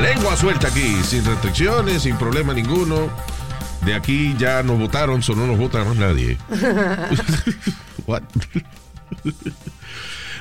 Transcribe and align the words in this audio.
Lengua 0.00 0.36
suelta 0.36 0.68
aquí, 0.68 0.96
sin 1.04 1.24
restricciones, 1.24 2.02
sin 2.02 2.16
problema 2.16 2.54
ninguno. 2.54 3.10
De 3.84 3.94
aquí 3.94 4.34
ya 4.38 4.62
nos 4.62 4.78
votaron, 4.78 5.22
solo 5.22 5.42
no 5.42 5.46
nos 5.48 5.58
vota 5.58 5.84
más 5.84 5.96
nadie. 5.96 6.36
What? 8.06 8.22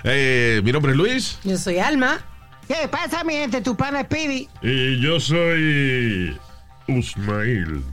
Eh, 0.03 0.61
mi 0.63 0.71
nombre 0.71 0.91
es 0.93 0.97
Luis. 0.97 1.39
Yo 1.43 1.57
soy 1.57 1.79
Alma. 1.79 2.19
¿Qué 2.67 2.87
pasa, 2.89 3.23
mi 3.23 3.33
gente? 3.33 3.61
Tu 3.61 3.75
pana 3.75 4.03
Speedy. 4.03 4.47
Y 4.61 5.01
yo 5.01 5.19
soy 5.19 6.37
Usmail. 6.87 7.83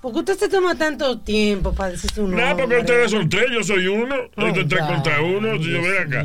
¿Por 0.00 0.12
qué 0.12 0.18
usted 0.20 0.38
se 0.38 0.48
toma 0.48 0.76
tanto 0.76 1.18
tiempo 1.18 1.72
para 1.72 1.90
decir 1.90 2.10
su 2.12 2.22
nombre? 2.22 2.48
No, 2.48 2.56
porque 2.56 2.78
ustedes 2.78 3.10
son 3.10 3.28
tres, 3.28 3.46
yo 3.52 3.64
soy 3.64 3.88
uno. 3.88 4.14
Oh, 4.36 4.52
tres 4.52 4.82
contra 4.86 5.20
uno. 5.20 5.56
Si 5.58 5.70
yo 5.70 5.82
ven 5.82 6.06
acá. 6.06 6.24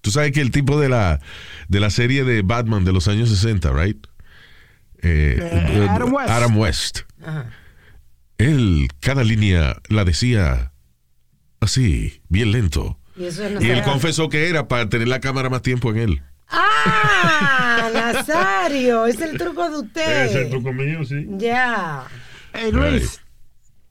Tú 0.00 0.10
sabes 0.10 0.32
que 0.32 0.40
el 0.40 0.50
tipo 0.50 0.80
de 0.80 0.88
la, 0.88 1.20
de 1.68 1.80
la 1.80 1.90
serie 1.90 2.24
de 2.24 2.42
Batman 2.42 2.84
de 2.84 2.92
los 2.92 3.08
años 3.08 3.28
60, 3.28 3.72
right? 3.72 4.06
Eh, 5.02 5.38
eh, 5.40 5.86
Adam 5.88 6.12
West. 6.12 6.30
Adam 6.30 6.58
West. 6.58 6.98
Ajá. 7.24 7.46
Él, 8.38 8.88
cada 9.00 9.22
línea 9.24 9.76
la 9.88 10.04
decía 10.04 10.72
así, 11.60 12.22
bien 12.28 12.52
lento. 12.52 12.98
Y 13.16 13.24
eso 13.26 13.44
es 13.46 13.62
Y 13.62 13.70
él 13.70 13.82
confesó 13.82 14.28
que 14.28 14.48
era 14.48 14.66
para 14.68 14.88
tener 14.88 15.08
la 15.08 15.20
cámara 15.20 15.50
más 15.50 15.62
tiempo 15.62 15.90
en 15.90 15.98
él. 15.98 16.22
¡Ah! 16.48 17.90
Nazario, 17.94 19.06
es 19.06 19.20
el 19.20 19.36
truco 19.36 19.68
de 19.70 19.76
usted. 19.78 20.26
Es 20.26 20.34
el 20.34 20.50
truco 20.50 20.72
mío, 20.72 21.04
sí. 21.04 21.26
Ya. 21.30 22.04
Eh, 22.54 22.70
Luis, 22.72 23.02
Right. 23.02 23.10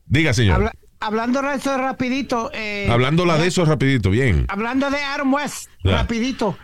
Diga, 0.06 0.34
señor. 0.34 0.56
habla- 0.56 0.74
hablando 1.00 1.42
de 1.42 1.56
eso 1.56 1.78
rapidito. 1.78 2.50
eh, 2.54 2.88
Hablándola 2.90 3.38
de 3.38 3.48
eso 3.48 3.66
rapidito, 3.66 4.10
bien. 4.10 4.46
Hablando 4.48 4.90
de 4.90 4.98
Adam 4.98 5.32
West, 5.34 5.70
rapidito. 5.84 6.58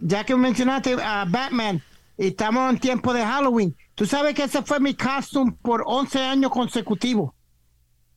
Ya 0.00 0.24
que 0.24 0.34
mencionaste 0.36 0.94
a 1.02 1.24
Batman 1.28 1.82
estamos 2.16 2.70
en 2.72 2.78
tiempo 2.78 3.12
de 3.14 3.24
Halloween. 3.24 3.76
Tú 3.94 4.06
sabes 4.06 4.34
que 4.34 4.44
ese 4.44 4.62
fue 4.62 4.80
mi 4.80 4.94
costume 4.94 5.52
por 5.62 5.82
11 5.86 6.18
años 6.20 6.50
consecutivos. 6.50 7.32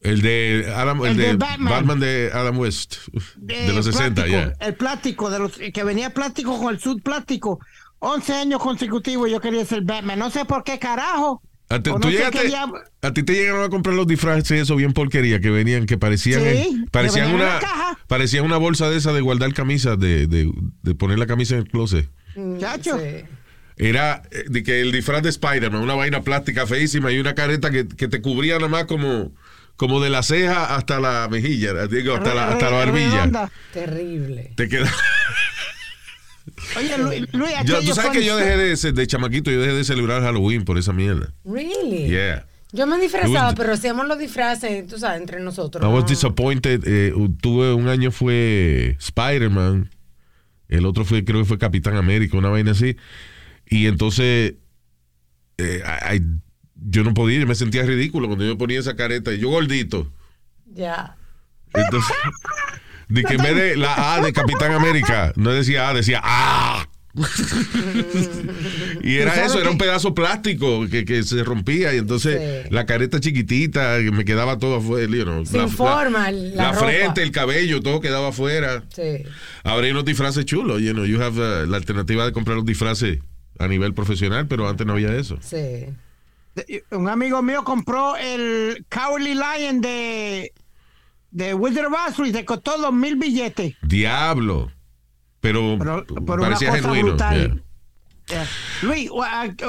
El 0.01 0.21
de 0.21 0.71
Adam, 0.75 1.01
el, 1.03 1.11
El 1.11 1.17
de, 1.17 1.23
de 1.29 1.33
Batman. 1.37 1.73
Batman. 1.73 1.99
de 1.99 2.29
Adam 2.33 2.57
West. 2.59 2.97
De, 3.37 3.73
los 3.73 3.85
60, 3.85 4.23
plástico, 4.23 4.27
ya. 4.27 4.53
El 4.65 4.75
plástico, 4.75 5.29
de 5.31 5.39
los, 5.39 5.53
que 5.57 5.83
venía 5.83 6.11
plástico 6.13 6.59
con 6.59 6.73
el 6.73 6.79
sud 6.79 7.01
plástico. 7.01 7.59
11 7.99 8.33
años 8.33 8.61
consecutivos 8.61 9.31
yo 9.31 9.41
quería 9.41 9.65
ser 9.65 9.81
Batman. 9.81 10.19
No 10.19 10.29
sé 10.29 10.45
por 10.45 10.63
qué 10.63 10.77
carajo. 10.77 11.41
A 11.69 11.81
ti, 11.81 11.89
tú 11.89 12.09
llegaste- 12.11 12.53
a 13.01 13.11
te 13.13 13.23
llegaron 13.33 13.63
a 13.63 13.69
comprar 13.69 13.95
los 13.95 14.05
disfraces, 14.05 14.51
eso 14.61 14.75
bien 14.75 14.93
porquería, 14.93 15.39
que 15.39 15.49
venían, 15.49 15.87
que 15.87 15.97
parecían, 15.97 16.41
Sí, 16.41 16.47
eh, 16.47 16.69
parecían 16.91 17.29
que 17.29 17.35
una, 17.35 17.57
caja. 17.57 17.97
parecían 18.07 18.45
una 18.45 18.57
bolsa 18.57 18.87
de 18.91 18.97
esa 18.97 19.11
de 19.13 19.21
guardar 19.21 19.51
camisas, 19.55 19.97
de, 19.97 20.27
de, 20.27 20.51
de 20.83 20.93
poner 20.93 21.17
la 21.17 21.25
camisa 21.25 21.55
en 21.55 21.61
el 21.61 21.67
closet. 21.67 22.07
Chacho. 22.59 22.99
Sí. 22.99 23.25
Era 23.77 24.21
eh, 24.31 24.45
de 24.47 24.63
que 24.63 24.81
el 24.81 24.91
disfraz 24.91 25.21
de 25.21 25.29
Spider-Man, 25.29 25.81
una 25.81 25.95
vaina 25.95 26.21
plástica 26.21 26.65
feísima 26.65 27.11
y 27.11 27.19
una 27.19 27.35
careta 27.35 27.71
que, 27.71 27.87
que 27.87 28.07
te 28.07 28.21
cubría 28.21 28.55
nada 28.55 28.69
más 28.69 28.85
como, 28.85 29.33
como 29.75 30.01
de 30.01 30.09
la 30.09 30.23
ceja 30.23 30.75
hasta 30.75 30.99
la 30.99 31.27
mejilla, 31.29 31.85
digo, 31.87 32.15
hasta 32.15 32.33
la, 32.33 32.49
hasta 32.51 32.69
la 32.71 32.77
barbilla. 32.77 33.51
Terrible. 33.73 34.53
Te 34.55 34.69
queda. 34.69 34.91
Oye, 36.77 36.97
Luis, 36.97 37.33
Luis 37.33 37.53
Yo- 37.65 37.81
tú 37.81 37.93
sabes 37.93 38.11
que 38.11 38.23
yo 38.23 38.37
dejé 38.37 38.57
de, 38.57 38.91
de 38.93 39.07
chamaquito, 39.07 39.51
yo 39.51 39.59
dejé 39.61 39.73
de 39.73 39.83
celebrar 39.83 40.21
Halloween 40.21 40.63
por 40.63 40.77
esa 40.77 40.93
mierda. 40.93 41.33
Really? 41.43 42.07
Yeah. 42.09 42.45
Yo 42.71 42.85
me 42.87 42.99
disfrazaba, 42.99 43.47
was- 43.47 43.55
pero 43.55 43.73
hacíamos 43.73 44.07
los 44.07 44.19
disfraces, 44.19 44.85
tú 44.87 44.97
sabes, 44.99 45.21
entre 45.21 45.39
nosotros. 45.39 45.83
I 45.83 45.87
was 45.87 46.03
¿no? 46.03 46.09
disappointed. 46.09 46.83
Eh, 46.85 47.13
tuve 47.41 47.73
un 47.73 47.87
año 47.87 48.11
fue 48.11 48.95
Spider-Man. 48.99 49.89
El 50.67 50.85
otro 50.85 51.03
fue, 51.05 51.23
creo 51.23 51.39
que 51.41 51.45
fue 51.45 51.57
Capitán 51.57 51.95
América, 51.95 52.37
una 52.37 52.49
vaina 52.49 52.71
así. 52.71 52.95
Y 53.67 53.87
entonces, 53.87 54.55
eh, 55.57 55.83
I- 56.11 56.15
I- 56.17 56.41
yo 56.87 57.03
no 57.03 57.13
podía, 57.13 57.39
yo 57.39 57.47
me 57.47 57.55
sentía 57.55 57.83
ridículo 57.83 58.27
cuando 58.27 58.45
yo 58.45 58.51
me 58.51 58.57
ponía 58.57 58.79
esa 58.79 58.95
careta. 58.95 59.33
Y 59.33 59.39
yo 59.39 59.49
gordito. 59.49 60.11
Ya. 60.73 61.15
Entonces, 61.73 62.15
de 63.09 63.23
que 63.23 63.33
en 63.35 63.41
vez 63.43 63.55
de 63.55 63.75
la 63.77 64.15
A 64.15 64.21
de 64.21 64.31
Capitán 64.33 64.71
América, 64.73 65.33
no 65.35 65.51
decía 65.51 65.89
A, 65.89 65.93
decía 65.93 66.21
A. 66.23 66.87
y 69.01 69.15
era 69.15 69.45
eso, 69.45 69.59
era 69.59 69.69
un 69.69 69.77
pedazo 69.77 70.13
plástico 70.13 70.87
que, 70.89 71.05
que 71.05 71.23
se 71.23 71.43
rompía 71.45 71.93
y 71.93 71.97
entonces 71.97 72.63
Sí. 72.65 72.69
la 72.73 72.85
careta 72.85 73.19
chiquitita, 73.21 73.99
que 73.99 74.11
me 74.11 74.25
quedaba 74.25 74.57
todo 74.59 74.75
afuera. 74.77 75.07
you 75.15 75.23
know, 75.23 75.45
Sin 75.45 75.59
la, 75.61 75.67
forma, 75.69 76.29
la 76.31 76.71
la 76.71 76.73
frente, 76.73 77.21
el 77.23 77.31
cabello, 77.31 77.81
todo 77.81 78.01
quedaba 78.01 78.29
afuera. 78.29 78.83
Sí. 78.93 79.23
Ahora 79.63 79.85
hay 79.85 79.91
unos 79.91 80.05
disfraces 80.05 80.43
chulos, 80.45 80.81
you 80.81 80.91
know, 80.93 81.05
you 81.05 81.21
have 81.21 81.37
uh, 81.39 81.65
la 81.65 81.77
alternativa 81.77 82.25
de 82.25 82.31
comprar 82.33 82.57
los 82.57 82.65
disfraces 82.65 83.19
a 83.59 83.67
nivel 83.67 83.93
profesional, 83.93 84.47
pero 84.47 84.67
antes 84.67 84.85
no 84.85 84.93
había 84.93 85.13
eso. 85.15 85.37
Sí. 85.41 85.85
Un 86.91 87.09
amigo 87.09 87.41
mío 87.41 87.63
compró 87.63 88.15
el 88.15 88.85
Cowardly 88.89 89.35
Lion 89.35 89.81
de, 89.81 90.53
de 91.31 91.53
Wizard 91.53 91.87
of 91.87 91.93
Oz 92.19 92.27
y 92.27 92.31
le 92.31 92.45
costó 92.45 92.77
dos 92.77 92.93
mil 92.93 93.15
billetes. 93.17 93.75
Diablo. 93.81 94.71
Pero, 95.41 95.75
Pero, 95.77 96.05
pero 96.05 96.23
una 96.33 96.41
parecía 96.43 96.69
cosa 96.69 96.81
genuino. 96.81 97.07
brutal. 97.09 97.61
yeah. 98.27 98.35
Yeah. 98.37 98.47
Luis, 98.81 99.09
uh, 99.11 99.17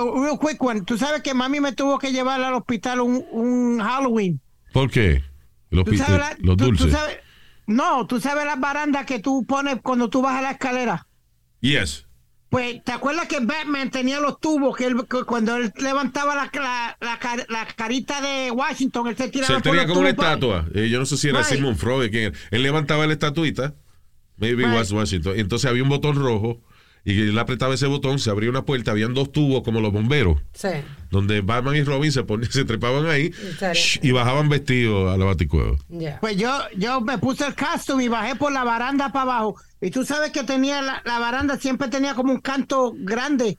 uh, 0.00 0.22
real 0.24 0.38
quick 0.38 0.62
one. 0.62 0.80
Tú 0.82 0.96
sabes 0.96 1.20
que 1.22 1.34
mami 1.34 1.60
me 1.60 1.72
tuvo 1.72 1.98
que 1.98 2.12
llevar 2.12 2.40
al 2.42 2.54
hospital 2.54 3.00
un, 3.02 3.22
un 3.30 3.80
Halloween. 3.80 4.40
¿Por 4.72 4.90
qué? 4.90 5.22
Los, 5.68 5.84
¿Tú 5.84 5.94
sabes 5.98 6.18
la- 6.18 6.36
los 6.38 6.56
tú- 6.56 6.70
tú 6.70 6.76
dulces. 6.76 6.92
sabes- 6.92 7.18
no, 7.66 8.06
tú 8.06 8.20
sabes 8.20 8.46
las 8.46 8.58
barandas 8.60 9.04
que 9.04 9.18
tú 9.18 9.44
pones 9.46 9.78
cuando 9.82 10.08
tú 10.08 10.22
vas 10.22 10.38
a 10.38 10.40
la 10.42 10.52
escalera. 10.52 11.06
Yes. 11.60 12.05
Pues, 12.48 12.82
¿te 12.84 12.92
acuerdas 12.92 13.26
que 13.26 13.40
Batman 13.40 13.90
tenía 13.90 14.20
los 14.20 14.38
tubos? 14.40 14.76
Que, 14.76 14.86
él- 14.86 15.04
que 15.10 15.24
cuando 15.24 15.56
él 15.56 15.72
levantaba 15.78 16.34
la, 16.36 16.50
la, 16.54 16.96
la 17.00 17.18
car- 17.18 17.46
la 17.48 17.66
carita 17.66 18.20
de 18.20 18.50
Washington, 18.52 19.08
él 19.08 19.16
se 19.16 19.28
tiraba 19.28 19.56
él 19.56 19.62
por 19.62 19.72
tenía 19.72 19.86
como 19.88 20.00
una 20.00 20.10
estatua. 20.10 20.64
Eh, 20.74 20.88
yo 20.88 20.98
no 21.00 21.06
sé 21.06 21.16
si 21.16 21.28
era. 21.28 21.42
Sigmund 21.42 21.76
Freud. 21.76 22.10
¿quién 22.10 22.24
era? 22.32 22.38
Él 22.52 22.62
levantaba 22.62 23.06
la 23.06 23.12
estatuita. 23.14 23.74
Maybe 24.38 24.64
Right. 24.64 24.74
was 24.76 24.92
Washington. 24.92 25.32
Entonces 25.36 25.68
había 25.68 25.82
un 25.82 25.88
botón 25.88 26.14
rojo. 26.16 26.62
Y 27.08 27.20
él 27.28 27.38
apretaba 27.38 27.72
ese 27.72 27.86
botón, 27.86 28.18
se 28.18 28.30
abría 28.30 28.50
una 28.50 28.62
puerta, 28.64 28.90
habían 28.90 29.14
dos 29.14 29.30
tubos 29.30 29.62
como 29.62 29.80
los 29.80 29.92
bomberos, 29.92 30.40
Sí. 30.52 30.70
donde 31.08 31.40
Batman 31.40 31.76
y 31.76 31.84
Robin 31.84 32.10
se, 32.10 32.24
ponían, 32.24 32.50
se 32.50 32.64
trepaban 32.64 33.06
ahí 33.06 33.30
shh, 33.72 34.00
y 34.02 34.10
bajaban 34.10 34.48
vestidos 34.48 35.14
a 35.14 35.16
la 35.16 35.24
baticueva. 35.24 35.76
Pues 36.20 36.36
yo, 36.36 36.50
yo 36.76 37.00
me 37.00 37.16
puse 37.18 37.46
el 37.46 37.54
costume 37.54 38.02
y 38.04 38.08
bajé 38.08 38.34
por 38.34 38.50
la 38.52 38.64
baranda 38.64 39.12
para 39.12 39.22
abajo. 39.22 39.54
Y 39.80 39.90
tú 39.92 40.04
sabes 40.04 40.32
que 40.32 40.42
tenía 40.42 40.82
la, 40.82 41.00
la 41.04 41.20
baranda, 41.20 41.56
siempre 41.58 41.86
tenía 41.86 42.14
como 42.14 42.32
un 42.32 42.40
canto 42.40 42.92
grande 42.98 43.56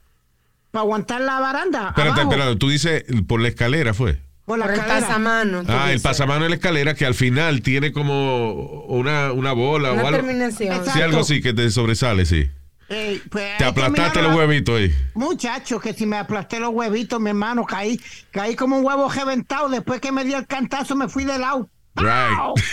para 0.72 0.82
aguantar 0.84 1.22
la 1.22 1.40
baranda. 1.40 1.88
Espérate, 1.88 2.20
abajo, 2.20 2.32
espérate, 2.32 2.56
tú 2.58 2.68
dices 2.70 3.06
por 3.30 3.40
la 3.40 3.48
escalera 3.48 3.94
fue. 3.94 4.20
Por 4.44 4.60
la 4.60 4.66
Por 4.66 4.74
el 4.76 4.82
pasamano. 4.82 5.64
Ah, 5.68 5.94
el 5.94 6.02
pasamano 6.02 6.44
de 6.44 6.50
la 6.50 6.56
escalera 6.56 6.96
que 6.96 7.06
al 7.06 7.16
final 7.16 7.62
tiene 7.62 7.94
como 7.94 8.84
una, 8.88 9.32
una 9.32 9.54
bola 9.54 9.94
Una 9.94 10.04
o 10.04 10.08
algo. 10.08 10.18
terminación. 10.20 10.70
Exacto. 10.76 10.92
Sí, 10.94 11.02
algo 11.02 11.20
así 11.22 11.42
que 11.42 11.54
te 11.54 11.70
sobresale, 11.72 12.26
sí. 12.26 12.50
Pues, 12.88 13.58
Te 13.58 13.66
aplastaste 13.66 14.22
los 14.22 14.36
huevitos 14.36 14.80
ahí. 14.80 14.96
Muchacho, 15.14 15.80
que 15.80 15.94
si 15.94 16.06
me 16.06 16.18
aplasté 16.18 16.60
los 16.60 16.70
huevitos, 16.70 17.20
mi 17.20 17.30
hermano, 17.32 17.66
caí, 17.66 18.00
caí 18.32 18.56
como 18.56 18.78
un 18.78 18.86
huevo 18.86 19.10
reventado. 19.10 19.68
Después 19.70 20.00
que 20.00 20.12
me 20.12 20.24
dio 20.24 20.38
el 20.38 20.48
cantazo, 20.48 20.96
me 20.96 21.10
fui 21.10 21.26
de 21.26 21.38
lado. 21.38 21.70
Right. 21.96 22.08
¡Au! 22.40 22.54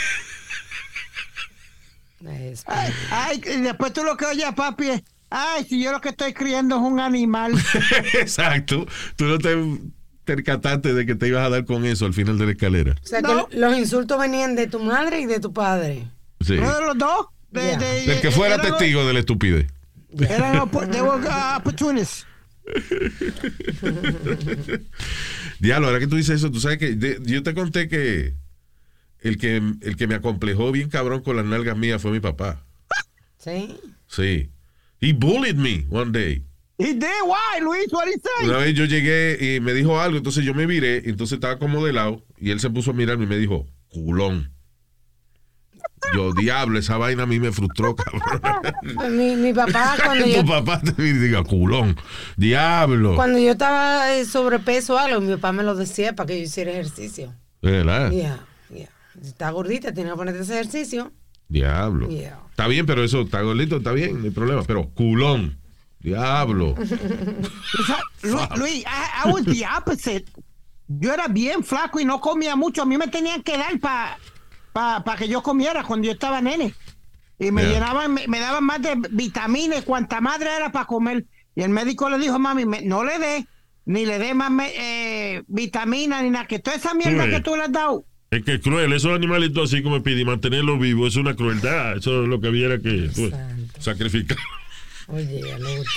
Es- 2.27 2.65
Ay, 2.67 2.93
ay, 3.11 3.41
y 3.59 3.61
después 3.61 3.93
tú 3.93 4.03
lo 4.03 4.17
que 4.17 4.25
oyes, 4.25 4.47
papi, 4.57 4.89
es, 4.89 5.03
ay, 5.29 5.65
si 5.65 5.83
yo 5.83 5.93
lo 5.93 6.01
que 6.01 6.09
estoy 6.11 6.33
criando 6.33 6.77
es 6.77 6.83
un 6.83 6.99
animal. 7.01 7.53
Exacto. 8.15 8.87
Tú 9.17 9.25
no 9.27 9.39
te 9.39 9.57
percataste 10.25 10.95
de 10.95 11.05
que 11.05 11.17
te 11.17 11.29
ibas 11.29 11.45
a 11.45 11.51
dar 11.51 11.67
con 11.67 11.85
eso 11.85 12.07
al 12.07 12.15
final 12.15 12.39
de 12.39 12.47
la 12.47 12.53
escalera. 12.53 12.95
O 13.03 13.07
sea, 13.07 13.21
No. 13.21 13.47
que 13.49 13.57
los 13.59 13.77
insultos 13.77 14.19
venían 14.19 14.57
de 14.57 14.69
tu 14.69 14.81
madre 14.81 15.21
y 15.21 15.27
de 15.27 15.39
tu 15.39 15.53
padre. 15.53 16.07
Sí. 16.41 16.55
Uno 16.55 16.75
de 16.75 16.81
los 16.87 16.97
dos. 16.99 17.27
De, 17.51 17.77
Del 17.77 18.21
que 18.21 18.31
fuera 18.33 18.59
testigo 18.61 19.07
de 19.07 19.13
la 19.13 19.21
estupidez. 19.21 19.67
Eran 20.21 20.71
they 20.91 21.01
were, 21.03 21.27
uh, 21.27 21.57
opportunists. 21.59 22.27
Diablo, 25.61 25.89
ahora 25.89 25.99
que 26.01 26.07
tú 26.07 26.17
dices 26.17 26.37
eso, 26.37 26.51
tú 26.51 26.61
sabes 26.61 26.79
que 26.79 26.95
de- 26.95 27.19
yo 27.23 27.43
te 27.43 27.55
conté 27.55 27.89
que 27.89 28.35
el 29.21 29.39
que 29.39 29.57
el 29.57 29.97
que 29.97 30.07
me 30.07 30.15
acomplejó 30.15 30.71
bien 30.73 30.89
cabrón 30.89 31.23
con 31.23 31.37
las 31.37 31.45
nalgas 31.45 31.77
mías 31.77 32.01
fue 32.03 32.11
mi 32.11 32.21
papá. 32.21 32.65
¿Sí? 33.39 33.77
Sí. 34.07 34.51
He 35.01 35.13
bullied 35.13 35.57
me 35.57 35.87
one 35.91 36.13
day. 36.13 36.43
He 36.79 36.95
did, 36.95 37.07
why, 37.25 37.61
Luis? 37.61 37.93
What 37.93 38.09
he 38.09 38.13
say? 38.15 38.49
Una 38.49 38.59
vez 38.59 38.75
yo 38.75 38.85
llegué 38.85 39.57
y 39.57 39.61
me 39.61 39.73
dijo 39.75 40.01
algo, 40.01 40.17
entonces 40.17 40.45
yo 40.45 40.55
me 40.55 40.67
viré, 40.67 41.03
entonces 41.09 41.37
estaba 41.37 41.59
como 41.59 41.85
de 41.85 41.93
lado, 41.93 42.25
y 42.37 42.51
él 42.51 42.59
se 42.59 42.69
puso 42.71 42.91
a 42.91 42.95
mirarme 42.95 43.25
y 43.25 43.29
me 43.29 43.37
dijo, 43.39 43.67
culón. 43.89 44.54
Yo, 46.13 46.33
diablo, 46.35 46.79
esa 46.79 46.97
vaina 46.99 47.23
a 47.23 47.27
mí 47.27 47.41
me 47.41 47.53
frustró, 47.53 47.95
cabrón. 47.97 49.17
Mi, 49.17 49.37
mi 49.37 49.53
papá, 49.53 49.97
cuando 50.05 50.27
yo, 50.27 50.41
tu 50.41 50.47
papá 50.47 50.81
te 50.81 51.01
diga, 51.03 51.43
culón, 51.45 51.97
diablo. 52.37 53.15
cuando 53.15 53.39
yo 53.39 53.53
estaba 53.53 54.13
eh, 54.15 54.25
sobrepeso 54.25 54.95
o 54.95 54.99
algo, 54.99 55.21
mi 55.21 55.33
papá 55.35 55.53
me 55.53 55.63
lo 55.63 55.75
decía 55.75 56.15
para 56.15 56.27
que 56.29 56.39
yo 56.39 56.45
hiciera 56.45 56.73
ejercicio. 56.73 57.33
¿Verdad? 57.63 58.11
Yeah, 58.11 58.41
yeah. 58.75 58.89
Está 59.23 59.51
gordita, 59.51 59.93
tiene 59.95 60.11
que 60.11 60.17
ponerte 60.17 60.43
ese 60.43 60.55
ejercicio. 60.55 61.13
Diablo. 61.49 62.09
Yeah. 62.09 62.41
Está 62.51 62.67
bien, 62.69 62.85
pero 62.87 63.03
eso, 63.05 63.23
está 63.23 63.41
gordito, 63.43 63.77
está 63.79 63.93
bien, 63.93 64.19
no 64.19 64.25
hay 64.25 64.31
problema. 64.31 64.63
Pero 64.65 64.89
culón, 64.91 65.59
diablo. 66.01 66.75
Lu- 68.23 68.39
Luis, 68.57 68.85
I, 68.85 69.29
I 69.29 69.33
was 69.33 69.45
the 69.45 69.65
opposite. 69.67 70.25
Yo 70.87 71.13
era 71.13 71.29
bien 71.29 71.65
flaco 71.65 71.99
y 72.01 72.05
no 72.05 72.21
comía 72.21 72.57
mucho. 72.57 72.83
A 72.83 72.85
mí 72.87 72.97
me 72.99 73.09
tenían 73.09 73.43
que 73.43 73.57
dar 73.57 73.79
para 73.81 74.19
pa, 74.75 75.03
pa 75.05 75.17
que 75.17 75.29
yo 75.29 75.43
comiera 75.43 75.85
cuando 75.85 76.05
yo 76.07 76.13
estaba 76.13 76.43
nene. 76.43 76.75
Y 77.39 77.51
me 77.51 77.63
Yeah. 77.63 77.73
llenaban, 77.73 78.13
me, 78.13 78.27
me 78.29 78.39
daban 78.41 78.65
más 78.65 78.83
de 78.83 78.95
vitaminas, 79.11 79.83
cuanta 79.85 80.21
madre 80.21 80.51
era 80.55 80.71
para 80.71 80.85
comer. 80.85 81.25
Y 81.57 81.63
el 81.63 81.71
médico 81.71 82.11
le 82.11 82.19
dijo, 82.19 82.39
mami, 82.39 82.67
me- 82.67 82.83
no 82.83 83.05
le 83.05 83.19
dé, 83.19 83.47
ni 83.87 84.05
le 84.05 84.19
dé 84.19 84.35
más 84.35 84.51
eh, 84.77 85.43
vitaminas, 85.47 86.23
ni 86.23 86.31
nada, 86.31 86.47
que 86.47 86.59
toda 86.59 86.77
esa 86.77 86.93
mierda 86.95 87.25
Sí. 87.25 87.31
que 87.31 87.41
tú 87.41 87.57
le 87.57 87.63
has 87.63 87.73
dado. 87.73 88.05
Es 88.31 88.43
que 88.45 88.55
es 88.55 88.61
cruel, 88.61 88.93
esos 88.93 89.13
animalitos 89.15 89.73
así 89.73 89.83
como 89.83 90.03
pide 90.03 90.25
mantenerlos 90.25 90.81
vivos 90.81 91.11
es 91.11 91.17
una 91.17 91.35
crueldad. 91.37 91.97
Eso 91.99 92.23
es 92.25 92.29
lo 92.29 92.41
que 92.41 92.49
hubiera 92.49 92.79
que 92.79 93.09
pues, 93.15 93.33
sacrificar. 93.79 94.37
Oye. 95.07 95.43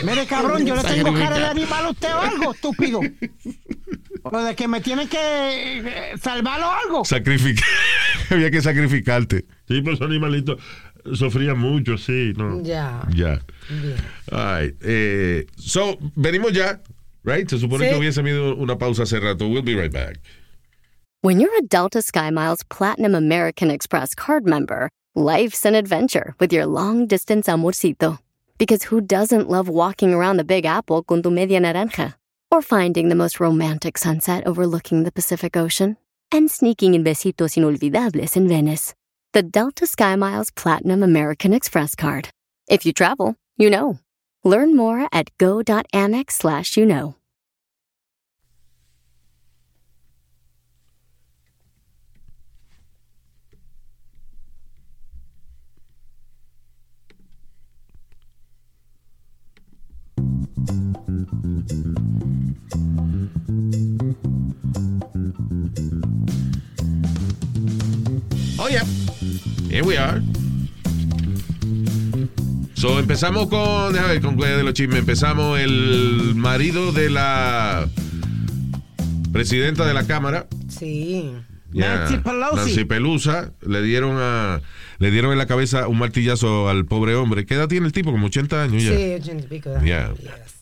Mire, 0.03 0.25
cabrón, 0.27 0.65
yo 0.65 0.75
le 0.75 0.83
tengo 0.83 1.13
cara 1.13 1.39
de 1.39 1.45
animal 1.45 1.85
a 1.85 1.89
usted 1.89 2.13
o 2.13 2.19
algo, 2.19 2.51
estúpido. 2.53 2.99
O 4.31 4.41
de 4.43 4.55
que 4.55 4.67
me 4.67 4.81
tienen 4.81 5.07
que 5.07 5.17
eh, 5.19 6.13
salvarlo 6.21 6.67
o 6.67 6.71
algo. 6.71 7.05
Sacrificar. 7.05 7.67
Había 8.29 8.51
que 8.51 8.61
sacrificarte. 8.61 9.45
Sí, 9.67 9.81
pues 9.81 9.95
esos 9.95 10.07
animalitos 10.07 10.61
sufrían 11.13 11.57
mucho, 11.57 11.97
sí. 11.97 12.33
No. 12.37 12.61
Ya. 12.61 13.01
Ya. 13.15 13.39
Bien. 13.69 13.95
All 14.31 14.61
right. 14.61 14.75
Eh, 14.83 15.45
so, 15.57 15.97
venimos 16.15 16.51
ya, 16.53 16.81
right? 17.23 17.49
Se 17.49 17.57
supone 17.57 17.85
Sí. 17.85 17.89
que 17.91 17.97
hubiese 17.99 18.19
habido 18.19 18.55
una 18.55 18.77
pausa 18.77 19.03
hace 19.03 19.19
rato. 19.19 19.47
We'll 19.47 19.63
be 19.63 19.75
right 19.75 19.91
back. 19.91 20.19
When 21.21 21.39
you're 21.39 21.55
a 21.57 21.61
Delta 21.63 21.99
SkyMiles 21.99 22.63
Platinum 22.69 23.15
American 23.15 23.71
Express 23.71 24.13
card 24.13 24.45
member, 24.45 24.89
life's 25.15 25.65
an 25.65 25.73
adventure 25.75 26.35
with 26.39 26.53
your 26.53 26.65
long 26.67 27.07
distance 27.07 27.47
amorcito. 27.47 28.19
Because 28.59 28.83
who 28.83 29.01
doesn't 29.01 29.49
love 29.49 29.67
walking 29.69 30.13
around 30.13 30.37
the 30.37 30.43
Big 30.43 30.65
Apple 30.65 31.03
con 31.03 31.21
tu 31.21 31.29
media 31.31 31.59
naranja? 31.59 32.15
Or 32.49 32.61
finding 32.61 33.09
the 33.09 33.15
most 33.15 33.39
romantic 33.41 33.97
sunset 33.97 34.47
overlooking 34.47 35.03
the 35.03 35.11
Pacific 35.11 35.57
Ocean? 35.57 35.97
And 36.31 36.49
sneaking 36.49 36.93
in 36.93 37.03
besitos 37.03 37.57
inolvidables 37.57 38.37
in 38.37 38.47
Venice. 38.47 38.93
The 39.33 39.43
Delta 39.43 39.85
SkyMiles 39.85 40.55
Platinum 40.55 41.03
American 41.03 41.53
Express 41.53 41.93
card. 41.93 42.29
If 42.69 42.85
you 42.85 42.93
travel, 42.93 43.35
you 43.57 43.69
know. 43.69 43.99
Learn 44.43 44.75
more 44.75 45.09
at 45.11 45.29
go.amex 45.37 46.31
slash 46.31 46.77
you 46.77 46.85
know. 46.85 47.15
Oh, 68.59 68.67
yeah. 68.69 68.83
Here 69.69 69.83
we 69.83 69.97
are. 69.97 70.21
So, 72.73 72.99
empezamos 72.99 73.47
con, 73.47 73.93
déjame 73.93 74.13
ver, 74.13 74.21
con 74.21 74.37
de 74.37 74.63
los 74.63 74.73
chismes. 74.73 74.99
Empezamos 74.99 75.59
el 75.59 76.33
marido 76.35 76.91
de 76.91 77.09
la 77.09 77.87
presidenta 79.31 79.85
de 79.85 79.93
la 79.93 80.05
Cámara. 80.05 80.47
Sí. 80.67 81.31
ya, 81.71 81.95
Nancy 81.95 82.17
Pelosi. 82.17 82.55
Nancy 82.55 82.85
Pelusa. 82.85 83.53
Le 83.61 83.81
dieron 83.81 84.17
a, 84.19 84.61
le 84.99 85.11
dieron 85.11 85.31
en 85.31 85.37
la 85.37 85.47
cabeza 85.47 85.87
un 85.87 85.99
martillazo 85.99 86.69
al 86.69 86.85
pobre 86.85 87.15
hombre. 87.15 87.45
¿Qué 87.45 87.55
edad 87.55 87.67
tiene 87.67 87.85
el 87.87 87.93
tipo? 87.93 88.11
Como 88.11 88.27
80 88.27 88.63
años 88.63 88.83
ya. 88.83 88.95
Sí, 88.95 89.13
ochenta 89.15 89.45
y 89.45 89.47
pico. 89.47 89.69
Yeah. 89.81 90.13
yes. 90.15 90.56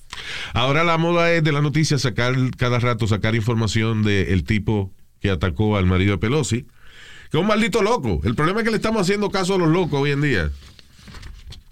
Ahora 0.55 0.85
la 0.85 0.97
moda 0.97 1.33
es 1.33 1.43
de 1.43 1.51
la 1.51 1.61
noticia 1.61 1.97
sacar 1.97 2.33
cada 2.57 2.79
rato, 2.79 3.07
sacar 3.07 3.35
información 3.35 4.03
del 4.03 4.45
tipo 4.45 4.89
que 5.19 5.29
atacó 5.29 5.75
al 5.75 5.85
marido 5.85 6.13
de 6.13 6.17
Pelosi. 6.17 6.61
Que 7.29 7.37
es 7.37 7.41
un 7.41 7.47
maldito 7.47 7.81
loco. 7.81 8.21
El 8.23 8.35
problema 8.35 8.61
es 8.61 8.63
que 8.63 8.71
le 8.71 8.77
estamos 8.77 9.01
haciendo 9.01 9.29
caso 9.29 9.55
a 9.55 9.57
los 9.57 9.67
locos 9.67 9.99
hoy 9.99 10.11
en 10.11 10.21
día. 10.21 10.51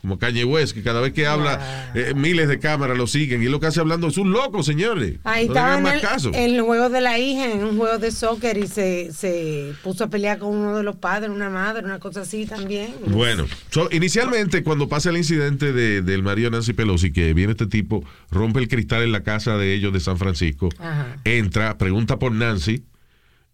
Como 0.03 0.19
Kanye 0.19 0.44
West, 0.44 0.73
que 0.73 0.83
cada 0.83 1.00
vez 1.00 1.13
que 1.13 1.25
habla, 1.27 1.91
eh, 1.95 2.11
miles 2.13 2.50
de 2.50 2.59
cámaras 2.59 2.97
lo 2.97 3.07
siguen. 3.07 3.41
Y 3.41 3.45
lo 3.45 3.61
que 3.61 3.67
hace 3.67 3.79
hablando 3.79 4.07
es 4.09 4.17
un 4.17 4.33
loco, 4.33 4.61
señores. 4.61 5.15
Ahí 5.23 5.47
no 5.47 5.53
estaba 5.53 5.77
en 5.77 5.83
más 5.83 5.94
el, 5.95 6.01
caso. 6.01 6.29
en 6.33 6.55
el 6.55 6.61
juego 6.61 6.89
de 6.89 7.00
la 7.00 7.17
hija, 7.19 7.50
en 7.50 7.63
un 7.63 7.77
juego 7.77 7.97
de 8.00 8.11
soccer, 8.11 8.57
y 8.57 8.67
se, 8.67 9.13
se 9.13 9.71
puso 9.81 10.03
a 10.03 10.09
pelear 10.09 10.39
con 10.39 10.50
uno 10.57 10.75
de 10.75 10.83
los 10.83 10.97
padres, 10.97 11.29
una 11.29 11.50
madre, 11.50 11.85
una 11.85 12.00
cosa 12.00 12.19
así 12.23 12.45
también. 12.45 12.94
Bueno, 13.07 13.45
so, 13.69 13.88
inicialmente 13.94 14.61
cuando 14.61 14.89
pasa 14.89 15.09
el 15.09 15.15
incidente 15.15 15.71
de- 15.71 16.01
del 16.01 16.21
marido 16.21 16.50
Nancy 16.51 16.73
Pelosi, 16.73 17.13
que 17.13 17.33
viene 17.33 17.53
este 17.53 17.67
tipo, 17.67 18.03
rompe 18.29 18.59
el 18.59 18.67
cristal 18.67 19.03
en 19.03 19.13
la 19.13 19.23
casa 19.23 19.55
de 19.57 19.73
ellos 19.73 19.94
de 19.94 20.01
San 20.01 20.17
Francisco, 20.17 20.67
Ajá. 20.79 21.15
entra, 21.23 21.77
pregunta 21.77 22.19
por 22.19 22.33
Nancy, 22.33 22.83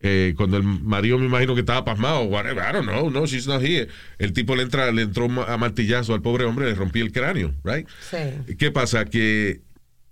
eh, 0.01 0.33
cuando 0.37 0.57
el 0.57 0.63
marido 0.63 1.17
me 1.19 1.25
imagino 1.25 1.53
que 1.55 1.59
estaba 1.61 1.83
pasmado, 1.83 2.21
whatever, 2.23 2.63
I 2.63 2.71
don't 2.73 2.87
know, 2.87 3.09
no, 3.09 3.25
she's 3.25 3.47
not 3.47 3.61
here. 3.61 3.87
El 4.17 4.31
tipo 4.33 4.55
le 4.55 4.63
entra, 4.63 4.91
le 4.91 5.01
entró 5.03 5.25
a 5.45 5.57
martillazo 5.57 6.13
al 6.13 6.21
pobre 6.21 6.45
hombre, 6.45 6.67
le 6.67 6.75
rompí 6.75 6.99
el 7.01 7.11
cráneo, 7.11 7.53
right? 7.63 7.87
Sí. 8.09 8.55
¿Qué 8.57 8.71
pasa? 8.71 9.05
Que 9.05 9.61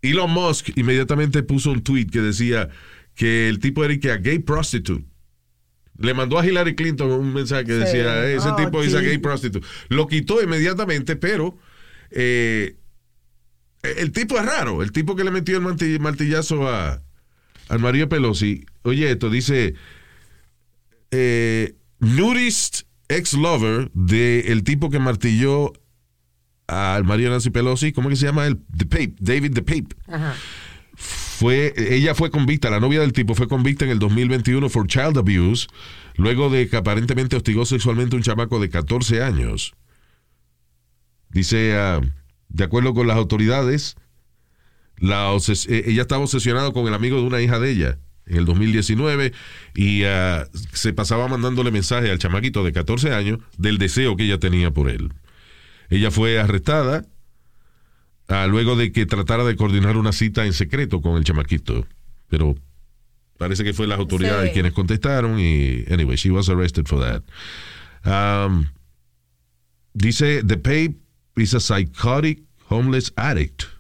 Elon 0.02 0.30
Musk 0.32 0.70
inmediatamente 0.78 1.42
puso 1.44 1.72
un 1.72 1.82
tweet 1.84 2.08
que 2.08 2.20
decía 2.22 2.70
que 3.16 3.48
el 3.50 3.60
tipo 3.60 3.84
era 3.86 3.98
que 3.98 4.12
a 4.12 4.18
gay 4.18 4.40
prostitute. 4.40 5.06
Le 6.00 6.14
mandó 6.14 6.38
a 6.38 6.46
Hillary 6.46 6.76
Clinton 6.76 7.10
un 7.12 7.34
mensaje 7.34 7.64
que 7.66 7.74
Sí. 7.74 7.80
decía, 7.80 8.26
ese 8.30 8.50
Oh, 8.50 8.56
tipo 8.56 8.84
es 8.84 8.94
a 8.94 9.02
gay 9.02 9.18
prostitute. 9.18 9.66
Lo 9.90 10.06
quitó 10.08 10.44
inmediatamente, 10.44 11.16
pero 11.16 11.58
eh, 12.12 12.76
el 13.82 14.12
tipo 14.12 14.38
es 14.38 14.46
raro. 14.46 14.84
El 14.84 14.92
tipo 14.92 15.16
que 15.16 15.24
le 15.24 15.32
metió 15.32 15.58
el 15.58 15.64
marti- 15.64 15.98
martillazo 16.00 16.68
a, 16.68 17.02
al 17.70 17.82
de 17.82 18.08
Pelosi. 18.08 18.66
Oye, 18.84 19.12
esto 19.12 19.30
dice, 19.30 19.76
eh, 21.12 21.76
nudist 22.00 22.84
ex-lover 23.10 23.92
del 23.94 24.64
tipo 24.64 24.90
que 24.90 25.00
martilló 25.00 25.74
al 26.68 27.06
marido 27.06 27.30
de 27.30 27.36
Nancy 27.36 27.50
Pelosi, 27.50 27.94
¿cómo 27.94 28.10
que 28.10 28.16
se 28.16 28.26
llama 28.26 28.46
él? 28.46 28.60
The 28.76 28.86
Pape, 28.86 29.16
David 29.20 29.54
The 29.54 29.62
Pape. 29.62 29.96
Ajá. 30.08 30.36
Fue, 30.96 31.74
ella 31.78 32.16
fue 32.16 32.32
convicta, 32.32 32.72
la 32.72 32.80
novia 32.80 33.02
del 33.02 33.14
tipo 33.14 33.36
fue 33.36 33.48
convicta 33.48 33.86
en 33.86 33.92
el 33.92 34.00
2021 34.00 34.70
por 34.70 34.88
child 34.88 35.20
abuse, 35.20 35.68
luego 36.16 36.50
de 36.50 36.68
que 36.68 36.78
aparentemente 36.78 37.36
hostigó 37.36 37.66
sexualmente 37.66 38.16
a 38.16 38.18
un 38.18 38.24
chamaco 38.24 38.60
de 38.60 38.70
14 38.70 39.22
años. 39.22 39.76
Dice, 41.30 41.76
ah, 41.78 42.02
de 42.50 42.64
acuerdo 42.64 42.96
con 42.96 43.06
las 43.06 43.18
autoridades, 43.18 43.96
la 45.00 45.36
eh, 45.36 45.84
ella 45.88 46.02
estaba 46.02 46.24
obsesionada 46.24 46.72
con 46.72 46.88
el 46.88 46.94
amigo 46.94 47.18
de 47.18 47.24
una 47.24 47.42
hija 47.42 47.60
de 47.60 47.72
ella 47.72 47.98
en 48.26 48.38
el 48.38 48.46
2019 48.46 49.32
y 49.76 50.04
ah, 50.04 50.48
se 50.74 50.94
pasaba 50.94 51.28
mandándole 51.28 51.72
mensajes 51.72 52.10
al 52.10 52.20
chamaquito 52.20 52.64
de 52.64 52.74
14 52.74 53.14
años 53.14 53.40
del 53.58 53.78
deseo 53.78 54.16
que 54.16 54.24
ella 54.26 54.40
tenía 54.40 54.72
por 54.72 54.90
él. 54.90 55.14
Ella 55.90 56.12
fue 56.12 56.40
arrestada 56.40 57.06
ah, 58.28 58.48
luego 58.48 58.76
de 58.76 58.92
que 58.92 59.06
tratara 59.06 59.44
de 59.44 59.56
coordinar 59.56 59.98
una 59.98 60.12
cita 60.12 60.46
en 60.46 60.54
secreto 60.54 61.02
con 61.02 61.18
el 61.18 61.24
chamaquito. 61.24 61.88
Pero 62.28 62.56
parece 63.38 63.64
que 63.64 63.74
fue 63.74 63.88
las 63.88 64.00
autoridades 64.00 64.50
Sí. 64.50 64.54
quienes 64.54 64.74
contestaron 64.74 65.40
y, 65.40 65.86
anyway, 65.90 66.18
she 66.18 66.32
was 66.32 66.50
arrested 66.50 66.86
for 66.88 67.00
that. 67.00 67.24
Um, 68.04 68.70
dice, 69.94 70.44
the 70.44 70.58
Pape 70.58 70.96
is 71.38 71.54
a 71.54 71.60
psychotic 71.60 72.42
homeless 72.70 73.14
addict. 73.16 73.77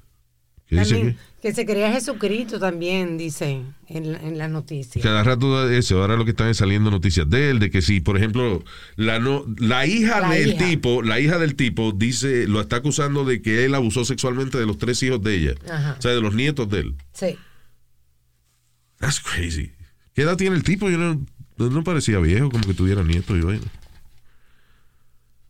¿Qué 0.67 0.79
dice 0.79 0.97
aquí? 1.01 1.17
que 1.41 1.53
se 1.53 1.65
creía 1.65 1.91
Jesucristo 1.93 2.59
también, 2.59 3.17
dicen 3.17 3.74
en, 3.88 4.05
en 4.15 4.38
las 4.38 4.50
noticias. 4.50 5.01
Cada 5.03 5.24
rato 5.24 5.69
eso, 5.69 6.01
ahora 6.01 6.17
lo 6.17 6.25
que 6.25 6.31
están 6.31 6.50
es 6.50 6.57
saliendo 6.57 6.91
noticias 6.91 7.29
de 7.29 7.51
él, 7.51 7.59
de 7.59 7.69
que 7.69 7.81
si, 7.81 8.01
por 8.01 8.17
ejemplo, 8.17 8.63
la 8.95 9.19
no, 9.19 9.45
la 9.57 9.86
hija 9.86 10.19
La 10.19 10.31
del 10.31 10.50
hija. 10.55 10.65
tipo, 10.67 11.01
la 11.03 11.19
hija 11.19 11.38
del 11.38 11.55
tipo 11.55 11.93
dice, 11.93 12.47
lo 12.47 12.59
está 12.59 12.77
acusando 12.77 13.24
de 13.24 13.41
que 13.41 13.63
él 13.65 13.75
abusó 13.75 14.03
sexualmente 14.03 14.57
de 14.57 14.65
los 14.65 14.77
tres 14.77 15.01
hijos 15.03 15.21
de 15.21 15.36
ella. 15.36 15.53
Ajá. 15.71 15.95
O 15.97 16.01
sea, 16.01 16.12
de 16.12 16.21
los 16.21 16.33
nietos 16.36 16.69
de 16.69 16.79
él. 16.79 16.95
Sí. 17.13 17.38
That's 19.00 19.19
crazy. 19.21 19.71
¿Qué 20.13 20.24
edad 20.24 20.36
tiene 20.38 20.55
el 20.55 20.63
tipo? 20.63 20.89
Yo 20.89 20.97
no, 20.97 21.25
no 21.57 21.83
parecía 21.83 22.17
viejo, 22.19 22.50
como 22.50 22.65
que 22.65 22.74
tuviera 22.74 23.03
nietos 23.03 23.38
y 23.38 23.41
vaina. 23.41 23.65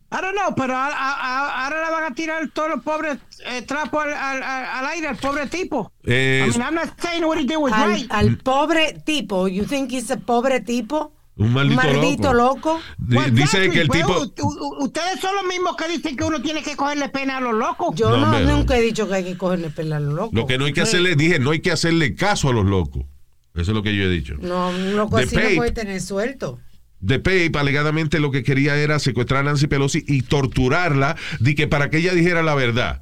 I 0.09 0.21
don't 0.21 0.35
know, 0.35 0.55
pero 0.55 0.73
a- 0.73 0.87
a- 0.87 0.91
a- 0.91 1.65
ahora 1.65 1.85
le 1.85 1.91
van 1.91 2.11
a 2.11 2.15
tirar 2.15 2.49
todos 2.53 2.69
los 2.69 2.83
pobres 2.83 3.17
eh, 3.45 3.61
trapos 3.63 4.03
al, 4.05 4.13
al- 4.13 4.41
al- 4.43 4.65
al 4.65 4.85
aire 4.87 5.07
al 5.09 5.17
pobre 5.17 5.47
tipo. 5.47 5.91
Eh, 6.05 6.45
I 6.45 6.49
mean, 6.49 6.61
I'm 6.61 6.75
not 6.75 6.89
saying 7.01 7.25
what 7.25 7.37
he 7.37 7.43
did 7.45 7.57
was 7.57 7.73
Al, 7.73 7.89
right. 7.91 8.07
al 8.11 8.37
pobre 8.37 9.01
tipo. 9.05 9.47
You 9.49 9.65
think 9.65 9.91
he's 9.91 10.09
a 10.09 10.17
pobre 10.17 10.61
tipo? 10.61 11.13
Un 11.39 11.53
maldito 11.53 12.33
loco. 12.33 12.79
Di- 12.97 13.15
Well, 13.17 13.31
dice 13.35 13.69
que 13.69 13.81
el 13.81 13.87
pues, 13.89 14.03
tipo. 14.03 14.25
ustedes 14.79 15.19
son 15.19 15.35
los 15.35 15.43
mismos 15.45 15.75
que 15.75 15.87
dicen 15.87 16.15
que 16.15 16.23
uno 16.23 16.41
tiene 16.41 16.63
que 16.63 16.75
cogerle 16.75 17.09
pena 17.09 17.37
a 17.37 17.41
los 17.41 17.53
locos. 17.53 17.93
Yo 17.95 18.09
No, 18.09 18.17
no, 18.17 18.39
no. 18.39 18.57
nunca 18.57 18.75
he 18.77 18.81
dicho 18.81 19.07
que 19.07 19.15
hay 19.15 19.23
que 19.23 19.37
cogerle 19.37 19.69
pela 19.69 19.97
a 19.97 19.99
los 19.99 20.13
locos. 20.13 20.33
Lo 20.33 20.47
que 20.47 20.57
no 20.57 20.65
hay 20.65 20.73
que 20.73 20.81
hacerle, 20.81 21.15
dije, 21.15 21.37
no 21.37 21.51
hay 21.51 21.59
que 21.59 21.71
hacerle 21.71 22.15
caso 22.15 22.49
a 22.49 22.53
los 22.53 22.65
locos. 22.65 23.03
Eso 23.53 23.71
es 23.71 23.75
lo 23.75 23.83
que 23.83 23.95
yo 23.95 24.03
he 24.05 24.09
dicho. 24.09 24.35
No, 24.39 24.69
un 24.69 24.95
loco 24.95 25.17
The 25.17 25.23
así 25.25 25.35
no 25.35 25.41
Pape. 25.41 25.55
puede 25.57 25.71
tener 25.71 26.01
suelto. 26.01 26.59
De 26.99 27.19
Pape 27.19 27.51
alegadamente 27.57 28.19
lo 28.19 28.31
que 28.31 28.43
quería 28.43 28.75
era 28.75 28.99
secuestrar 28.99 29.41
a 29.41 29.43
Nancy 29.43 29.67
Pelosi 29.67 30.03
y 30.07 30.23
torturarla 30.23 31.15
de 31.39 31.55
que 31.55 31.67
para 31.67 31.89
que 31.89 31.97
ella 31.97 32.13
dijera 32.13 32.41
la 32.41 32.55
verdad. 32.55 33.01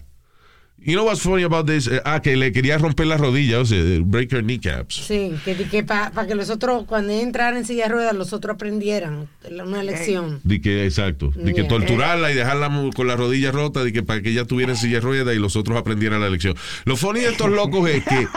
You 0.77 0.93
know 0.93 1.05
what's 1.05 1.21
funny 1.21 1.41
about 1.41 1.65
this? 1.65 1.87
Eh, 1.87 1.99
ah, 2.05 2.21
que 2.21 2.35
le 2.35 2.51
quería 2.51 2.77
romper 2.77 3.07
las 3.07 3.19
rodillas, 3.19 3.59
o 3.59 3.65
sea, 3.65 3.81
break 4.01 4.31
her 4.33 4.43
kneecaps. 4.43 5.07
Sí, 5.07 5.33
que, 5.43 5.55
que 5.55 5.83
para 5.83 6.27
que 6.27 6.35
los 6.35 6.51
otros, 6.51 6.83
cuando 6.85 7.11
ella 7.11 7.23
entrara 7.23 7.57
en 7.57 7.65
silla 7.65 7.85
de 7.85 7.89
ruedas, 7.93 8.13
los 8.13 8.33
otros 8.33 8.53
aprendieran 8.53 9.27
una 9.49 9.81
lección. 9.81 10.41
De 10.43 10.61
que, 10.61 10.85
exacto, 10.85 11.31
de 11.35 11.53
que 11.53 11.61
Yeah. 11.61 11.69
torturarla 11.69 12.31
y 12.31 12.35
dejarla 12.35 12.69
con 12.93 13.07
las 13.07 13.17
rodillas 13.17 13.55
rotas, 13.55 13.83
de 13.85 13.93
que 13.93 14.03
para 14.03 14.21
que 14.21 14.29
ella 14.29 14.45
tuviera 14.45 14.73
en 14.73 14.77
silla 14.77 14.95
de 14.95 15.01
ruedas 15.01 15.35
y 15.35 15.39
los 15.39 15.55
otros 15.55 15.75
aprendieran 15.75 16.21
la 16.21 16.29
lección. 16.29 16.55
Lo 16.83 16.97
funny 16.97 17.21
de 17.21 17.29
estos 17.29 17.49
locos 17.49 17.89
es 17.89 18.03
que. 18.03 18.27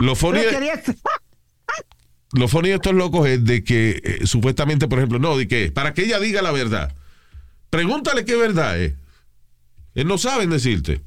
Lo 0.00 0.16
funny, 0.16 0.40
lo 2.34 2.48
funny 2.48 2.68
de 2.70 2.74
estos 2.76 2.94
locos 2.94 3.26
es 3.28 3.44
de 3.44 3.62
que 3.64 4.00
eh, 4.04 4.26
supuestamente, 4.26 4.88
por 4.88 4.98
ejemplo, 4.98 5.18
no, 5.18 5.36
de 5.36 5.48
que 5.48 5.70
para 5.72 5.94
que 5.94 6.02
ella 6.04 6.18
diga 6.20 6.42
la 6.42 6.52
verdad. 6.52 6.94
Pregúntale 7.70 8.24
qué 8.24 8.36
verdad 8.36 8.78
es. 8.80 8.94
No 9.94 10.18
saben 10.18 10.50
decirte. 10.50 11.00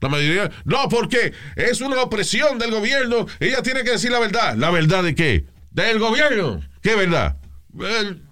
La 0.00 0.08
mayoría, 0.08 0.50
no, 0.64 0.88
porque 0.88 1.32
es 1.54 1.80
una 1.80 2.00
opresión 2.02 2.58
del 2.58 2.72
gobierno. 2.72 3.26
Ella 3.38 3.62
tiene 3.62 3.84
que 3.84 3.92
decir 3.92 4.10
la 4.10 4.18
verdad. 4.18 4.56
¿La 4.56 4.70
verdad 4.70 5.04
de 5.04 5.14
qué? 5.14 5.46
Del 5.70 5.98
gobierno. 6.00 6.60
¿Qué 6.82 6.96
verdad? 6.96 7.36
El- 7.78 8.22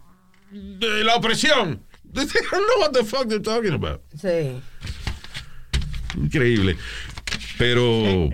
de 0.50 1.04
la 1.04 1.14
opresión. 1.14 1.82
They 2.12 2.24
don't 2.26 2.50
know 2.50 2.80
what 2.80 2.90
the 2.92 3.04
fuck 3.04 3.28
they're 3.28 3.40
talking 3.40 3.72
about. 3.72 4.02
Sí. 4.20 4.60
Increíble. 6.16 6.76
Pero 7.56 8.30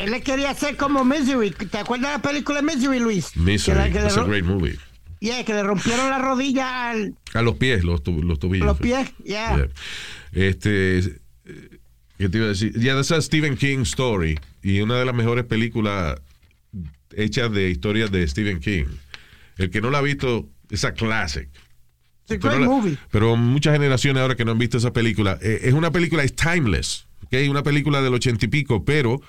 Él 0.00 0.10
le 0.12 0.22
quería 0.22 0.50
hacer 0.50 0.76
como 0.76 1.04
Misery. 1.04 1.50
¿Te 1.50 1.78
acuerdas 1.78 2.10
de 2.12 2.16
la 2.18 2.22
película 2.22 2.62
Misery, 2.62 2.98
Luis? 3.00 3.30
Que, 3.30 3.40
Misery, 3.40 3.96
a 3.98 4.08
ro- 4.08 4.26
great 4.26 4.44
movie. 4.44 4.76
yeah, 5.20 5.44
que 5.44 5.52
le 5.52 5.62
rompieron 5.62 6.08
la 6.10 6.18
rodilla 6.18 6.90
al, 6.90 7.14
A 7.34 7.42
los 7.42 7.56
pies, 7.56 7.84
los, 7.84 8.02
tu- 8.02 8.22
los 8.22 8.38
tobillos. 8.38 8.66
los 8.66 8.78
pies. 8.78 9.12
Yeah. 9.24 9.56
Yeah. 9.56 9.68
Este, 10.32 11.20
¿qué 12.18 12.28
te 12.28 12.36
iba 12.38 12.46
a 12.46 12.50
decir? 12.50 12.72
Ya, 12.74 12.80
yeah, 12.80 13.00
esa 13.00 13.16
es 13.16 13.26
Stephen 13.26 13.56
King 13.56 13.80
Story 13.82 14.38
y 14.62 14.80
una 14.80 14.98
de 14.98 15.04
las 15.04 15.14
mejores 15.14 15.44
películas 15.44 16.18
hechas 17.14 17.50
de 17.52 17.70
historias 17.70 18.10
de 18.10 18.26
Stephen 18.26 18.60
King. 18.60 18.84
El 19.58 19.70
que 19.70 19.80
no 19.80 19.90
la 19.90 19.98
ha 19.98 20.02
visto, 20.02 20.48
esa 20.70 20.92
classic. 20.94 21.48
It's 22.28 22.36
a 22.36 22.38
Pero 22.38 22.40
great 22.40 22.60
la- 22.60 22.66
movie. 22.66 22.96
Pero 23.10 23.36
muchas 23.36 23.74
generaciones 23.74 24.22
ahora 24.22 24.36
que 24.36 24.44
no 24.44 24.52
han 24.52 24.58
visto 24.58 24.78
esa 24.78 24.92
película, 24.92 25.38
eh, 25.42 25.60
es 25.64 25.74
una 25.74 25.90
película, 25.90 26.22
es 26.22 26.34
timeless, 26.34 27.06
¿ok? 27.24 27.34
Una 27.50 27.62
película 27.62 28.00
del 28.00 28.14
ochenta 28.14 28.46
y 28.46 28.48
pico, 28.48 28.84
pero 28.84 29.20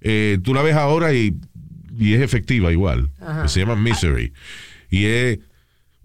eh, 0.00 0.38
tú 0.42 0.54
la 0.54 0.62
ves 0.62 0.74
ahora 0.74 1.12
y, 1.14 1.34
y 1.98 2.14
es 2.14 2.20
efectiva 2.22 2.70
igual. 2.72 3.10
Ajá. 3.20 3.48
Se 3.48 3.60
llama 3.60 3.76
Misery. 3.76 4.32
Y 4.90 5.04
es 5.06 5.38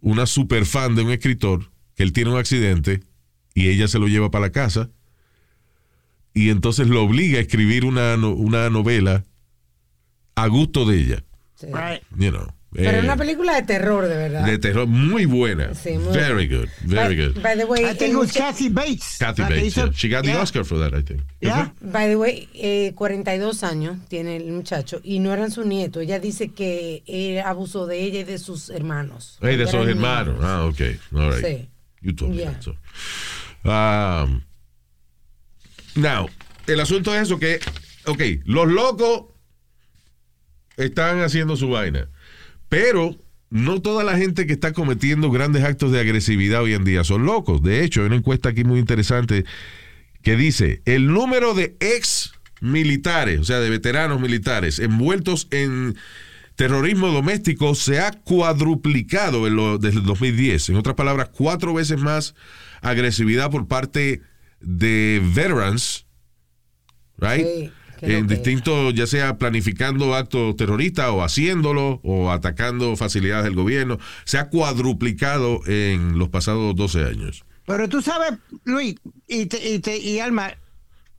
una 0.02 0.26
super 0.26 0.66
fan 0.66 0.96
de 0.96 1.04
un 1.04 1.12
escritor 1.12 1.72
que 1.96 2.04
él 2.04 2.12
tiene 2.14 2.32
un 2.32 2.38
accidente 2.38 3.02
y 3.54 3.70
ella 3.70 3.88
se 3.88 4.00
lo 4.00 4.08
lleva 4.08 4.32
para 4.32 4.48
la 4.48 4.52
casa 4.52 4.90
y 6.34 6.50
entonces 6.50 6.88
lo 6.88 7.04
obliga 7.04 7.38
a 7.38 7.42
escribir 7.42 7.86
una, 7.86 8.18
no- 8.18 8.32
una 8.34 8.70
novela 8.70 9.24
a 10.36 10.48
gusto 10.48 10.86
de 10.86 10.98
ella. 11.00 11.24
sí. 11.56 11.68
Right. 11.68 12.02
You 12.18 12.32
know. 12.32 12.48
Pero 12.74 12.89
Eh, 12.92 12.98
es 12.98 13.03
una 13.03 13.15
película 13.15 13.56
de 13.56 13.63
terror, 13.63 14.08
de 14.08 14.15
verdad. 14.15 14.46
de 14.46 14.58
terror 14.58 14.88
muy 14.88 15.25
buena. 15.25 15.74
Sí, 15.75 15.98
muy 15.98 16.13
very 16.13 16.48
good, 16.48 16.68
very 16.82 17.15
by, 17.15 17.24
good. 17.34 17.42
By 17.44 17.56
the 17.58 17.65
way, 17.65 17.84
I 17.86 17.96
think 17.96 18.13
it 18.13 18.18
was 18.18 18.32
Kathy 18.32 18.70
Bates. 18.70 19.18
Kathy 19.20 19.44
Bates, 19.44 19.75
yeah. 19.75 19.92
She 19.94 20.10
got 20.10 20.24
the 20.24 20.32
yeah. 20.32 20.42
Oscar 20.42 20.63
for 20.65 20.80
that, 20.80 20.94
I 20.94 21.03
think. 21.03 21.22
Yeah. 21.39 21.72
By 21.82 22.08
the 22.10 22.15
way, 22.15 22.50
eh, 22.56 22.94
42 22.96 23.63
años 23.63 23.98
tiene 24.08 24.38
el 24.38 24.51
muchacho 24.51 25.00
y 25.03 25.20
no 25.20 25.32
eran 25.34 25.51
su 25.51 25.63
nieto. 25.63 26.00
Ella 26.00 26.20
dice 26.20 26.50
que 26.53 27.03
él 27.06 27.39
abusó 27.46 27.86
de 27.86 28.01
ella 28.03 28.20
y 28.22 28.24
de 28.24 28.38
sus 28.39 28.70
hermanos. 28.70 29.38
Hey, 29.42 29.56
de 29.58 29.68
sus 29.68 29.88
hermanos. 29.88 30.36
niños. 30.36 30.46
Ah, 30.50 30.65
ok. 30.65 30.82
All 31.15 31.32
right. 31.32 31.46
Sí. 31.46 31.70
You 32.01 32.13
told 32.13 32.36
me 32.36 32.44
that, 32.44 32.62
so. 32.62 32.72
Um, 33.63 34.42
now, 35.96 36.27
el 36.68 36.80
asunto 36.82 37.13
es 37.15 37.22
eso 37.22 37.39
que, 37.39 37.60
ok, 38.08 38.22
los 38.46 38.68
locos 38.68 39.25
están 40.75 41.22
haciendo 41.22 41.56
su 41.56 41.70
vaina, 41.70 42.10
pero 42.74 43.15
no 43.51 43.84
toda 43.84 44.03
la 44.03 44.18
gente 44.18 44.48
que 44.48 44.53
está 44.53 44.74
cometiendo 44.74 45.30
grandes 45.30 45.63
actos 45.63 45.92
de 45.92 46.00
agresividad 46.00 46.63
hoy 46.63 46.74
en 46.74 46.84
día 46.84 47.03
son 47.03 47.24
locos. 47.24 47.62
De 47.62 47.84
hecho, 47.84 48.01
hay 48.01 48.08
una 48.08 48.15
encuesta 48.15 48.50
aquí 48.50 48.63
muy 48.63 48.80
interesante 48.80 49.46
que 50.24 50.36
dice, 50.36 50.82
el 50.86 51.06
número 51.13 51.53
de 51.53 51.77
ex 51.80 52.34
militares, 52.62 53.39
o 53.39 53.44
sea, 53.44 53.60
de 53.60 53.70
veteranos 53.70 54.20
militares 54.20 54.80
envueltos 54.80 55.48
en 55.51 55.96
terrorismo 56.56 57.10
doméstico 57.10 57.75
se 57.75 58.00
ha 58.00 58.10
cuadruplicado 58.10 59.44
desde 59.77 60.00
el 60.00 60.06
2010. 60.06 60.70
En 60.70 60.75
otras 60.75 60.96
palabras, 60.96 61.30
cuatro 61.30 61.75
veces 61.75 62.00
más 62.00 62.34
agresividad 62.82 63.51
por 63.51 63.68
parte 63.68 64.24
de 64.62 65.22
veterans, 65.24 66.08
right? 67.20 67.46
Sí, 67.46 67.72
en 68.04 68.28
que- 68.28 68.36
distintos, 68.36 68.94
ya 68.94 69.08
sea 69.08 69.38
planificando 69.38 70.14
actos 70.16 70.56
terroristas 70.56 71.10
o 71.12 71.24
haciéndolo 71.24 72.00
o 72.04 72.32
atacando 72.32 72.96
facilidades 72.96 73.46
del 73.46 73.56
gobierno, 73.56 73.98
se 74.26 74.38
ha 74.38 74.50
cuadruplicado 74.50 75.60
en 75.68 76.18
los 76.18 76.30
pasados 76.30 76.76
12 76.76 77.04
años. 77.06 77.44
Pero 77.66 77.88
tú 77.88 78.02
sabes, 78.02 78.34
Luis 78.66 78.96
y, 79.28 79.46
te- 79.46 79.70
y, 79.76 79.80
te- 79.80 79.98
y 79.98 80.20
Alma, 80.20 80.54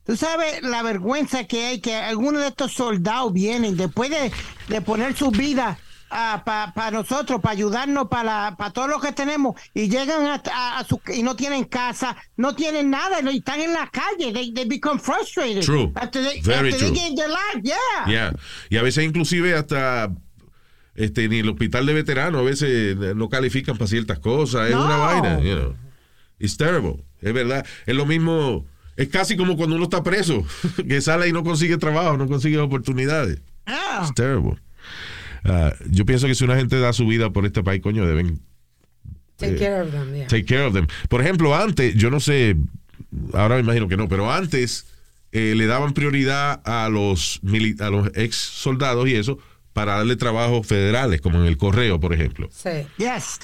tú 0.04 0.16
sabes 0.16 0.62
la 0.62 0.82
vergüenza 0.82 1.44
que 1.44 1.64
hay 1.66 1.80
que 1.80 1.94
algunos 1.96 2.42
de 2.42 2.48
estos 2.48 2.72
soldados 2.72 3.32
vienen 3.32 3.76
después 3.76 4.10
de, 4.10 4.30
de 4.68 4.80
poner 4.82 5.16
su 5.16 5.30
vida 5.30 5.78
para 6.14 6.90
nosotros, 6.92 7.40
para 7.40 7.52
ayudarnos, 7.52 8.08
para 8.08 8.56
todo 8.72 8.86
lo 8.86 9.00
que 9.00 9.12
tenemos, 9.12 9.60
y 9.74 9.88
llegan 9.88 10.26
a, 10.26 10.42
a- 10.52 10.78
a 10.78 10.84
su, 10.84 11.00
y 11.12 11.22
no 11.22 11.34
tienen 11.34 11.64
casa, 11.64 12.16
no 12.36 12.54
tienen 12.54 12.90
nada, 12.90 13.18
y 13.32 13.38
están 13.38 13.60
en 13.60 13.72
la 13.72 13.90
calle, 13.90 14.32
they, 14.32 14.52
they 14.52 14.64
become 14.64 14.98
frustrated. 15.00 15.62
True. 15.62 15.90
After 15.96 16.22
they, 16.22 16.40
Very 16.40 16.70
after 16.70 16.78
they 16.78 16.88
true. 16.90 16.94
get 16.96 17.10
in 17.10 17.16
their 17.16 17.28
life, 17.28 17.60
yeah. 17.62 18.06
Yeah. 18.06 18.32
Y 18.70 18.76
a 18.76 18.82
veces 18.82 19.04
inclusive 19.04 19.54
hasta 19.54 20.10
este 20.94 21.28
ni 21.28 21.40
el 21.40 21.48
hospital 21.48 21.86
de 21.86 21.92
veteranos 21.94 22.40
a 22.40 22.44
veces 22.44 22.96
no 23.16 23.28
califican 23.28 23.76
para 23.76 23.88
ciertas 23.88 24.20
cosas, 24.20 24.68
es 24.68 24.74
No. 24.76 24.84
una 24.84 24.96
vaina, 24.96 25.40
you 25.40 25.54
know. 25.56 25.74
It's 26.38 26.56
terrible, 26.56 27.04
es 27.20 27.32
verdad. 27.32 27.66
Es 27.86 27.96
lo 27.96 28.06
mismo, 28.06 28.66
es 28.96 29.08
casi 29.08 29.36
como 29.36 29.56
cuando 29.56 29.74
uno 29.76 29.84
está 29.84 30.02
preso, 30.04 30.44
que 30.88 31.00
sale 31.00 31.28
y 31.28 31.32
no 31.32 31.42
consigue 31.42 31.76
trabajo, 31.78 32.16
no 32.16 32.28
consigue 32.28 32.58
oportunidades. 32.58 33.40
Yeah. 33.66 34.02
It's 34.02 34.14
terrible. 34.14 34.60
Ah, 35.44 35.72
yo 35.90 36.04
pienso 36.06 36.26
que 36.26 36.34
si 36.34 36.44
una 36.44 36.56
gente 36.56 36.78
da 36.80 36.92
su 36.92 37.06
vida 37.06 37.30
por 37.30 37.44
este 37.46 37.62
país, 37.62 37.82
coño, 37.82 38.06
deben 38.06 38.40
Take 39.36 39.56
care 39.56 39.80
of 39.82 39.90
them, 39.90 40.14
yeah. 40.14 40.26
take 40.28 40.44
care 40.44 40.62
of 40.64 40.72
them. 40.74 40.86
Por 41.08 41.20
ejemplo, 41.20 41.54
antes, 41.56 41.94
yo 41.96 42.08
no 42.10 42.20
sé, 42.20 42.56
ahora 43.32 43.56
me 43.56 43.62
imagino 43.62 43.88
que 43.88 43.96
no, 43.96 44.08
pero 44.08 44.32
antes 44.32 44.86
eh, 45.32 45.54
le 45.56 45.66
daban 45.66 45.92
prioridad 45.92 46.62
a 46.64 46.88
los, 46.88 47.40
mili- 47.42 47.78
a 47.80 47.90
los 47.90 48.10
ex 48.14 48.36
soldados 48.36 49.08
y 49.08 49.14
eso 49.16 49.38
para 49.72 49.96
darle 49.96 50.14
trabajos 50.16 50.66
federales, 50.66 51.20
como 51.20 51.40
en 51.40 51.46
el 51.46 51.56
correo, 51.58 51.98
por 51.98 52.14
ejemplo. 52.14 52.48
Sí. 52.52 52.70
Yes. 52.96 53.40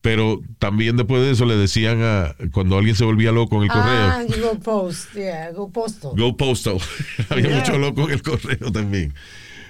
Pero 0.00 0.40
también 0.60 0.96
después 0.96 1.22
de 1.22 1.32
eso 1.32 1.44
le 1.44 1.56
decían 1.56 2.00
a 2.02 2.34
cuando 2.52 2.78
alguien 2.78 2.94
se 2.96 3.04
volvía 3.04 3.32
loco 3.32 3.56
en 3.56 3.64
el 3.64 3.70
Ah, 3.72 4.22
correo, 4.24 4.36
you 4.36 4.42
go 4.48 4.58
post, 4.60 5.12
yeah, 5.14 5.50
go 5.50 5.68
postal. 5.70 6.12
go 6.16 6.36
postal. 6.36 6.78
Había 7.30 7.48
Yeah. 7.48 7.58
mucho 7.58 7.78
loco 7.78 8.04
en 8.08 8.10
el 8.14 8.22
correo 8.22 8.70
también. 8.72 9.12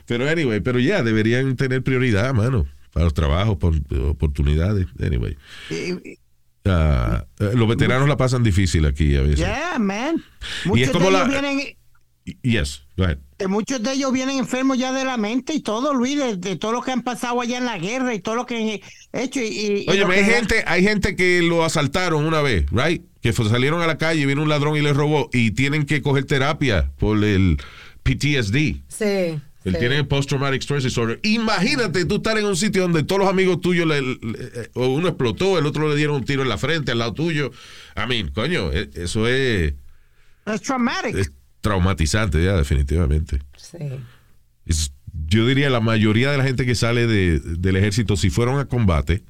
Pero 0.07 0.29
anyway, 0.29 0.61
pero 0.61 0.79
ya 0.79 1.03
deberían 1.03 1.57
tener 1.57 1.83
prioridad, 1.83 2.33
mano, 2.35 2.67
para 2.93 3.05
los 3.05 3.15
trabajos, 3.15 3.57
por, 3.57 3.75
oportunidades. 4.09 4.87
Anyway. 5.01 5.37
Y- 5.71 6.19
eh, 6.65 7.23
los 7.55 7.69
veteranos 7.69 8.09
la 8.09 8.17
pasan 8.17 8.43
difícil 8.45 8.87
aquí 8.87 9.17
a 9.17 9.23
veces. 9.23 9.39
Yeah, 9.39 9.79
man. 9.81 10.23
Y 10.65 10.69
Muchos 10.69 10.87
es 10.87 10.91
como 10.93 11.07
de 11.07 11.13
la- 11.13 11.19
ellos 11.25 11.31
vienen, 11.31 11.77
Yes, 12.43 12.85
go 12.97 13.03
ahead. 13.03 13.19
muchos 13.49 13.83
de 13.83 13.95
ellos 13.95 14.13
vienen 14.13 14.39
enfermos 14.39 14.79
ya 14.79 14.93
de 14.93 15.05
la 15.05 15.17
mente 15.17 15.55
y 15.55 15.61
todo, 15.61 15.93
Luis, 15.93 16.17
de, 16.17 16.37
de 16.37 16.55
todo 16.55 16.71
lo 16.71 16.81
que 16.81 16.93
han 16.93 17.03
pasado 17.03 17.41
allá 17.41 17.59
en 17.59 17.65
la 17.65 17.79
guerra 17.79 18.15
y 18.15 18.21
todo 18.21 18.37
lo 18.37 18.47
que 18.47 18.81
han 19.13 19.21
hecho. 19.21 19.41
Y, 19.41 19.45
y- 19.47 19.85
y 19.87 19.91
Oye, 19.91 20.05
hay 20.05 20.25
que- 20.25 20.33
gente, 20.33 20.65
hay 20.69 20.85
gente 20.85 21.17
que 21.17 21.43
lo 21.43 21.65
asaltaron 21.65 22.25
una 22.25 22.41
vez, 22.43 22.67
right? 22.71 23.03
Que 23.21 23.33
fue- 23.33 23.49
salieron 23.49 23.83
a 23.83 23.89
la 23.89 23.99
calle, 23.99 24.25
vino 24.25 24.41
un 24.43 24.49
ladrón 24.49 24.77
y 24.77 24.83
les 24.83 24.95
robó 24.97 25.31
y 25.33 25.51
tienen 25.51 25.85
que 25.85 26.01
coger 26.01 26.25
terapia 26.25 26.93
por 26.97 27.25
el 27.25 27.57
PTSD. 28.05 28.83
Sí. 28.87 29.41
Él 29.65 29.75
Sí. 29.75 29.79
tiene 29.79 30.03
post-traumatic 30.05 30.63
stress 30.63 30.83
disorder. 30.85 31.21
Imagínate 31.23 32.05
tú 32.05 32.17
estar 32.17 32.37
en 32.37 32.47
un 32.47 32.57
sitio 32.57 32.83
donde 32.83 33.05
todos 33.05 33.21
los 33.21 33.29
amigos 33.31 33.61
tuyos, 33.61 33.87
le- 33.87 34.19
uno 34.75 35.09
explotó, 35.09 35.59
el 35.59 35.67
otro 35.67 35.89
le 35.89 35.95
dieron 35.97 36.17
un 36.17 36.25
tiro 36.25 36.43
en 36.43 36.49
la 36.49 36.59
frente, 36.59 36.91
al 36.93 36.99
lado 36.99 37.13
tuyo. 37.15 37.51
A 37.95 38.07
mí, 38.07 38.25
coño, 38.35 38.73
e- 38.73 38.91
eso 38.95 39.29
es, 39.29 39.75
Es 40.47 40.63
traumatic. 40.63 41.15
es 41.17 41.33
traumatizante 41.61 42.43
ya, 42.45 42.57
definitivamente. 42.57 43.39
Sí. 43.57 43.79
Es- 44.67 44.93
yo 45.29 45.47
diría 45.47 45.71
la 45.71 45.81
mayoría 45.81 46.31
de 46.33 46.39
la 46.39 46.45
gente 46.45 46.67
que 46.67 46.75
sale 46.75 47.07
de- 47.07 47.39
del 47.39 47.77
ejército, 47.77 48.17
si 48.17 48.31
fueron 48.31 48.59
a 48.59 48.65
combate, 48.65 49.23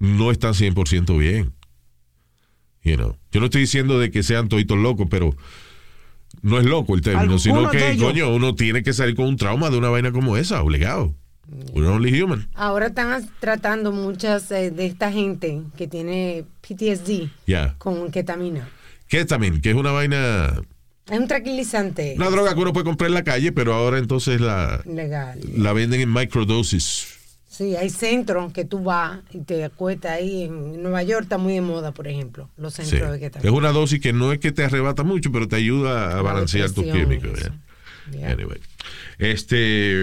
no 0.00 0.30
están 0.32 0.54
100% 0.54 1.16
bien. 1.18 1.52
You 2.82 2.96
know. 2.96 3.16
Yo 3.30 3.40
no 3.40 3.46
estoy 3.46 3.60
diciendo 3.60 3.98
de 4.00 4.10
que 4.10 4.22
sean 4.22 4.48
toditos 4.48 4.78
locos, 4.78 5.06
pero 5.10 5.36
no 6.42 6.58
es 6.58 6.64
loco 6.66 6.94
el 6.94 7.00
término, 7.02 7.38
sino 7.38 7.70
que, 7.70 7.92
ellos. 7.92 8.04
coño, 8.04 8.34
uno 8.34 8.54
tiene 8.54 8.82
que 8.82 8.92
salir 8.92 9.14
con 9.16 9.26
un 9.26 9.36
trauma 9.36 9.70
de 9.70 9.78
una 9.78 9.88
vaina 9.90 10.12
como 10.12 10.36
esa, 10.36 10.62
obligado. 10.62 11.14
We're 11.72 11.88
only 11.88 12.22
human. 12.22 12.48
Ahora 12.54 12.86
están 12.86 13.28
tratando 13.40 13.90
muchas 13.90 14.50
eh, 14.52 14.70
de 14.70 14.86
esta 14.86 15.10
gente 15.10 15.62
que 15.76 15.88
tiene 15.88 16.44
PTSD 16.60 17.28
Ya. 17.46 17.74
con 17.78 18.10
ketamina. 18.12 18.68
¿Qué 19.08 19.24
también? 19.24 19.60
Que 19.60 19.70
es 19.70 19.74
una 19.76 19.90
vaina, 19.90 20.62
Es 21.10 21.18
un 21.18 21.26
tranquilizante 21.26 22.14
una 22.16 22.30
droga 22.30 22.54
que 22.54 22.60
uno 22.60 22.72
puede 22.72 22.84
comprar 22.84 23.08
en 23.08 23.14
la 23.14 23.24
calle, 23.24 23.50
pero 23.50 23.74
ahora 23.74 23.98
entonces 23.98 24.40
la, 24.40 24.80
legal. 24.86 25.40
la 25.56 25.72
venden 25.72 26.00
en 26.00 26.12
microdosis. 26.12 27.18
Sí, 27.60 27.76
hay 27.76 27.90
centros 27.90 28.54
que 28.54 28.64
tú 28.64 28.82
vas 28.82 29.18
y 29.34 29.40
te 29.40 29.62
acuestas 29.64 30.12
ahí. 30.12 30.44
En 30.44 30.82
Nueva 30.82 31.02
York 31.02 31.24
está 31.24 31.36
muy 31.36 31.52
de 31.52 31.60
moda, 31.60 31.92
por 31.92 32.08
ejemplo, 32.08 32.48
los 32.56 32.72
Sí. 32.72 32.84
centros 32.86 33.10
de 33.10 33.16
Es 33.18 33.22
ketamina. 33.22 33.52
una 33.52 33.70
dosis 33.70 34.00
que 34.00 34.14
no 34.14 34.32
es 34.32 34.38
que 34.38 34.50
te 34.50 34.64
arrebata 34.64 35.02
mucho, 35.02 35.30
pero 35.30 35.46
te 35.46 35.56
ayuda 35.56 36.12
a 36.12 36.16
La 36.16 36.22
balancear 36.22 36.70
tus 36.70 36.84
químicos. 36.86 37.38
Yeah. 38.12 38.30
Anyway. 38.32 38.60
Este, 39.18 39.94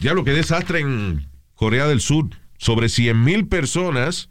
ya 0.00 0.14
lo 0.14 0.24
que 0.24 0.30
desastre 0.32 0.80
en 0.80 1.26
Corea 1.54 1.86
del 1.86 2.00
Sur. 2.00 2.30
Sobre 2.56 2.88
100 2.88 3.22
mil 3.22 3.46
personas 3.46 4.30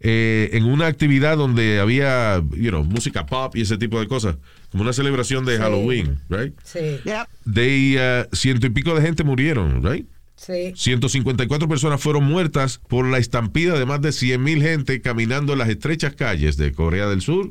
eh, 0.00 0.50
en 0.52 0.64
una 0.64 0.88
actividad 0.88 1.38
donde 1.38 1.80
había, 1.80 2.42
you 2.50 2.68
know, 2.68 2.84
música 2.84 3.24
pop 3.24 3.56
y 3.56 3.62
ese 3.62 3.78
tipo 3.78 3.98
de 3.98 4.06
cosas. 4.06 4.36
Como 4.70 4.82
una 4.82 4.92
celebración 4.92 5.46
de 5.46 5.56
Sí. 5.56 5.62
Halloween, 5.62 6.18
right? 6.28 6.54
Sí, 6.62 6.98
Yeah. 7.04 7.26
De 7.46 8.26
uh, 8.30 8.36
ciento 8.36 8.66
y 8.66 8.70
pico 8.70 8.94
de 8.94 9.00
gente 9.00 9.24
murieron, 9.24 9.82
right? 9.82 10.06
Sí. 10.36 10.72
154 10.76 11.68
personas 11.68 12.00
fueron 12.00 12.24
muertas 12.24 12.78
por 12.78 13.06
la 13.06 13.18
estampida 13.18 13.78
de 13.78 13.86
más 13.86 14.00
de 14.00 14.12
100 14.12 14.42
mil 14.42 14.62
gente 14.62 15.00
caminando 15.00 15.52
en 15.54 15.58
las 15.60 15.68
estrechas 15.68 16.14
calles 16.14 16.56
de 16.56 16.72
Corea 16.72 17.06
del 17.08 17.20
Sur, 17.22 17.50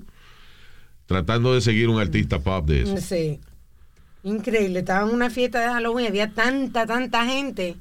tratando 1.05 1.53
de 1.53 1.61
seguir 1.61 1.89
un 1.89 1.99
artista 1.99 2.39
pop 2.39 2.65
de 2.67 2.83
eso. 2.83 2.97
Sí. 2.97 3.39
Increíble. 4.23 4.79
Estaba 4.79 5.07
en 5.07 5.13
una 5.13 5.29
fiesta 5.29 5.59
de 5.59 5.67
Halloween. 5.67 6.07
Había 6.07 6.31
tanta, 6.33 6.85
tanta 6.87 7.25
gente 7.27 7.75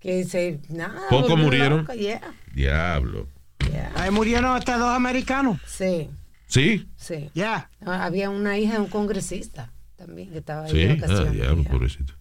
que 0.00 0.24
se. 0.24 0.58
Nada. 0.70 1.00
¿Pocos 1.10 1.28
volvió 1.30 1.44
murieron? 1.44 1.86
Yeah, 1.88 2.22
Diablo. 2.54 3.28
yeah. 3.70 3.92
Ahí 3.96 4.10
murieron 4.10 4.56
hasta 4.56 4.78
dos 4.78 4.88
americanos. 4.88 5.60
Sí, 5.66 6.08
¿Sí? 6.46 6.88
sí. 6.96 7.28
Ya. 7.34 7.68
Ah, 7.84 8.06
Había 8.06 8.30
una 8.30 8.56
hija 8.58 8.74
de 8.74 8.80
un 8.80 8.86
congresista 8.86 9.70
también 9.96 10.30
que 10.30 10.38
estaba 10.38 10.64
ahí 10.64 10.70
Sí. 10.70 10.78
de 10.78 11.04
Ah, 11.06 11.24
diablo, 11.24 11.64
pobrecito. 11.64 12.14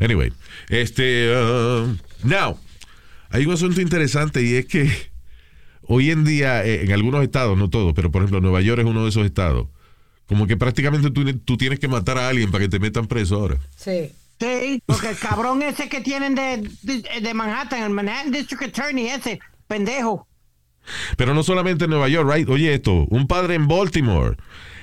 Anyway, 0.00 0.32
este. 0.68 1.34
uh, 1.34 1.96
now, 2.24 2.58
hay 3.30 3.46
un 3.46 3.52
asunto 3.52 3.80
interesante 3.80 4.42
y 4.42 4.54
es 4.54 4.66
que 4.66 4.90
hoy 5.82 6.10
en 6.10 6.24
día, 6.24 6.64
eh, 6.64 6.84
en 6.84 6.92
algunos 6.92 7.22
estados, 7.22 7.56
no 7.56 7.70
todos, 7.70 7.92
pero 7.94 8.10
por 8.10 8.22
ejemplo, 8.22 8.40
Nueva 8.40 8.60
York 8.60 8.80
es 8.80 8.86
uno 8.86 9.02
de 9.04 9.10
esos 9.10 9.24
estados. 9.24 9.68
Como 10.26 10.46
que 10.46 10.56
prácticamente 10.56 11.10
tú, 11.10 11.24
tú 11.40 11.56
tienes 11.56 11.78
que 11.78 11.88
matar 11.88 12.18
a 12.18 12.28
alguien 12.28 12.50
para 12.50 12.64
que 12.64 12.68
te 12.68 12.78
metan 12.78 13.06
preso 13.06 13.36
ahora. 13.36 13.58
Sí. 13.76 14.12
Sí, 14.40 14.82
porque 14.86 15.10
el 15.10 15.18
cabrón 15.18 15.62
ese 15.62 15.88
que 15.88 16.00
tienen 16.00 16.34
de, 16.34 16.68
de, 16.82 17.20
de 17.20 17.34
Manhattan, 17.34 17.84
el 17.84 17.90
Manhattan 17.90 18.32
District 18.32 18.62
Attorney, 18.64 19.06
ese 19.06 19.38
pendejo. 19.68 20.26
Pero 21.16 21.32
no 21.32 21.44
solamente 21.44 21.84
en 21.84 21.90
Nueva 21.90 22.08
York, 22.08 22.28
right? 22.28 22.48
Oye 22.48 22.74
esto, 22.74 23.06
un 23.08 23.28
padre 23.28 23.54
en 23.54 23.68
Baltimore 23.68 24.36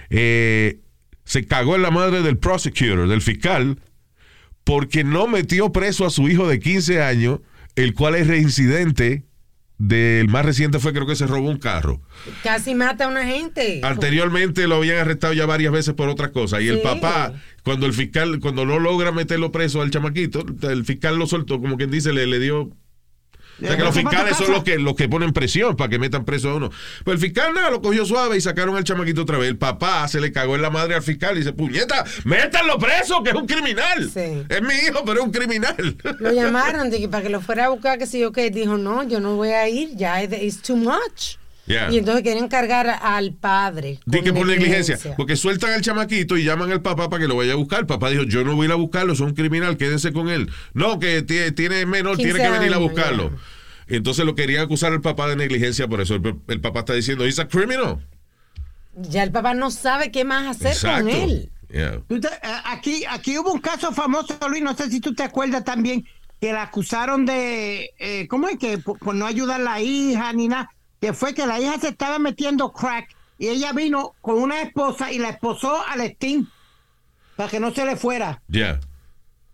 eh, 0.09 0.79
se 1.25 1.45
cagó 1.45 1.75
en 1.75 1.81
la 1.81 1.91
madre 1.91 2.21
del 2.21 2.37
prosecutor, 2.37 3.09
del 3.09 3.21
fiscal, 3.21 3.81
porque 4.69 5.03
no 5.03 5.25
metió 5.25 5.71
preso 5.71 6.05
a 6.05 6.11
su 6.11 6.29
hijo 6.29 6.47
de 6.47 6.59
15 6.59 7.01
años, 7.01 7.39
el 7.75 7.95
cual 7.95 8.13
es 8.13 8.27
reincidente 8.27 9.25
del 9.79 10.27
más 10.27 10.45
reciente 10.45 10.77
fue 10.77 10.93
creo 10.93 11.07
que 11.07 11.15
se 11.15 11.25
robó 11.25 11.49
un 11.49 11.57
carro. 11.57 12.01
Casi 12.43 12.75
mata 12.75 13.05
a 13.05 13.07
una 13.07 13.25
gente. 13.25 13.81
Anteriormente 13.83 14.67
lo 14.67 14.75
habían 14.75 14.97
arrestado 14.97 15.33
ya 15.33 15.47
varias 15.47 15.73
veces 15.73 15.95
por 15.95 16.07
otras 16.07 16.29
cosas. 16.29 16.61
Y 16.61 16.67
el 16.67 16.81
papá, 16.81 17.33
cuando 17.63 17.87
el 17.87 17.93
fiscal, 17.93 18.39
cuando 18.39 18.63
no 18.63 18.77
logra 18.77 19.11
meterlo 19.11 19.51
preso 19.51 19.81
al 19.81 19.89
chamaquito, 19.89 20.45
el 20.61 20.85
fiscal 20.85 21.17
lo 21.17 21.25
soltó, 21.25 21.59
como 21.59 21.75
quien 21.75 21.89
dice, 21.89 22.13
le, 22.13 22.27
le 22.27 22.37
dio 22.37 22.69
o 23.61 23.67
sea 23.67 23.77
que 23.77 23.83
los 23.83 23.95
fiscales 23.95 24.37
son 24.37 24.51
los 24.51 24.63
que, 24.63 24.79
los 24.79 24.95
que 24.95 25.09
ponen 25.09 25.33
presión 25.33 25.75
para 25.75 25.89
que 25.89 25.99
metan 25.99 26.25
preso 26.25 26.49
a 26.49 26.55
uno. 26.55 26.69
Pues 27.03 27.15
el 27.15 27.21
fiscal 27.21 27.53
nada, 27.53 27.69
lo 27.69 27.81
cogió 27.81 28.05
suave 28.05 28.37
y 28.37 28.41
sacaron 28.41 28.75
al 28.75 28.83
chamaquito 28.83 29.21
otra 29.21 29.37
vez. 29.37 29.49
El 29.49 29.57
papá 29.57 30.07
se 30.07 30.19
le 30.19 30.31
cagó 30.31 30.55
en 30.55 30.61
la 30.61 30.69
madre 30.69 30.95
al 30.95 31.01
fiscal 31.01 31.35
y 31.35 31.39
dice, 31.39 31.53
puñeta, 31.53 32.05
métanlo 32.25 32.77
preso, 32.77 33.23
que 33.23 33.31
es 33.31 33.35
un 33.35 33.47
criminal. 33.47 34.09
Sí. 34.11 34.43
Es 34.47 34.61
mi 34.61 34.73
hijo, 34.73 35.03
pero 35.05 35.19
es 35.19 35.25
un 35.25 35.31
criminal. 35.31 35.97
Lo 36.19 36.31
llamaron 36.31 36.89
para 37.09 37.23
que 37.23 37.29
lo 37.29 37.41
fuera 37.41 37.65
a 37.65 37.69
buscar, 37.69 37.97
que 37.97 38.05
sé 38.05 38.19
yo 38.19 38.31
qué. 38.31 38.49
Dijo, 38.49 38.77
no, 38.77 39.03
yo 39.03 39.19
no 39.19 39.35
voy 39.35 39.49
a 39.49 39.67
ir, 39.69 39.95
ya 39.95 40.21
es 40.21 40.31
it's 40.31 40.61
too 40.61 40.75
much. 40.75 41.37
Yeah. 41.69 41.91
Y 41.91 41.99
entonces 41.99 42.23
querían 42.23 42.47
cargar 42.47 42.89
al 43.01 43.33
padre. 43.35 43.99
Di 44.07 44.17
con 44.17 44.25
que 44.25 44.33
por 44.33 44.47
negligencia. 44.47 44.97
Porque 45.15 45.35
sueltan 45.35 45.71
al 45.71 45.81
chamaquito 45.81 46.35
y 46.35 46.43
llaman 46.43 46.71
al 46.71 46.81
papá 46.81 47.09
para 47.11 47.21
que 47.21 47.27
lo 47.27 47.35
vaya 47.35 47.53
a 47.53 47.57
buscar. 47.57 47.81
El 47.81 47.85
papá 47.85 48.09
dijo, 48.09 48.23
yo 48.23 48.43
no 48.43 48.55
voy 48.55 48.65
a 48.65 48.69
ir 48.69 48.71
a 48.71 48.75
buscarlo, 48.75 49.13
es 49.13 49.19
un 49.19 49.35
criminal, 49.35 49.77
quédense 49.77 50.11
con 50.11 50.29
él. 50.29 50.49
No, 50.73 50.97
que 50.99 51.23
tie- 51.25 51.53
tiene 51.55 51.85
menor, 51.85 52.17
15 52.17 52.33
tiene 52.33 52.43
que 52.49 52.57
venir 52.59 52.73
a 52.73 52.77
buscarlo. 52.79 53.31
Entonces 53.87 54.25
lo 54.25 54.33
querían 54.33 54.63
acusar 54.63 54.93
al 54.93 55.01
papá 55.01 55.27
de 55.29 55.35
negligencia, 55.35 55.87
por 55.87 56.01
eso 56.01 56.15
el, 56.15 56.35
el 56.47 56.59
papá 56.59 56.79
está 56.79 56.93
diciendo, 56.93 57.23
he's 57.23 57.37
a 57.37 57.47
criminal. 57.47 57.99
Ya 58.95 59.21
el 59.23 59.31
papá 59.31 59.53
no 59.53 59.69
sabe 59.71 60.11
qué 60.11 60.25
más 60.25 60.47
hacer 60.57 60.71
Exacto. 60.73 61.05
con 61.05 61.09
él. 61.09 61.49
Yeah. 61.71 62.01
Eh, 62.09 62.19
Aquí, 62.65 63.03
aquí 63.07 63.37
hubo 63.37 63.53
un 63.53 63.61
caso 63.61 63.91
famoso, 63.93 64.35
Luis, 64.49 64.63
no 64.63 64.75
sé 64.75 64.89
si 64.89 64.99
tú 64.99 65.13
te 65.13 65.21
acuerdas 65.23 65.63
también, 65.63 66.03
que 66.41 66.51
la 66.51 66.63
acusaron 66.63 67.27
de, 67.27 67.91
eh, 67.99 68.27
¿cómo 68.27 68.49
es 68.49 68.57
que? 68.57 68.79
Por, 68.79 68.97
por 68.97 69.13
no 69.13 69.27
ayudar 69.27 69.61
a 69.61 69.63
la 69.63 69.81
hija 69.81 70.33
ni 70.33 70.47
nada, 70.47 70.71
que 71.01 71.13
fue 71.13 71.33
que 71.33 71.45
la 71.45 71.59
hija 71.59 71.79
se 71.79 71.89
estaba 71.89 72.19
metiendo 72.19 72.71
crack 72.73 73.09
y 73.37 73.47
ella 73.47 73.71
vino 73.73 74.15
con 74.21 74.35
una 74.37 74.61
esposa 74.61 75.11
y 75.11 75.19
la 75.19 75.29
esposó 75.29 75.81
al 75.87 76.01
Steam 76.15 76.49
para 77.35 77.49
que 77.49 77.59
no 77.59 77.73
se 77.73 77.85
le 77.85 77.95
fuera. 77.95 78.41
Yeah. 78.49 78.79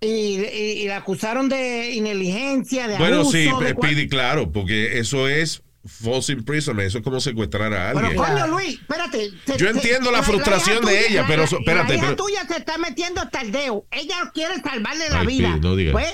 Y, 0.01 0.07
y- 0.07 0.81
y 0.83 0.87
la 0.87 0.97
acusaron 0.97 1.49
de 1.49 1.97
negligencia, 2.01 2.87
de 2.87 2.97
Bueno, 2.97 3.17
abuso. 3.17 3.31
sí, 3.31 3.49
de 3.59 3.69
eh, 3.69 3.75
Pidi, 3.75 4.07
claro, 4.07 4.51
porque 4.51 4.97
eso 4.99 5.27
es 5.27 5.61
false 5.85 6.33
imprisonment, 6.33 6.87
eso 6.87 6.97
es 6.97 7.03
como 7.03 7.19
secuestrar 7.19 7.71
a 7.73 7.93
Pero 7.93 8.07
alguien. 8.07 8.15
coño, 8.23 8.47
Luis, 8.47 8.79
espérate. 8.81 9.29
se- 9.45 9.57
Yo 9.57 9.67
se- 9.67 9.69
entiendo 9.71 10.11
la 10.11 10.23
frustración 10.23 10.83
de 10.83 10.91
tuya- 10.91 11.07
ella, 11.07 11.21
la- 11.21 11.27
pero 11.27 11.43
espérate, 11.43 11.89
La 11.89 11.95
hija 11.95 12.03
pero- 12.09 12.15
tuya 12.15 12.47
se 12.47 12.57
está 12.57 12.77
metiendo 12.79 13.21
hasta 13.21 13.41
el 13.41 13.51
dedo. 13.51 13.85
Ella 13.91 14.15
quiere 14.33 14.55
salvarle 14.61 15.09
la 15.09 15.19
Ay, 15.19 15.27
vida. 15.27 15.49
Pidi, 15.49 15.59
no 15.61 15.75
digas. 15.75 15.91
Pues, 15.93 16.13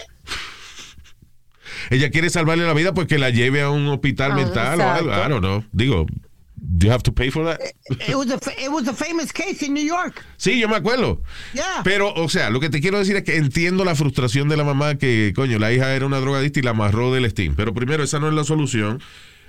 Ella 1.91 2.09
quiere 2.09 2.29
salvarle 2.31 2.65
la 2.65 2.73
vida 2.73 2.93
porque 2.93 3.19
la 3.19 3.29
lleve 3.29 3.61
a 3.61 3.69
un 3.69 3.87
hospital 3.87 4.31
Ah, 4.31 4.35
mental 4.35 4.79
o 4.79 4.83
algo. 4.83 5.09
exacto. 5.11 5.27
I 5.27 5.29
don't 5.29 5.41
know. 5.45 5.63
Digo, 5.71 6.07
do 6.55 6.87
you 6.87 6.91
have 6.91 7.03
to 7.03 7.11
pay 7.13 7.29
for 7.29 7.43
that? 7.45 7.59
it 8.07 8.15
was 8.15 8.27
a 8.31 8.39
it 8.63 8.69
was 8.71 8.87
a 8.87 8.93
famous 8.93 9.31
case 9.33 9.63
in 9.65 9.73
New 9.73 9.83
York. 9.85 10.23
Sí, 10.37 10.59
yo 10.59 10.67
me 10.69 10.75
acuerdo. 10.75 11.21
Yeah. 11.53 11.81
Pero, 11.83 12.13
o 12.13 12.29
sea, 12.29 12.49
lo 12.49 12.59
que 12.59 12.69
te 12.69 12.79
quiero 12.81 12.97
decir 12.97 13.15
es 13.17 13.23
que 13.23 13.35
entiendo 13.37 13.83
la 13.85 13.93
frustración 13.95 14.47
de 14.49 14.57
la 14.57 14.63
mamá 14.63 14.95
que, 14.95 15.33
coño, 15.35 15.59
la 15.59 15.71
hija 15.73 15.93
era 15.93 16.05
una 16.05 16.19
drogadicta 16.19 16.59
y 16.59 16.63
la 16.63 16.71
amarró 16.71 17.13
del 17.13 17.29
Steam. 17.29 17.55
Pero 17.55 17.73
primero, 17.73 18.03
esa 18.03 18.19
no 18.19 18.27
es 18.29 18.33
la 18.33 18.43
solución. 18.43 19.01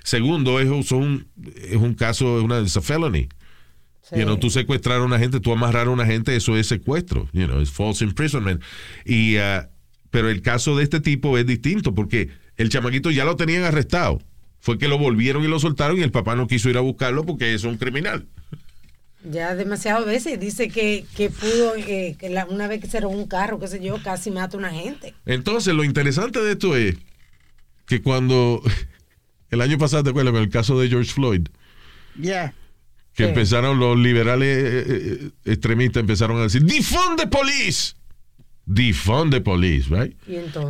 Segundo, 0.05 0.59
es 0.59 0.69
un, 0.91 1.29
es 1.57 1.77
un 1.77 1.95
caso, 1.95 2.39
es 2.39 2.45
una 2.45 2.59
it's 2.61 2.77
a 2.77 2.81
felony. 2.83 3.29
Sí. 4.03 4.17
You 4.19 4.25
know, 4.25 4.37
tú 4.37 4.51
secuestrar 4.51 4.99
a 4.99 5.05
una 5.05 5.17
gente, 5.19 5.39
tú 5.39 5.53
amarrar 5.53 5.87
a 5.87 5.91
una 5.91 6.05
gente, 6.05 6.35
eso 6.35 6.57
es 6.57 6.67
secuestro. 6.67 7.29
You 7.33 7.47
know, 7.47 7.61
es 7.61 7.71
false 7.71 8.03
imprisonment. 8.05 8.61
Y, 9.07 9.37
ah, 9.37 9.69
pero 10.13 10.29
el 10.31 10.43
caso 10.43 10.77
de 10.77 10.85
este 10.85 11.01
tipo 11.01 11.37
es 11.39 11.47
distinto 11.47 11.93
porque 11.95 12.29
el 12.57 12.69
chamaquito 12.69 13.11
ya 13.11 13.25
lo 13.25 13.35
tenían 13.35 13.65
arrestado. 13.65 14.21
Fue 14.61 14.79
que 14.79 14.87
lo 14.87 14.97
volvieron 14.99 15.43
y 15.43 15.49
lo 15.49 15.59
soltaron 15.59 15.99
y 15.99 16.03
el 16.03 16.13
papá 16.13 16.37
no 16.37 16.47
quiso 16.47 16.71
ir 16.71 16.77
a 16.77 16.81
buscarlo 16.81 17.25
porque 17.27 17.53
es 17.55 17.65
un 17.65 17.77
criminal. 17.79 18.27
Ya 19.25 19.55
demasiadas 19.55 20.05
veces 20.05 20.39
dice 20.39 20.69
que, 20.69 21.05
que 21.17 21.31
pudo, 21.31 21.75
eh, 21.77 22.17
que 22.19 22.29
la- 22.29 22.45
una 22.47 22.69
vez 22.69 22.81
que 22.81 22.89
se 22.89 23.01
robó 23.01 23.15
un 23.17 23.27
carro, 23.27 23.59
qué 23.59 23.69
sé 23.69 23.83
yo, 23.83 24.03
casi 24.03 24.31
mata 24.31 24.57
a 24.57 24.59
una 24.61 24.71
gente. 24.71 25.15
Entonces, 25.27 25.73
lo 25.75 25.83
interesante 25.85 26.41
de 26.41 26.53
esto 26.53 26.77
es 26.77 26.97
que 27.87 28.03
cuando 28.03 28.63
el 29.51 29.61
año 29.61 29.79
pasado, 29.79 30.05
¿te 30.05 30.11
acuerdas? 30.11 30.33
Con 30.35 30.43
el 30.43 30.51
caso 30.51 30.79
de 30.79 30.89
George 30.89 31.13
Floyd, 31.13 31.49
Yeah. 32.21 32.53
que 33.15 33.23
Sí. 33.25 33.29
empezaron 33.31 33.79
los 33.79 33.97
liberales 33.99 34.59
eh, 34.59 34.85
eh, 34.87 35.31
extremistas, 35.53 36.01
empezaron 36.03 36.39
a 36.39 36.43
decir, 36.43 36.63
¡Defund 36.65 37.19
the 37.19 37.27
police! 37.29 37.95
Defund 38.65 39.33
the 39.33 39.41
police, 39.41 39.89
right? 39.91 40.17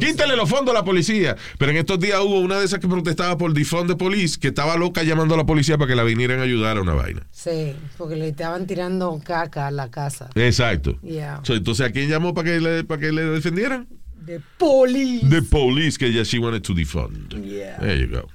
Quítale 0.00 0.34
los 0.34 0.48
fondos 0.48 0.74
a 0.74 0.78
la 0.78 0.84
policía. 0.84 1.36
Pero 1.58 1.72
en 1.72 1.76
estos 1.76 2.00
días 2.00 2.20
hubo 2.20 2.40
una 2.40 2.58
de 2.58 2.64
esas 2.64 2.78
que 2.78 2.88
protestaba 2.88 3.36
por 3.36 3.52
defund 3.52 3.88
the 3.88 3.96
police, 3.96 4.38
que 4.38 4.48
estaba 4.48 4.76
loca 4.76 5.02
llamando 5.02 5.34
a 5.34 5.36
la 5.36 5.44
policía 5.44 5.76
para 5.76 5.88
que 5.88 5.94
la 5.94 6.02
vinieran 6.02 6.40
a 6.40 6.44
ayudar 6.44 6.78
a 6.78 6.80
una 6.80 6.94
vaina. 6.94 7.26
Sí, 7.30 7.74
porque 7.98 8.16
le 8.16 8.28
estaban 8.28 8.66
tirando 8.66 9.20
caca 9.22 9.66
a 9.66 9.70
la 9.70 9.90
casa. 9.90 10.30
Exacto. 10.34 10.98
Yeah. 11.02 11.40
So, 11.44 11.54
entonces, 11.54 11.86
¿a 11.86 11.90
quién 11.92 12.08
llamó 12.08 12.32
para 12.32 12.50
que 12.50 12.60
le, 12.60 12.84
para 12.84 12.98
que 12.98 13.12
le 13.12 13.24
defendieran? 13.24 13.86
De 14.16 14.40
police. 14.56 15.28
The 15.28 15.42
police 15.42 15.98
que 15.98 16.06
ella 16.06 16.22
she 16.22 16.38
wanted 16.38 16.62
to 16.62 16.74
defund. 16.74 17.44
Yeah. 17.44 17.78
There 17.78 18.00
you 18.00 18.08
go. 18.08 18.28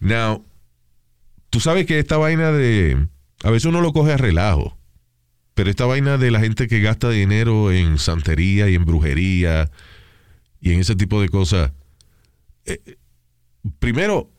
Now, 0.00 0.44
tú 1.48 1.58
sabes 1.58 1.86
que 1.86 1.98
esta 1.98 2.18
vaina 2.18 2.52
de. 2.52 3.06
A 3.42 3.50
veces 3.50 3.66
uno 3.66 3.80
lo 3.80 3.92
coge 3.94 4.12
a 4.12 4.16
relajo. 4.18 4.76
Pero 5.54 5.70
esta 5.70 5.86
vaina 5.86 6.18
de 6.18 6.30
la 6.30 6.40
gente 6.40 6.66
que 6.66 6.80
gasta 6.80 7.10
dinero 7.10 7.70
en 7.72 7.98
santería 7.98 8.68
y 8.68 8.74
en 8.74 8.84
brujería 8.84 9.70
y 10.60 10.72
en 10.72 10.80
ese 10.80 10.96
tipo 10.96 11.20
de 11.20 11.28
cosas. 11.28 11.72
eh, 12.66 12.80
primero, 13.78 14.30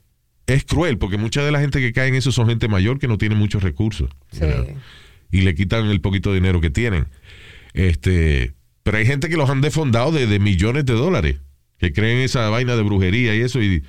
es 0.47 0.63
cruel 0.65 0.97
porque 0.97 1.17
mucha 1.17 1.43
de 1.43 1.51
la 1.51 1.60
gente 1.60 1.80
que 1.80 1.93
cae 1.93 2.10
en 2.10 2.15
eso 2.15 2.32
son 2.32 2.47
gente 2.47 2.67
mayor 2.67 2.99
que 2.99 3.08
no 3.08 3.17
tiene 3.17 3.36
muchos 3.36 3.63
recursos. 3.63 4.10
Sí. 4.32 4.45
y 5.32 5.41
le 5.41 5.56
quitan 5.56 5.88
el 5.88 6.01
poquito 6.01 6.30
de 6.32 6.36
dinero 6.36 6.62
que 6.62 6.69
tienen. 6.69 7.08
Este, 7.73 8.54
pero 8.84 8.97
hay 8.97 9.06
gente 9.06 9.28
que 9.30 9.38
los 9.38 9.49
han 9.49 9.62
defondado 9.62 10.12
de, 10.12 10.28
de 10.28 10.39
millones 10.39 10.86
de 10.86 10.93
dólares, 10.93 11.38
que 11.78 11.91
creen 11.91 12.19
esa 12.19 12.49
vaina 12.49 12.75
de 12.75 12.84
brujería 12.84 13.36
y 13.36 13.41
eso, 13.41 13.62
y, 13.62 13.84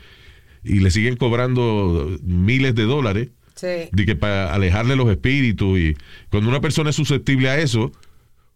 y 0.65 0.81
le 0.81 0.91
siguen 0.91 1.17
cobrando 1.17 2.19
miles 2.23 2.75
de 2.75 2.85
dólares 2.85 3.29
De 3.61 4.05
que 4.05 4.17
para 4.17 4.53
alejarle 4.55 4.97
los 4.97 5.09
espíritus. 5.09 5.79
Y 5.79 5.97
cuando 6.31 6.51
una 6.51 6.61
persona 6.61 6.91
es 6.91 6.97
susceptible 6.97 7.49
a 7.49 7.59
eso, 7.59 7.93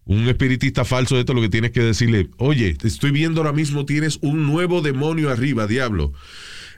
un 0.04 0.28
espiritista 0.28 0.84
falso 0.84 1.14
de 1.14 1.20
esto 1.20 1.34
lo 1.34 1.40
que 1.40 1.48
tienes 1.48 1.70
que 1.70 1.80
decirle, 1.80 2.30
oye, 2.36 2.74
te 2.74 2.88
estoy 2.88 3.10
viendo 3.10 3.40
ahora 3.40 3.52
mismo, 3.52 3.84
tienes 3.84 4.18
un 4.22 4.46
nuevo 4.46 4.82
demonio 4.82 5.30
arriba, 5.30 5.66
diablo. 5.66 6.12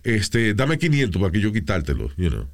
Este, 0.04 0.54
dame 0.54 0.78
500 0.78 1.20
para 1.20 1.32
que 1.32 1.40
yo 1.40 1.52
quitártelo, 1.52 2.10
you 2.16 2.30
know. 2.30 2.48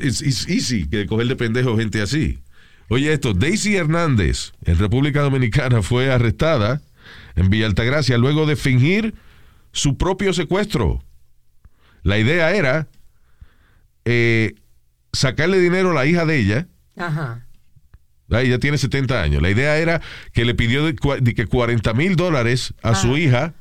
It's 0.00 0.48
easy 0.48 0.88
que 0.88 1.06
coger 1.06 1.26
de 1.26 1.36
pendejo 1.36 1.76
gente 1.76 2.00
así. 2.00 2.38
Oye, 2.88 3.12
esto, 3.12 3.32
Daisy 3.32 3.76
Hernández, 3.76 4.52
en 4.64 4.78
República 4.78 5.22
Dominicana, 5.22 5.82
fue 5.82 6.12
arrestada 6.12 6.82
en 7.34 7.50
Villa 7.50 7.66
Altagracia 7.66 8.18
luego 8.18 8.46
de 8.46 8.56
fingir 8.56 9.14
su 9.72 9.96
propio 9.96 10.32
secuestro. 10.32 11.02
La 12.02 12.18
idea 12.18 12.54
era 12.54 12.88
eh, 14.04 14.54
sacarle 15.12 15.58
dinero 15.60 15.90
a 15.90 15.94
la 15.94 16.06
hija 16.06 16.24
de 16.26 16.38
ella. 16.38 16.66
Ajá. 16.96 17.46
¿verdad? 18.28 18.44
Ella 18.44 18.58
tiene 18.58 18.78
70 18.78 19.22
años. 19.22 19.42
La 19.42 19.50
idea 19.50 19.76
era 19.78 20.00
que 20.32 20.44
le 20.44 20.54
pidió 20.54 20.84
de, 20.84 20.94
que 21.34 21.46
40 21.46 21.92
mil 21.94 22.16
dólares 22.16 22.74
a 22.82 22.94
su 22.94 23.14
Ah. 23.14 23.18
hija 23.18 23.54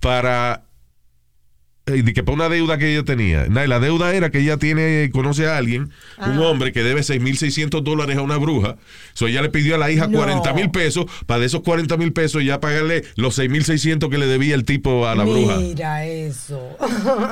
para 0.00 0.64
de 1.86 2.12
que 2.12 2.22
para 2.22 2.34
una 2.36 2.48
deuda 2.48 2.78
que 2.78 2.92
ella 2.92 3.04
tenía. 3.04 3.46
Nah, 3.48 3.66
La 3.66 3.80
deuda 3.80 4.14
era 4.14 4.30
que 4.30 4.38
ella 4.38 4.58
tiene, 4.58 5.10
conoce 5.12 5.48
a 5.48 5.56
alguien, 5.56 5.90
un 6.18 6.38
hombre 6.38 6.72
que 6.72 6.82
debe 6.84 7.00
6.600 7.00 7.82
dólares 7.82 8.16
a 8.16 8.22
una 8.22 8.36
bruja. 8.36 8.76
So 9.12 9.26
ella 9.26 9.42
le 9.42 9.48
pidió 9.48 9.74
a 9.74 9.78
la 9.78 9.90
hija 9.90 10.06
No. 10.06 10.18
40 10.18 10.52
mil 10.54 10.70
pesos, 10.70 11.06
para 11.26 11.40
de 11.40 11.46
esos 11.46 11.62
40 11.62 11.96
mil 11.96 12.12
pesos 12.12 12.44
ya 12.44 12.60
pagarle 12.60 13.02
los 13.16 13.38
6.600 13.38 14.08
que 14.08 14.18
le 14.18 14.26
debía 14.26 14.54
el 14.54 14.64
tipo 14.64 15.08
a 15.08 15.14
la 15.16 15.24
bruja. 15.24 15.56
Mira 15.56 16.06
eso. 16.06 16.76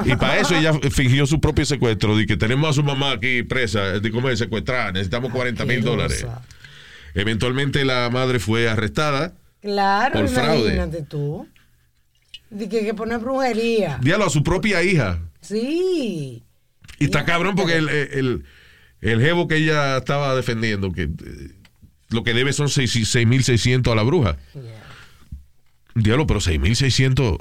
Y 0.04 0.16
para 0.16 0.38
eso 0.38 0.56
ella 0.56 0.72
fingió 0.90 1.26
su 1.26 1.40
propio 1.40 1.64
secuestro, 1.64 2.16
de 2.16 2.26
que 2.26 2.36
tenemos 2.36 2.70
a 2.70 2.72
su 2.72 2.82
mamá 2.82 3.12
aquí 3.12 3.44
presa, 3.44 4.00
de 4.00 4.10
cómo 4.10 4.28
es 4.28 4.38
secuestrada, 4.40 4.90
necesitamos 4.92 5.30
40 5.32 5.64
mil 5.66 5.82
dólares. 5.82 6.26
Eventualmente 7.14 7.84
la 7.84 8.10
madre 8.10 8.38
fue 8.38 8.68
arrestada. 8.68 9.34
Claro, 9.62 10.20
Por 10.20 10.28
fraude. 10.28 10.60
imagínate 10.74 11.02
tú. 11.02 11.46
De 12.50 12.68
que 12.68 12.84
que 12.84 12.94
poner 12.94 13.18
brujería. 13.18 13.98
Diablo, 14.02 14.26
a 14.26 14.30
su 14.30 14.42
propia 14.42 14.82
hija. 14.82 15.18
Sí. 15.40 16.42
Y 16.98 17.04
está 17.04 17.24
cabrón 17.24 17.54
porque 17.54 17.76
el, 17.76 17.88
el, 17.88 18.44
el 19.00 19.20
jevo 19.20 19.46
que 19.48 19.56
ella 19.56 19.98
estaba 19.98 20.34
defendiendo, 20.34 20.90
que 20.92 21.02
eh, 21.02 21.10
lo 22.08 22.24
que 22.24 22.34
debe 22.34 22.52
son 22.52 22.68
6.600 22.68 23.92
a 23.92 23.94
la 23.94 24.02
bruja. 24.02 24.36
Diablo, 25.94 26.26
pero 26.26 26.40
6.600 26.40 27.38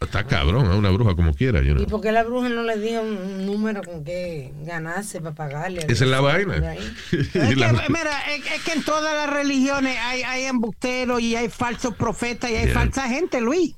está 0.00 0.24
cabrón 0.26 0.66
a 0.66 0.76
una 0.76 0.90
bruja 0.90 1.14
como 1.14 1.32
quiera. 1.34 1.62
you 1.62 1.72
know. 1.72 1.82
¿Y 1.82 1.86
por 1.86 2.00
qué 2.00 2.12
la 2.12 2.22
bruja 2.22 2.48
no 2.50 2.62
le 2.64 2.78
dio 2.78 3.02
un 3.02 3.46
número 3.46 3.82
con 3.82 4.04
que 4.04 4.52
ganarse 4.64 5.20
para 5.20 5.34
pagarle? 5.34 5.80
Esa 5.88 6.04
es 6.04 6.10
la 6.10 6.20
vaina. 6.20 6.74
Es 7.12 7.28
que, 7.32 7.54
mira, 7.88 8.20
es, 8.34 8.52
es 8.52 8.62
que 8.64 8.72
en 8.72 8.82
todas 8.84 9.14
las 9.14 9.30
religiones 9.34 9.96
hay, 10.02 10.22
hay 10.22 10.44
embusteros 10.44 11.20
y 11.20 11.34
hay 11.34 11.48
falsos 11.48 11.94
profetas 11.94 12.50
y 12.50 12.54
hay 12.56 12.64
Yeah. 12.66 12.74
falsa 12.74 13.08
gente, 13.08 13.40
Luis. 13.40 13.74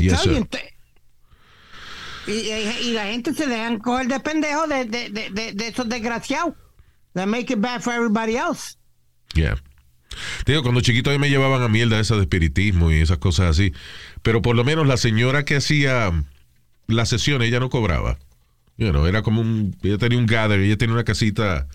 Yes, 0.00 0.26
y, 2.26 2.32
y- 2.32 2.88
y 2.88 2.92
la 2.92 3.04
gente 3.06 3.32
se 3.34 3.46
dejan 3.46 3.78
coger 3.78 4.06
de 4.08 4.20
pendejo 4.20 4.66
de, 4.66 4.84
de, 4.84 5.10
de, 5.10 5.30
de, 5.30 5.52
de 5.52 5.68
esos 5.68 5.88
desgraciados. 5.88 6.54
They 7.14 7.26
make 7.26 7.52
it 7.52 7.60
bad 7.60 7.80
for 7.80 7.92
everybody 7.92 8.36
else. 8.36 8.76
Yeah. 9.34 9.56
Te 10.44 10.52
digo, 10.52 10.62
cuando 10.62 10.80
chiquito 10.80 11.10
a 11.10 11.12
mí 11.14 11.18
me 11.18 11.30
llevaban 11.30 11.62
a 11.62 11.68
mierda 11.68 11.98
esa 11.98 12.14
de 12.16 12.22
espiritismo 12.22 12.90
y 12.92 13.00
esas 13.00 13.18
cosas 13.18 13.50
así. 13.50 13.72
Pero 14.22 14.42
por 14.42 14.54
lo 14.54 14.64
menos 14.64 14.86
la 14.86 14.96
señora 14.96 15.44
que 15.44 15.56
hacía 15.56 16.12
las 16.86 17.08
sesiones, 17.08 17.48
ella 17.48 17.60
no 17.60 17.70
cobraba. 17.70 18.18
You 18.76 18.90
know, 18.90 19.06
era 19.06 19.22
como 19.22 19.40
un. 19.40 19.76
Ella 19.82 19.98
tenía 19.98 20.18
un 20.18 20.26
gather, 20.26 20.60
ella 20.60 20.76
tenía 20.76 20.94
una 20.94 21.04
casita 21.04 21.66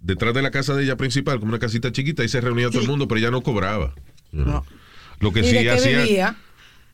detrás 0.00 0.34
de 0.34 0.42
la 0.42 0.50
casa 0.50 0.74
de 0.74 0.84
ella 0.84 0.96
principal, 0.96 1.38
como 1.40 1.50
una 1.50 1.58
casita 1.58 1.90
chiquita, 1.92 2.24
y 2.24 2.28
se 2.28 2.40
reunía 2.40 2.68
todo 2.70 2.82
el 2.82 2.88
mundo, 2.88 3.06
pero 3.08 3.18
ella 3.18 3.30
no 3.30 3.42
cobraba. 3.42 3.94
you 4.32 4.42
know. 4.44 4.54
No. 4.54 4.66
Lo 5.20 5.32
que 5.32 5.40
¿Y 5.40 5.44
sí 5.44 5.52
de 5.56 5.62
qué 5.62 5.70
hacía. 5.70 6.02
vivía? 6.02 6.36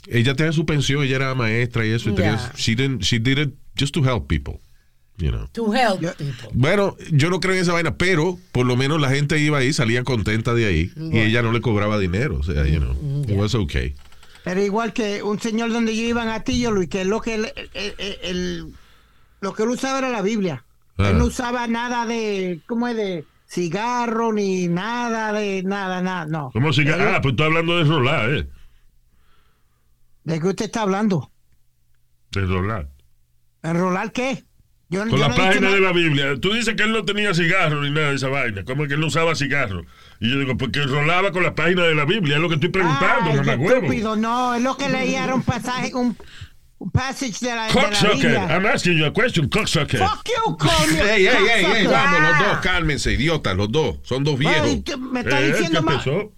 Ella 0.07 0.35
tenía 0.35 0.53
su 0.53 0.67
pensión, 0.67 1.03
ella 1.05 1.17
era 1.17 1.35
maestra 1.35 1.87
y 1.87 1.91
eso. 1.91 2.11
y 2.11 2.15
tenía- 2.15 2.53
she, 2.57 2.77
didn't- 2.77 3.01
she 3.03 3.19
did 3.19 3.39
it 3.39 3.55
just 3.79 3.95
to 3.95 4.05
help 4.05 4.29
people. 4.29 4.61
You 5.17 5.31
know. 5.31 5.47
To 5.53 5.73
help 5.73 6.01
people. 6.17 6.49
Bueno, 6.55 6.97
yo 7.13 7.31
no 7.31 7.39
creo 7.41 7.55
en 7.55 7.61
esa 7.63 7.73
vaina, 7.73 7.97
pero 7.97 8.37
por 8.53 8.67
lo 8.67 8.77
menos 8.77 9.01
la 9.01 9.11
gente 9.11 9.39
iba 9.39 9.59
ahí, 9.59 9.73
salía 9.73 10.03
contenta 10.03 10.55
de 10.55 10.67
ahí 10.67 10.91
y 10.97 11.19
ella 11.21 11.41
no 11.43 11.53
le 11.53 11.61
cobraba 11.61 11.99
dinero. 11.99 12.39
O 12.39 12.43
sea, 12.43 12.67
you 12.67 12.81
know, 12.81 13.23
it 13.29 13.37
was 13.37 13.55
okay. 13.55 13.95
Era 14.45 14.61
igual 14.63 14.93
que 14.93 15.23
un 15.23 15.41
señor 15.41 15.73
donde 15.73 15.97
yo 15.97 16.03
iba 16.03 16.23
en 16.23 16.29
Atillo, 16.31 16.71
Luis, 16.73 16.89
que 16.89 17.05
lo 17.05 17.21
que 17.21 17.35
él, 17.37 17.53
el- 17.75 17.95
el- 17.99 18.19
el- 18.25 18.65
lo 19.41 19.55
que 19.55 19.63
él 19.63 19.69
usaba 19.71 19.99
era 19.99 20.11
la 20.11 20.21
Biblia. 20.21 20.65
Ah. 20.99 21.11
Él 21.11 21.19
no 21.19 21.27
usaba 21.27 21.67
nada 21.69 22.07
de, 22.07 22.61
¿cómo 22.67 22.89
es? 22.89 22.97
De 22.97 23.25
cigarro 23.49 24.33
ni 24.33 24.67
nada 24.69 25.33
de 25.33 25.63
nada, 25.63 26.03
nada, 26.03 26.27
no. 26.27 26.51
¿Cómo 26.53 26.71
Él- 26.71 26.91
Ah, 26.91 27.21
pues 27.23 27.33
estoy 27.33 27.47
hablando 27.47 27.79
de 27.79 27.85
rolar, 27.85 28.35
¿eh? 28.35 28.47
¿De 30.25 30.41
qué 30.41 30.47
usted 30.49 30.65
está 30.67 30.83
hablando? 30.83 31.31
De 32.33 32.41
rolar. 32.47 32.89
¿Enrolar 33.63 34.13
qué? 34.13 34.45
Yo, 34.91 35.01
Con 35.01 35.11
yo 35.13 35.17
la 35.19 35.29
no 35.29 35.35
página 35.37 35.71
de 35.71 35.81
la 35.81 35.93
Biblia. 35.93 36.39
Tú 36.41 36.53
dices 36.53 36.75
que 36.75 36.83
él 36.83 36.93
no 36.93 37.05
tenía 37.05 37.33
cigarro 37.35 37.81
ni 37.83 37.91
nada 37.91 38.11
de 38.11 38.17
esa 38.17 38.29
vaina. 38.29 38.65
¿Cómo 38.65 38.83
es 38.83 38.89
que 38.89 38.95
él 38.95 39.01
no 39.01 39.07
usaba 39.07 39.35
cigarro? 39.35 39.85
Y 40.21 40.31
yo 40.31 40.39
digo, 40.39 40.57
porque 40.57 40.83
rolaba 40.83 41.33
con 41.33 41.43
la 41.43 41.55
página 41.55 41.85
de 41.85 41.95
la 41.95 42.05
Biblia. 42.05 42.37
Es 42.37 42.43
lo 42.43 42.49
que 42.49 42.55
estoy 42.57 42.69
preguntando, 42.71 43.31
Ay, 43.31 43.37
mamá 43.39 43.57
qué 43.59 43.65
estúpido, 43.75 44.17
no, 44.17 44.55
es 44.55 44.63
lo 44.63 44.77
que 44.77 44.89
leía 44.89 45.25
era 45.25 45.35
un 45.35 45.43
pasaje, 45.43 45.95
un, 45.95 46.17
un 46.79 46.91
passage 46.91 47.39
de 47.41 47.55
la, 47.55 47.67
de 47.69 47.75
la. 47.75 48.13
Biblia. 48.13 48.47
I'm 48.51 48.67
asking 48.67 48.99
you 48.99 49.07
a 49.07 49.13
question, 49.13 49.49
cocksucker. 49.49 49.99
Fuck 50.01 50.29
you, 50.29 50.57
coño. 50.59 51.05
Ey, 51.11 51.27
ey, 51.27 51.49
ey, 51.75 51.87
vamos, 51.87 52.21
los 52.21 52.39
dos, 52.39 52.59
cálmense, 52.63 53.13
idiotas, 53.13 53.57
los 53.57 53.73
dos. 53.73 53.99
Son 54.03 54.23
dos 54.23 54.39
viejos. 54.39 54.99
me 54.99 55.21
está 55.21 55.41
Eh, 55.41 55.47
diciendo 55.53 55.81
¿qué 55.81 55.85
más, 55.87 56.07
empezó? 56.07 56.33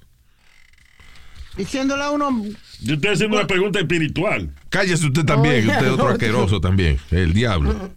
Diciéndole 1.56 2.02
a 2.02 2.10
uno, 2.10 2.44
Yo 2.80 2.94
estoy 2.94 3.10
haciendo 3.10 3.36
una 3.36 3.46
pregunta 3.46 3.78
espiritual. 3.80 4.54
Cállese 4.68 5.06
usted 5.06 5.24
también, 5.24 5.68
usted 5.68 5.86
es 5.86 5.92
otro 5.92 5.92
otro. 5.94 6.08
asqueroso 6.08 6.60
también, 6.60 6.98
el 7.10 7.32
diablo. 7.32 7.90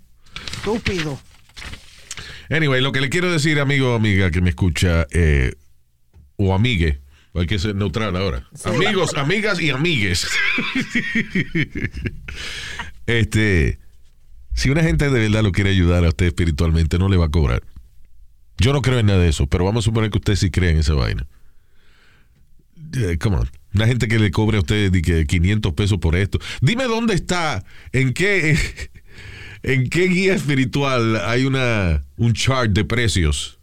estúpido. 0.57 1.19
Anyway, 2.49 2.81
lo 2.81 2.91
que 2.91 3.01
le 3.01 3.09
quiero 3.09 3.31
decir, 3.31 3.59
amigo 3.59 3.93
o 3.93 3.95
amiga 3.95 4.31
que 4.31 4.41
me 4.41 4.49
escucha, 4.49 5.05
eh, 5.11 5.53
o 6.37 6.53
amigue, 6.53 7.01
hay 7.35 7.45
que 7.45 7.59
ser 7.59 7.75
neutral 7.75 8.15
ahora. 8.15 8.47
Amigos, 8.65 9.15
amigas 9.15 9.61
y 9.61 9.69
amigues. 9.69 10.27
este, 13.05 13.79
si 14.55 14.69
una 14.69 14.83
gente 14.83 15.09
de 15.09 15.19
verdad 15.19 15.43
lo 15.43 15.51
quiere 15.51 15.69
ayudar 15.69 16.03
a 16.05 16.09
usted 16.09 16.25
espiritualmente, 16.25 16.97
no 16.97 17.07
le 17.07 17.17
va 17.17 17.25
a 17.25 17.29
cobrar. 17.29 17.63
Yo 18.57 18.73
no 18.73 18.81
creo 18.81 18.99
en 18.99 19.05
nada 19.05 19.19
de 19.19 19.29
eso, 19.29 19.47
pero 19.47 19.63
vamos 19.63 19.85
a 19.85 19.85
suponer 19.85 20.09
que 20.09 20.17
usted 20.17 20.35
sí 20.35 20.49
cree 20.51 20.71
en 20.71 20.79
esa 20.79 20.93
vaina. 20.93 21.27
Eh, 22.95 23.17
come 23.19 23.37
on. 23.37 23.49
Una 23.73 23.85
gente 23.85 24.07
que 24.07 24.17
le 24.19 24.31
cobre 24.31 24.57
a 24.57 24.61
usted 24.61 24.91
que 25.01 25.25
500 25.25 25.73
pesos 25.73 25.99
por 25.99 26.15
esto. 26.15 26.39
Dime 26.61 26.85
dónde 26.85 27.13
está, 27.13 27.63
en 27.91 28.13
qué, 28.13 28.57
en 29.63 29.89
qué 29.89 30.07
guía 30.07 30.33
espiritual 30.33 31.17
hay 31.17 31.45
una, 31.45 32.03
un 32.17 32.33
chart 32.33 32.71
de 32.71 32.85
precios. 32.85 33.59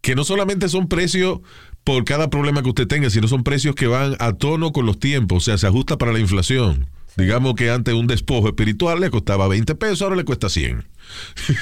Que 0.00 0.14
no 0.14 0.22
solamente 0.22 0.68
son 0.68 0.88
precios 0.88 1.40
por 1.82 2.04
cada 2.04 2.30
problema 2.30 2.62
que 2.62 2.68
usted 2.68 2.86
tenga, 2.86 3.10
sino 3.10 3.28
son 3.28 3.42
precios 3.42 3.74
que 3.74 3.86
van 3.86 4.16
a 4.18 4.32
tono 4.32 4.72
con 4.72 4.86
los 4.86 4.98
tiempos, 4.98 5.38
o 5.38 5.40
sea, 5.40 5.58
se 5.58 5.66
ajusta 5.66 5.98
para 5.98 6.12
la 6.12 6.18
inflación. 6.18 6.88
Digamos 7.16 7.54
que 7.54 7.70
antes 7.70 7.94
un 7.94 8.06
despojo 8.06 8.48
espiritual 8.48 9.00
le 9.00 9.10
costaba 9.10 9.48
20 9.48 9.74
pesos, 9.76 10.02
ahora 10.02 10.16
le 10.16 10.24
cuesta 10.24 10.48
100. 10.48 10.84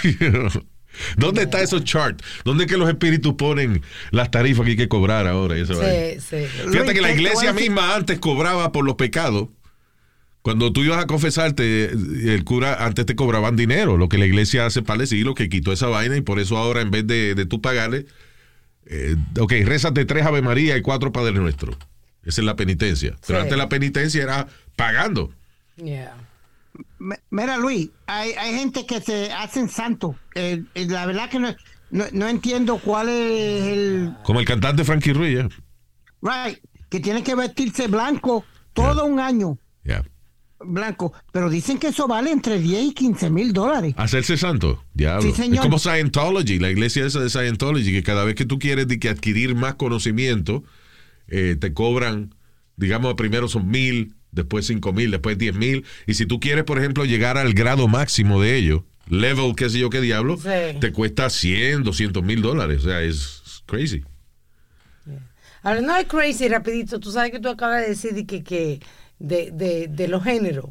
¿Dónde 1.16 1.42
está 1.42 1.60
esos 1.62 1.84
chart? 1.84 2.20
¿Dónde 2.44 2.64
es 2.64 2.70
que 2.70 2.76
los 2.76 2.88
espíritus 2.88 3.34
ponen 3.34 3.82
las 4.10 4.30
tarifas 4.30 4.64
que 4.64 4.72
hay 4.72 4.76
que 4.76 4.88
cobrar 4.88 5.26
ahora? 5.26 5.56
vaina? 5.74 6.20
Sí, 6.20 6.20
sí. 6.20 6.46
Fíjate 6.70 6.94
que 6.94 7.00
la 7.00 7.12
iglesia 7.12 7.52
misma 7.52 7.94
antes 7.94 8.18
cobraba 8.18 8.72
por 8.72 8.84
los 8.84 8.94
pecados. 8.96 9.48
Cuando 10.42 10.72
tú 10.74 10.84
ibas 10.84 11.02
a 11.02 11.06
confesarte, 11.06 11.84
el 11.86 12.44
cura 12.44 12.84
antes 12.84 13.06
te 13.06 13.16
cobraban 13.16 13.56
dinero. 13.56 13.96
Lo 13.96 14.10
que 14.10 14.18
la 14.18 14.26
iglesia 14.26 14.66
hace 14.66 14.82
para 14.82 14.98
lo 15.24 15.34
que 15.34 15.48
quitó 15.48 15.72
esa 15.72 15.86
vaina 15.86 16.16
y 16.16 16.20
por 16.20 16.38
eso 16.38 16.58
ahora 16.58 16.82
en 16.82 16.90
vez 16.90 17.06
de, 17.06 17.34
de 17.34 17.46
tú 17.46 17.62
pagarle, 17.62 18.04
eh, 18.86 19.16
ok, 19.38 19.52
rézate 19.64 20.04
tres 20.04 20.26
Ave 20.26 20.42
María 20.42 20.76
y 20.76 20.82
cuatro 20.82 21.12
Padre 21.12 21.32
Nuestro. 21.32 21.72
Esa 22.24 22.40
es 22.42 22.44
la 22.44 22.56
penitencia. 22.56 23.16
Pero 23.26 23.38
Sí. 23.38 23.42
antes 23.44 23.56
la 23.56 23.68
penitencia 23.70 24.22
era 24.22 24.46
pagando. 24.76 25.32
Yeah. 25.76 26.14
Mira, 27.30 27.56
Luis, 27.58 27.90
hay, 28.06 28.32
hay 28.32 28.54
gente 28.54 28.86
que 28.86 29.00
se 29.00 29.32
hacen 29.32 29.68
santos. 29.68 30.16
Eh, 30.34 30.62
eh, 30.74 30.86
la 30.88 31.06
verdad 31.06 31.28
que 31.28 31.38
no, 31.38 31.54
no, 31.90 32.04
no 32.12 32.28
entiendo 32.28 32.78
cuál 32.78 33.08
es 33.08 33.62
el... 33.64 34.14
Como 34.24 34.40
el 34.40 34.46
cantante 34.46 34.84
Frankie 34.84 35.12
Ruiz. 35.12 35.36
ya. 35.36 35.48
Right, 36.22 36.58
que 36.88 37.00
tiene 37.00 37.22
que 37.22 37.34
vestirse 37.34 37.86
blanco 37.88 38.44
todo 38.72 39.04
un 39.04 39.20
año. 39.20 39.58
Ya. 39.84 40.02
Blanco, 40.60 41.12
pero 41.32 41.50
dicen 41.50 41.78
que 41.78 41.88
eso 41.88 42.08
vale 42.08 42.30
entre 42.30 42.58
10 42.58 42.84
y 42.84 42.94
15 42.94 43.28
mil 43.28 43.52
dólares. 43.52 43.94
Hacerse 43.98 44.38
santo, 44.38 44.82
diablo. 44.94 45.22
Sí, 45.22 45.32
señor. 45.32 45.56
Es 45.56 45.60
como 45.60 45.78
Scientology, 45.78 46.58
la 46.58 46.70
iglesia 46.70 47.04
esa 47.04 47.20
de 47.20 47.28
Scientology, 47.28 47.92
que 47.92 48.02
cada 48.02 48.24
vez 48.24 48.34
que 48.34 48.46
tú 48.46 48.58
quieres 48.58 48.88
de 48.88 48.98
que 48.98 49.10
adquirir 49.10 49.54
más 49.54 49.74
conocimiento, 49.74 50.64
eh, 51.28 51.56
te 51.60 51.74
cobran, 51.74 52.34
digamos, 52.76 53.14
primero 53.14 53.48
son 53.48 53.68
mil, 53.68 54.14
después 54.34 54.66
cinco 54.66 54.92
mil, 54.92 55.10
después 55.10 55.38
diez 55.38 55.54
mil. 55.54 55.84
Y 56.06 56.14
si 56.14 56.26
tú 56.26 56.40
quieres, 56.40 56.64
por 56.64 56.78
ejemplo, 56.78 57.04
llegar 57.04 57.38
al 57.38 57.54
grado 57.54 57.88
máximo 57.88 58.40
de 58.42 58.56
ello, 58.56 58.84
level, 59.08 59.54
qué 59.56 59.68
sé 59.70 59.78
yo 59.78 59.90
qué 59.90 60.00
diablo, 60.00 60.36
Sí. 60.36 60.78
te 60.80 60.92
cuesta 60.92 61.28
100, 61.30 61.82
200 61.82 62.22
mil 62.22 62.42
dólares. 62.42 62.84
O 62.84 62.88
sea, 62.88 63.02
es 63.02 63.62
crazy. 63.66 64.02
Ahora, 65.62 65.80
no 65.80 65.96
es 65.96 66.06
crazy, 66.06 66.48
rapidito. 66.48 67.00
Tú 67.00 67.10
sabes 67.10 67.30
que 67.30 67.40
tú 67.40 67.48
acabas 67.48 67.82
de 67.82 67.88
decir 67.88 68.12
de 68.12 68.26
que, 68.26 68.42
que 68.42 68.80
de, 69.18 69.50
de, 69.50 69.88
de 69.88 70.08
los 70.08 70.22
géneros. 70.22 70.66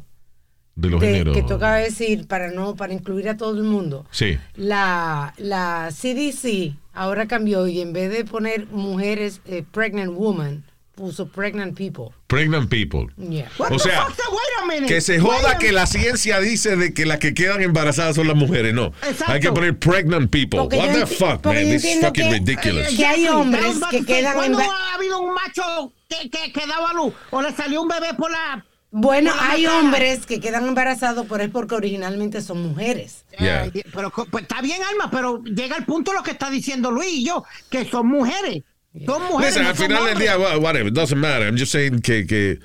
De 0.76 0.88
los 0.90 1.00
de- 1.00 1.06
géneros. 1.08 1.36
Que 1.36 1.42
tú 1.42 1.54
acabas 1.54 1.78
de 1.78 1.84
decir 1.84 2.26
para 2.28 2.50
no 2.52 2.76
para 2.76 2.92
incluir 2.92 3.28
a 3.28 3.36
todo 3.36 3.56
el 3.56 3.64
mundo. 3.64 4.06
Sí. 4.12 4.38
La, 4.54 5.34
la 5.38 5.88
CDC 5.90 6.74
ahora 6.92 7.26
cambió 7.26 7.66
y 7.66 7.80
en 7.80 7.92
vez 7.92 8.10
de 8.12 8.24
poner 8.24 8.66
mujeres 8.66 9.40
eh, 9.46 9.64
pregnant 9.72 10.12
woman, 10.12 10.64
puso 10.94 11.26
pregnant 11.28 11.76
people. 11.76 12.06
Pregnant 12.26 12.68
people. 12.70 13.06
Yeah. 13.16 13.48
What 13.58 13.72
O 13.72 13.78
sea, 13.78 14.06
fuck? 14.06 14.18
Wait 14.30 14.62
a 14.62 14.66
minute. 14.66 14.86
Que 14.86 15.00
se 15.00 15.20
Wait 15.20 15.22
joda 15.22 15.52
a 15.52 15.58
que 15.58 15.72
la 15.72 15.86
ciencia 15.86 16.40
dice 16.40 16.76
de 16.76 16.94
que 16.94 17.04
las 17.06 17.18
que 17.18 17.34
quedan 17.34 17.62
embarazadas 17.62 18.16
son 18.16 18.26
las 18.28 18.36
mujeres. 18.36 18.74
No. 18.74 18.86
Exacto. 19.06 19.32
Hay 19.32 19.40
que 19.40 19.52
poner 19.52 19.78
pregnant 19.78 20.30
people. 20.30 20.60
Porque 20.60 20.76
What 20.78 20.92
the 20.92 21.06
fuck, 21.06 21.44
man? 21.44 21.54
This 21.56 21.84
is 21.84 22.00
fucking 22.00 22.30
que- 22.30 22.38
ridiculous. 22.38 22.96
que 22.96 23.06
hay 23.06 23.26
hombres 23.28 23.76
que 23.90 24.04
quedan 24.04 24.34
¿Cuándo 24.34 24.58
emba- 24.58 24.68
ha 24.70 24.94
habido 24.94 25.20
un 25.20 25.34
macho 25.34 25.92
que, 26.08 26.30
que, 26.30 26.52
que 26.52 26.66
daba 26.66 26.92
luz 26.92 27.12
o 27.30 27.42
le 27.42 27.52
salió 27.52 27.82
un 27.82 27.88
bebé 27.88 28.14
por 28.16 28.30
la... 28.30 28.64
Bueno, 28.96 29.32
hay 29.40 29.66
hombres 29.66 30.24
que 30.24 30.38
quedan 30.38 30.68
embarazados, 30.68 31.26
pero 31.28 31.42
es 31.42 31.50
porque 31.50 31.74
originalmente 31.74 32.40
son 32.40 32.62
mujeres. 32.62 33.24
Yeah. 33.40 33.66
Eh, 33.66 33.82
pero 33.92 34.12
pues, 34.30 34.42
está 34.42 34.62
bien, 34.62 34.80
Alma, 34.88 35.10
pero 35.10 35.42
llega 35.42 35.76
el 35.76 35.84
punto 35.84 36.12
lo 36.12 36.22
que 36.22 36.30
está 36.30 36.48
diciendo 36.48 36.92
Luis 36.92 37.08
y 37.10 37.24
yo, 37.24 37.42
que 37.70 37.84
son 37.90 38.06
mujeres. 38.06 38.62
Son 39.06 39.22
mujeres. 39.24 39.46
Listen, 39.56 39.62
no 39.64 39.68
al 39.70 39.74
final 39.76 40.04
del 40.06 40.18
día, 40.18 40.38
wha- 40.38 40.58
whatever, 40.58 40.86
it 40.88 40.94
doesn't 40.94 41.18
matter. 41.18 41.46
I'm 41.48 41.56
just 41.58 41.72
saying 41.72 42.00
que, 42.00 42.26
que 42.26 42.60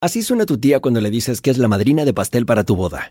Así 0.00 0.22
suena 0.22 0.46
tu 0.46 0.58
tía 0.58 0.80
cuando 0.80 1.00
le 1.00 1.10
dices 1.10 1.40
que 1.40 1.50
es 1.50 1.58
la 1.58 1.68
madrina 1.68 2.04
de 2.04 2.14
pastel 2.14 2.46
para 2.46 2.64
tu 2.64 2.74
boda. 2.74 3.10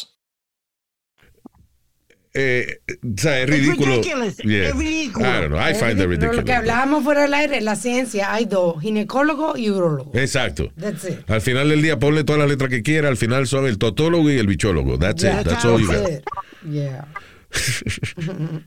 Eh, 2.33 2.79
o 3.03 3.21
sea, 3.21 3.41
es 3.41 3.49
ridículo. 3.49 3.95
ridiculous. 3.97 4.37
Yeah. 4.37 4.69
Es 4.69 4.75
ridículo. 4.75 5.25
I 5.27 5.31
don't 5.41 5.47
know. 5.49 5.59
I 5.59 5.73
find 5.73 5.97
that 5.97 5.97
Pero 5.97 6.09
ridiculous. 6.11 6.35
lo 6.37 6.43
que 6.45 6.53
hablábamos 6.53 7.03
fuera 7.03 7.23
del 7.23 7.33
aire, 7.33 7.61
la 7.61 7.75
ciencia, 7.75 8.33
hay 8.33 8.45
dos, 8.45 8.81
ginecólogo 8.81 9.57
y 9.57 9.69
urologo. 9.69 10.11
Exacto. 10.15 10.71
That's 10.79 11.03
it. 11.05 11.29
Al 11.29 11.41
final 11.41 11.69
del 11.69 11.81
día, 11.81 11.99
ponle 11.99 12.23
todas 12.23 12.39
las 12.39 12.49
letras 12.49 12.69
que 12.69 12.81
quiera. 12.83 13.09
Al 13.09 13.17
final 13.17 13.47
son 13.47 13.65
el 13.65 13.77
totólogo 13.77 14.29
y 14.31 14.37
el 14.37 14.47
bichólogo. 14.47 14.97
That's 14.97 15.21
Yeah, 15.23 15.41
it. 15.41 15.47
That's 15.47 15.65
all 15.65 15.79
you 15.79 15.87
got. 15.87 16.09
it. 16.09 16.23
Yeah. 16.69 17.05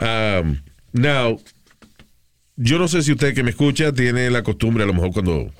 Um, 0.00 0.62
now, 0.92 1.40
yo 2.56 2.78
no 2.78 2.86
sé 2.88 3.02
si 3.02 3.10
usted 3.12 3.34
que 3.34 3.42
me 3.42 3.50
escucha 3.50 3.92
tiene 3.92 4.30
la 4.30 4.42
costumbre, 4.44 4.84
a 4.84 4.86
lo 4.86 4.94
mejor 4.94 5.10
cuando 5.12 5.50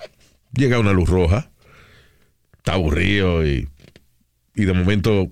llega 0.53 0.79
una 0.79 0.93
luz 0.93 1.09
roja, 1.09 1.51
está 2.57 2.75
aburrido 2.75 3.45
y, 3.45 3.69
y 4.55 4.65
de 4.65 4.73
momento 4.73 5.29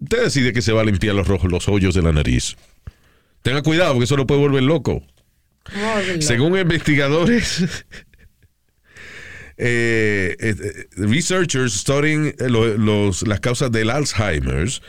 usted 0.00 0.22
decide 0.24 0.52
que 0.52 0.62
se 0.62 0.72
va 0.72 0.82
a 0.82 0.84
limpiar 0.84 1.14
los 1.14 1.26
rojos, 1.28 1.50
los 1.50 1.68
hoyos 1.68 1.94
de 1.94 2.02
la 2.02 2.12
nariz. 2.12 2.56
Tenga 3.42 3.62
cuidado 3.62 3.92
porque 3.94 4.04
eso 4.04 4.16
lo 4.16 4.26
puede 4.26 4.40
volver 4.40 4.62
loco. 4.62 5.02
Según 6.20 6.58
investigadores, 6.58 7.60
eh, 9.56 10.36
eh, 10.38 10.54
eh, 10.58 10.86
researchers 10.96 11.72
studying 11.74 12.34
lo- 12.38 12.76
los, 12.76 13.26
las 13.26 13.40
causas 13.40 13.70
del 13.72 13.90
Alzheimer's, 13.90 14.82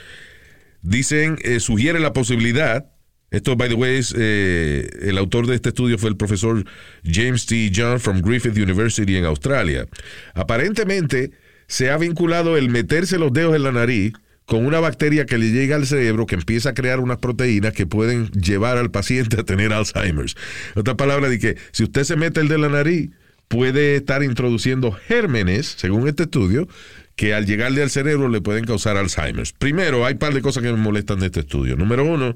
dicen, 0.81 1.37
eh, 1.43 1.59
sugiere 1.59 1.99
la 1.99 2.13
posibilidad, 2.13 2.91
esto, 3.31 3.55
by 3.55 3.69
the 3.69 3.75
way, 3.75 3.97
es, 3.97 4.11
el 4.13 5.17
autor 5.19 5.45
de 5.47 5.55
este 5.55 5.69
estudio 5.69 5.97
fue 5.99 6.09
el 6.09 6.17
profesor 6.17 6.63
James 7.03 7.45
T. 7.45 7.71
John 7.75 7.99
from 7.99 8.21
Griffith 8.21 8.57
University 8.57 9.17
en 9.17 9.25
Australia. 9.25 9.85
Aparentemente, 10.33 11.31
se 11.67 11.91
ha 11.91 11.97
vinculado 11.97 12.57
el 12.57 12.69
meterse 12.69 13.19
los 13.19 13.31
dedos 13.31 13.55
en 13.55 13.63
la 13.63 13.71
nariz 13.71 14.13
con 14.49 14.65
una 14.65 14.79
bacteria 14.79 15.27
que 15.27 15.37
le 15.37 15.51
llega 15.51 15.75
al 15.75 15.85
cerebro 15.85 16.25
que 16.25 16.33
empieza 16.33 16.69
a 16.69 16.73
crear 16.73 16.99
unas 16.99 17.19
proteínas 17.19 17.71
que 17.71 17.85
pueden 17.85 18.31
llevar 18.31 18.79
al 18.79 18.89
paciente 18.89 19.39
a 19.39 19.43
tener 19.43 19.71
Alzheimer's. 19.71 20.35
Otra 20.73 20.97
palabra 20.97 21.29
de 21.29 21.37
que 21.37 21.55
si 21.71 21.83
usted 21.83 22.03
se 22.03 22.15
mete 22.15 22.41
el 22.41 22.47
de 22.47 22.57
la 22.57 22.67
nariz, 22.67 23.11
puede 23.47 23.97
estar 23.97 24.23
introduciendo 24.23 24.91
gérmenes, 24.91 25.75
según 25.77 26.07
este 26.07 26.23
estudio, 26.23 26.67
que 27.15 27.35
al 27.35 27.45
llegarle 27.45 27.83
al 27.83 27.91
cerebro 27.91 28.27
le 28.27 28.41
pueden 28.41 28.65
causar 28.65 28.97
Alzheimer's. 28.97 29.53
Primero, 29.53 30.03
hay 30.03 30.13
un 30.13 30.19
par 30.19 30.33
de 30.33 30.41
cosas 30.41 30.63
que 30.63 30.71
me 30.71 30.79
molestan 30.79 31.19
de 31.19 31.27
este 31.27 31.41
estudio. 31.41 31.75
Número 31.75 32.03
uno, 32.03 32.33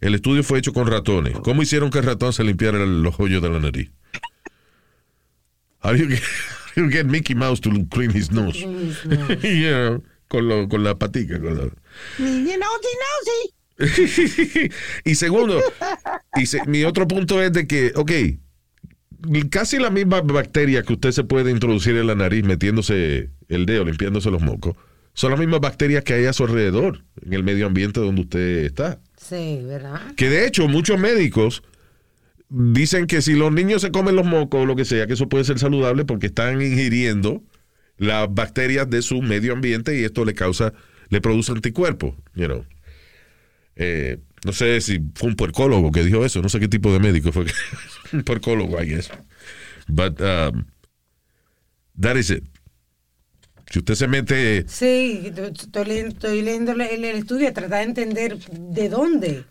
el 0.00 0.14
estudio 0.14 0.44
fue 0.44 0.60
hecho 0.60 0.72
con 0.72 0.86
ratones. 0.86 1.38
¿Cómo 1.40 1.60
hicieron 1.60 1.90
que 1.90 1.98
el 1.98 2.06
ratón 2.06 2.32
se 2.32 2.42
limpiara 2.42 2.78
los 2.86 3.20
hoyos 3.20 3.42
de 3.42 3.50
la 3.50 3.60
nariz? 3.60 3.90
How 5.82 5.90
do 5.92 5.98
you 5.98 6.08
get, 6.08 6.22
how 6.74 6.82
do 6.82 6.84
you 6.84 6.90
get 6.90 7.04
Mickey 7.04 7.34
Mouse 7.34 7.60
to 7.60 7.70
clean 7.90 8.10
his 8.16 8.32
nose? 8.32 8.58
You 8.60 9.70
know, 9.70 10.02
con, 10.34 10.48
lo- 10.48 10.68
con 10.68 10.82
la 10.82 10.98
patica. 10.98 11.38
Con 11.40 11.72
sí. 13.24 14.68
y 15.04 15.14
segundo, 15.14 15.60
y 16.36 16.46
se- 16.46 16.64
mi 16.66 16.84
otro 16.84 17.06
punto 17.08 17.42
es 17.42 17.52
de 17.52 17.66
que, 17.66 17.92
ok, 17.94 18.12
casi 19.50 19.78
la 19.78 19.90
misma 19.90 20.20
bacteria 20.20 20.82
que 20.82 20.92
usted 20.94 21.12
se 21.12 21.24
puede 21.24 21.50
introducir 21.50 21.96
en 21.96 22.06
la 22.06 22.14
nariz 22.14 22.44
metiéndose 22.44 23.30
el 23.48 23.66
dedo, 23.66 23.84
limpiándose 23.84 24.30
los 24.30 24.42
mocos, 24.42 24.76
son 25.14 25.30
las 25.30 25.38
mismas 25.40 25.60
bacterias 25.60 26.02
que 26.04 26.14
hay 26.14 26.26
a 26.26 26.32
su 26.32 26.44
alrededor, 26.44 27.04
en 27.24 27.32
el 27.32 27.44
medio 27.44 27.66
ambiente 27.66 28.00
donde 28.00 28.22
usted 28.22 28.64
está. 28.64 29.00
Sí, 29.16 29.60
¿verdad? 29.64 30.14
Que 30.16 30.28
de 30.28 30.46
hecho 30.46 30.66
muchos 30.68 30.98
médicos 30.98 31.62
dicen 32.48 33.06
que 33.06 33.22
si 33.22 33.34
los 33.34 33.52
niños 33.52 33.82
se 33.82 33.90
comen 33.90 34.16
los 34.16 34.26
mocos 34.26 34.62
o 34.62 34.66
lo 34.66 34.76
que 34.76 34.84
sea, 34.84 35.06
que 35.06 35.14
eso 35.14 35.28
puede 35.28 35.44
ser 35.44 35.58
saludable 35.58 36.04
porque 36.04 36.26
están 36.26 36.60
ingiriendo 36.60 37.42
las 37.96 38.32
bacterias 38.32 38.88
de 38.90 39.02
su 39.02 39.22
medio 39.22 39.52
ambiente 39.52 39.98
y 39.98 40.04
esto 40.04 40.24
le 40.24 40.34
causa, 40.34 40.72
le 41.08 41.20
produce 41.20 41.52
anticuerpos, 41.52 42.14
you 42.34 42.46
know. 42.46 42.64
Eh, 43.76 44.18
no 44.44 44.52
sé 44.52 44.80
si 44.80 45.00
fue 45.14 45.28
un 45.28 45.36
puercólogo 45.36 45.90
que 45.90 46.04
dijo 46.04 46.24
eso, 46.24 46.42
no 46.42 46.48
sé 46.48 46.60
qué 46.60 46.68
tipo 46.68 46.92
de 46.92 47.00
médico 47.00 47.32
fue. 47.32 47.46
un 48.12 48.22
puercólogo, 48.22 48.80
I 48.80 48.86
guess. 48.86 49.10
But 49.88 50.20
um, 50.20 50.66
that 52.00 52.16
is 52.16 52.30
it. 52.30 52.44
Si 53.70 53.78
usted 53.78 53.94
se 53.94 54.06
mete 54.06 54.64
Sí, 54.68 55.32
estoy 55.34 55.84
leyendo, 55.84 56.10
estoy 56.14 56.42
leyendo 56.42 56.72
el, 56.72 57.04
estudio, 57.06 57.52
tratar 57.52 57.78
de 57.78 57.84
entender 57.84 58.38
de 58.38 58.88
dónde. 58.88 59.44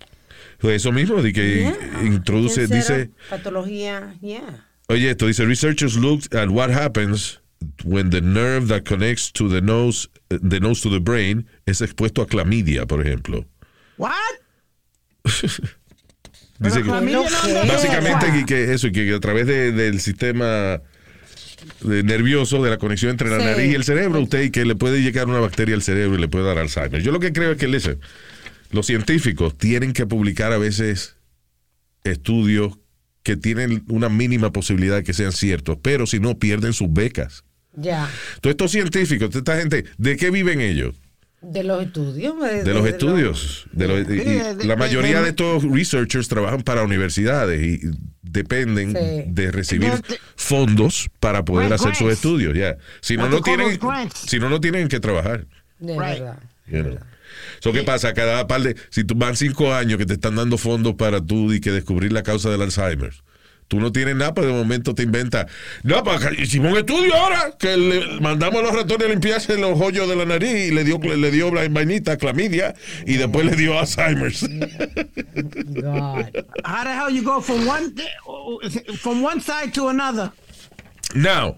eso 0.62 0.92
mismo, 0.92 1.22
de 1.22 1.34
que 1.34 1.60
Yeah. 1.60 2.04
introduce, 2.04 2.68
dice, 2.68 3.10
Patología, 3.30 4.16
yeah. 4.22 4.68
Oye, 4.88 5.10
esto 5.10 5.28
dice, 5.28 5.46
researchers 5.46 5.96
looked 5.96 6.34
at 6.36 6.50
what 6.50 6.70
happens 6.70 7.42
when 7.84 8.10
the 8.10 8.22
nerve 8.22 8.68
that 8.68 8.84
connects 8.84 9.32
to 9.34 9.48
the 9.50 9.62
nose, 9.62 10.10
the 10.30 10.60
nose 10.60 10.82
to 10.82 10.90
the 10.90 11.00
brain 11.00 11.46
es 11.66 11.82
expuesto 11.82 12.22
a 12.22 12.28
clamidia, 12.28 12.86
por 12.86 13.02
ejemplo. 13.06 13.46
What? 13.98 14.12
Dice 16.60 16.78
que 16.78 16.84
clamidia 16.84 17.18
no 17.18 17.68
básicamente 17.74 18.28
y 18.40 18.46
que 18.46 18.74
eso, 18.74 18.88
y 18.88 18.92
que 18.92 19.14
a 19.14 19.20
través 19.20 19.48
de- 19.48 19.72
del 19.72 20.00
sistema 20.00 20.82
de 21.82 22.04
nervioso, 22.04 22.62
de 22.64 22.70
la 22.70 22.78
conexión 22.78 23.12
entre 23.12 23.30
la 23.30 23.40
Sí. 23.40 23.46
nariz 23.46 23.72
y 23.72 23.76
el 23.76 23.84
cerebro, 23.84 24.22
usted 24.22 24.44
y 24.44 24.52
que 24.52 24.66
le 24.66 24.76
puede 24.76 25.02
llegar 25.02 25.28
una 25.28 25.40
bacteria 25.40 25.76
al 25.76 25.82
cerebro 25.82 26.18
y 26.18 26.22
le 26.22 26.28
puede 26.28 26.46
dar 26.46 26.58
Alzheimer. 26.58 27.02
Yo 27.02 27.12
lo 27.12 27.20
que 27.20 27.34
creo 27.34 27.52
es 27.52 27.58
que, 27.58 27.68
listen, 27.68 28.00
los 28.72 28.86
científicos 28.86 29.58
tienen 29.58 29.94
que 29.94 30.06
publicar 30.06 30.52
a 30.54 30.58
veces 30.58 31.16
estudios 32.04 32.78
que 33.24 33.38
tienen 33.38 33.84
una 33.88 34.10
mínima 34.10 34.52
posibilidad 34.52 34.98
de 34.98 35.04
que 35.04 35.14
sean 35.14 35.32
ciertos, 35.32 35.78
pero 35.82 36.06
si 36.06 36.20
no 36.20 36.38
pierden 36.38 36.74
sus 36.74 36.92
becas. 36.92 37.46
Ya. 37.76 38.10
Todos 38.42 38.52
estos 38.52 38.72
científicos, 38.72 39.30
toda 39.30 39.40
esta 39.40 39.58
gente, 39.58 39.86
¿de 39.98 40.18
qué 40.18 40.30
viven 40.30 40.62
ellos? 40.62 40.96
De 41.42 41.64
los 41.64 41.84
estudios. 41.84 42.36
De 42.64 42.74
los 42.74 42.88
estudios. 42.88 43.66
De 43.74 43.88
los- 43.88 44.00
y- 44.10 44.14
y 44.14 44.16
de- 44.18 44.56
de- 44.56 44.66
la 44.66 44.76
mayoría 44.78 45.18
de- 45.18 45.24
de 45.24 45.30
estos 45.32 45.64
researchers 45.64 46.28
trabajan 46.30 46.62
para 46.62 46.84
universidades 46.84 47.62
y 47.62 47.80
dependen 48.22 48.92
Sí. 48.96 49.24
de 49.28 49.52
recibir 49.52 49.92
De- 49.92 49.98
de- 49.98 50.20
fondos 50.36 51.10
para 51.20 51.44
poder 51.44 51.74
hacer 51.74 51.96
sus 51.96 52.12
estudios. 52.14 52.56
ya. 52.56 52.78
Si 53.02 53.18
no, 53.18 53.28
no 53.28 53.42
tienen, 53.42 53.78
si 54.26 54.40
no, 54.40 54.50
no 54.50 54.62
tienen 54.62 54.88
que 54.88 55.00
trabajar. 55.00 55.46
De 55.80 55.94
Right. 55.94 56.20
verdad. 56.20 56.40
you 56.68 56.82
know. 56.82 56.98
So, 57.60 57.74
¿Qué 57.74 57.84
pasa? 57.84 58.14
Cada 58.14 58.48
par 58.48 58.62
de, 58.62 58.76
si 58.90 59.04
tú 59.04 59.16
van 59.16 59.36
cinco 59.36 59.74
años 59.74 59.98
que 59.98 60.06
te 60.06 60.14
están 60.14 60.36
dando 60.36 60.58
fondos 60.58 60.96
para 60.96 61.20
tú 61.20 61.52
y 61.52 61.60
que 61.60 61.72
descubrir 61.72 62.14
la 62.14 62.24
causa 62.24 62.50
del 62.50 62.62
Alzheimer. 62.62 63.12
Tú 63.74 63.80
no 63.80 63.92
tienes 63.92 64.16
nada, 64.16 64.36
pero 64.36 64.46
de 64.46 64.54
momento 64.54 64.94
te 64.94 65.02
inventa. 65.02 65.48
No, 65.82 66.04
hicimos 66.38 66.74
un 66.74 66.78
estudio 66.78 67.16
ahora 67.16 67.56
que 67.58 67.76
le 67.76 68.22
mandamos 68.22 68.60
a 68.60 68.66
los 68.66 68.76
ratones 68.76 69.08
a 69.08 69.10
limpiarse 69.10 69.58
los 69.58 69.82
hoyos 69.82 70.08
de 70.08 70.16
la 70.16 70.26
nariz 70.26 70.68
y 70.68 70.72
le 70.72 70.84
dio, 70.84 71.00
le 71.00 71.32
dio 71.32 71.52
la 71.52 71.68
vainita, 71.68 72.18
clamidia, 72.18 72.76
y 73.08 73.16
después 73.16 73.48
le 73.48 73.56
dio 73.56 73.80
Alzheimer's. 73.80 74.42
God. 75.82 76.46
How 76.64 76.84
the 76.84 76.94
hell 76.94 77.10
you 77.10 77.24
go 77.24 77.42
from 77.42 77.66
one 77.66 77.96
from 79.00 79.24
one 79.24 79.42
side 79.42 79.74
to 79.74 79.88
another? 79.88 80.32
Now, 81.16 81.58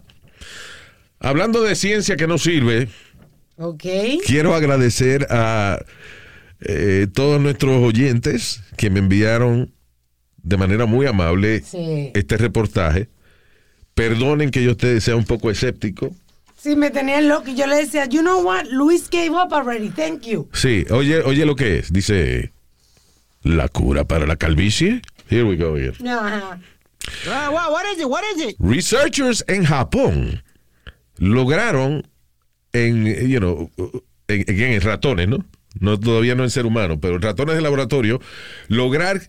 hablando 1.19 1.63
de 1.63 1.75
ciencia 1.75 2.15
que 2.15 2.27
no 2.27 2.37
sirve, 2.37 2.87
quiero 4.25 4.55
agradecer 4.55 5.27
a 5.29 5.83
eh, 6.61 7.07
todos 7.13 7.41
nuestros 7.41 7.83
oyentes 7.83 8.61
que 8.77 8.89
me 8.89 8.99
enviaron 8.99 9.74
de 10.45 10.57
manera 10.57 10.85
muy 10.85 11.05
amable 11.07 11.61
Sí. 11.61 12.11
este 12.13 12.37
reportaje. 12.37 13.09
Perdonen 13.93 14.51
que 14.51 14.63
yo 14.63 14.71
esté- 14.71 14.99
sea 15.01 15.15
un 15.15 15.25
poco 15.25 15.49
escéptico. 15.49 16.13
Sí, 16.57 16.75
me 16.75 16.89
tenían 16.89 17.27
loco 17.27 17.49
y 17.49 17.55
yo 17.55 17.67
le 17.67 17.75
decía, 17.77 18.05
you 18.05 18.21
know 18.21 18.41
what, 18.43 18.65
Luis 18.71 19.09
gave 19.09 19.29
up 19.31 19.53
already, 19.53 19.89
thank 19.89 20.21
you. 20.23 20.49
Sí, 20.53 20.85
oye, 20.89 21.19
oye 21.21 21.45
lo 21.45 21.55
que 21.55 21.77
es. 21.79 21.91
Dice, 21.93 22.51
la 23.43 23.67
cura 23.69 24.03
para 24.05 24.25
la 24.25 24.35
calvicie. 24.35 25.01
Here 25.29 25.43
we 25.43 25.55
go 25.57 25.75
again. 25.75 25.93
Ajá. 26.07 26.59
Uh, 27.27 27.51
what, 27.53 27.71
what 27.71 27.83
is 27.93 27.99
it? 27.99 28.05
What 28.07 28.23
is 28.35 28.43
it? 28.49 28.55
Researchers 28.59 29.43
en 29.47 29.63
Japón 29.65 30.43
lograron 31.17 32.07
en, 32.73 33.05
you 33.29 33.39
know, 33.39 33.69
en, 34.27 34.43
en- 34.47 34.73
en 34.73 34.81
ratones, 34.81 35.27
¿no? 35.27 35.45
No 35.79 35.99
todavía 35.99 36.35
no 36.35 36.43
en 36.43 36.49
ser 36.49 36.65
humano, 36.65 36.99
pero 36.99 37.15
en 37.15 37.21
ratones 37.21 37.55
de 37.55 37.61
laboratorio, 37.61 38.19
lograr 38.69 39.21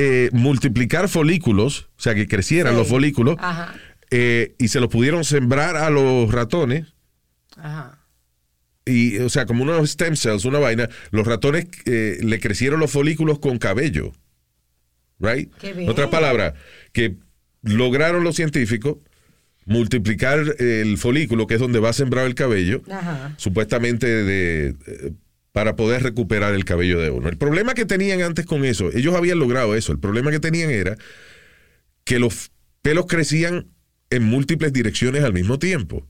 eh, 0.00 0.30
multiplicar 0.32 1.08
folículos, 1.08 1.88
o 1.98 2.00
sea, 2.00 2.14
que 2.14 2.28
crecieran 2.28 2.74
Sí. 2.74 2.78
los 2.78 2.88
folículos, 2.88 3.34
Ajá. 3.40 3.74
eh, 4.10 4.54
y 4.58 4.68
se 4.68 4.78
los 4.78 4.88
pudieron 4.90 5.24
sembrar 5.24 5.76
a 5.76 5.90
los 5.90 6.30
ratones, 6.30 6.94
Ajá. 7.56 7.98
y, 8.86 9.18
o 9.18 9.28
sea, 9.28 9.44
como 9.46 9.64
unos 9.64 9.90
stem 9.90 10.14
cells, 10.14 10.44
una 10.44 10.60
vaina, 10.60 10.88
los 11.10 11.26
ratones 11.26 11.66
eh, 11.86 12.18
le 12.22 12.38
crecieron 12.38 12.78
los 12.78 12.90
folículos 12.92 13.38
con 13.40 13.58
cabello. 13.58 14.12
Right? 15.18 15.52
Qué 15.60 15.70
En 15.70 15.76
bien. 15.78 15.90
otras 15.90 16.08
palabras, 16.10 16.54
que 16.92 17.16
lograron 17.62 18.22
los 18.22 18.36
científicos 18.36 18.98
multiplicar 19.66 20.38
el 20.60 20.96
folículo, 20.96 21.46
que 21.48 21.54
es 21.54 21.60
donde 21.60 21.80
va 21.80 21.92
sembrado 21.92 22.26
el 22.28 22.34
cabello, 22.36 22.82
Ajá. 22.90 23.34
supuestamente 23.36 24.06
de, 24.06 24.74
para 25.58 25.74
poder 25.74 26.04
recuperar 26.04 26.54
el 26.54 26.64
cabello 26.64 27.00
de 27.00 27.10
uno. 27.10 27.28
El 27.28 27.36
problema 27.36 27.74
que 27.74 27.84
tenían 27.84 28.22
antes 28.22 28.46
con 28.46 28.64
eso, 28.64 28.92
ellos 28.94 29.16
habían 29.16 29.40
logrado 29.40 29.74
eso, 29.74 29.90
el 29.90 29.98
problema 29.98 30.30
que 30.30 30.38
tenían 30.38 30.70
era 30.70 30.96
que 32.04 32.20
los 32.20 32.52
pelos 32.80 33.06
crecían 33.06 33.66
en 34.08 34.22
múltiples 34.22 34.72
direcciones 34.72 35.24
al 35.24 35.32
mismo 35.32 35.58
tiempo. 35.58 36.06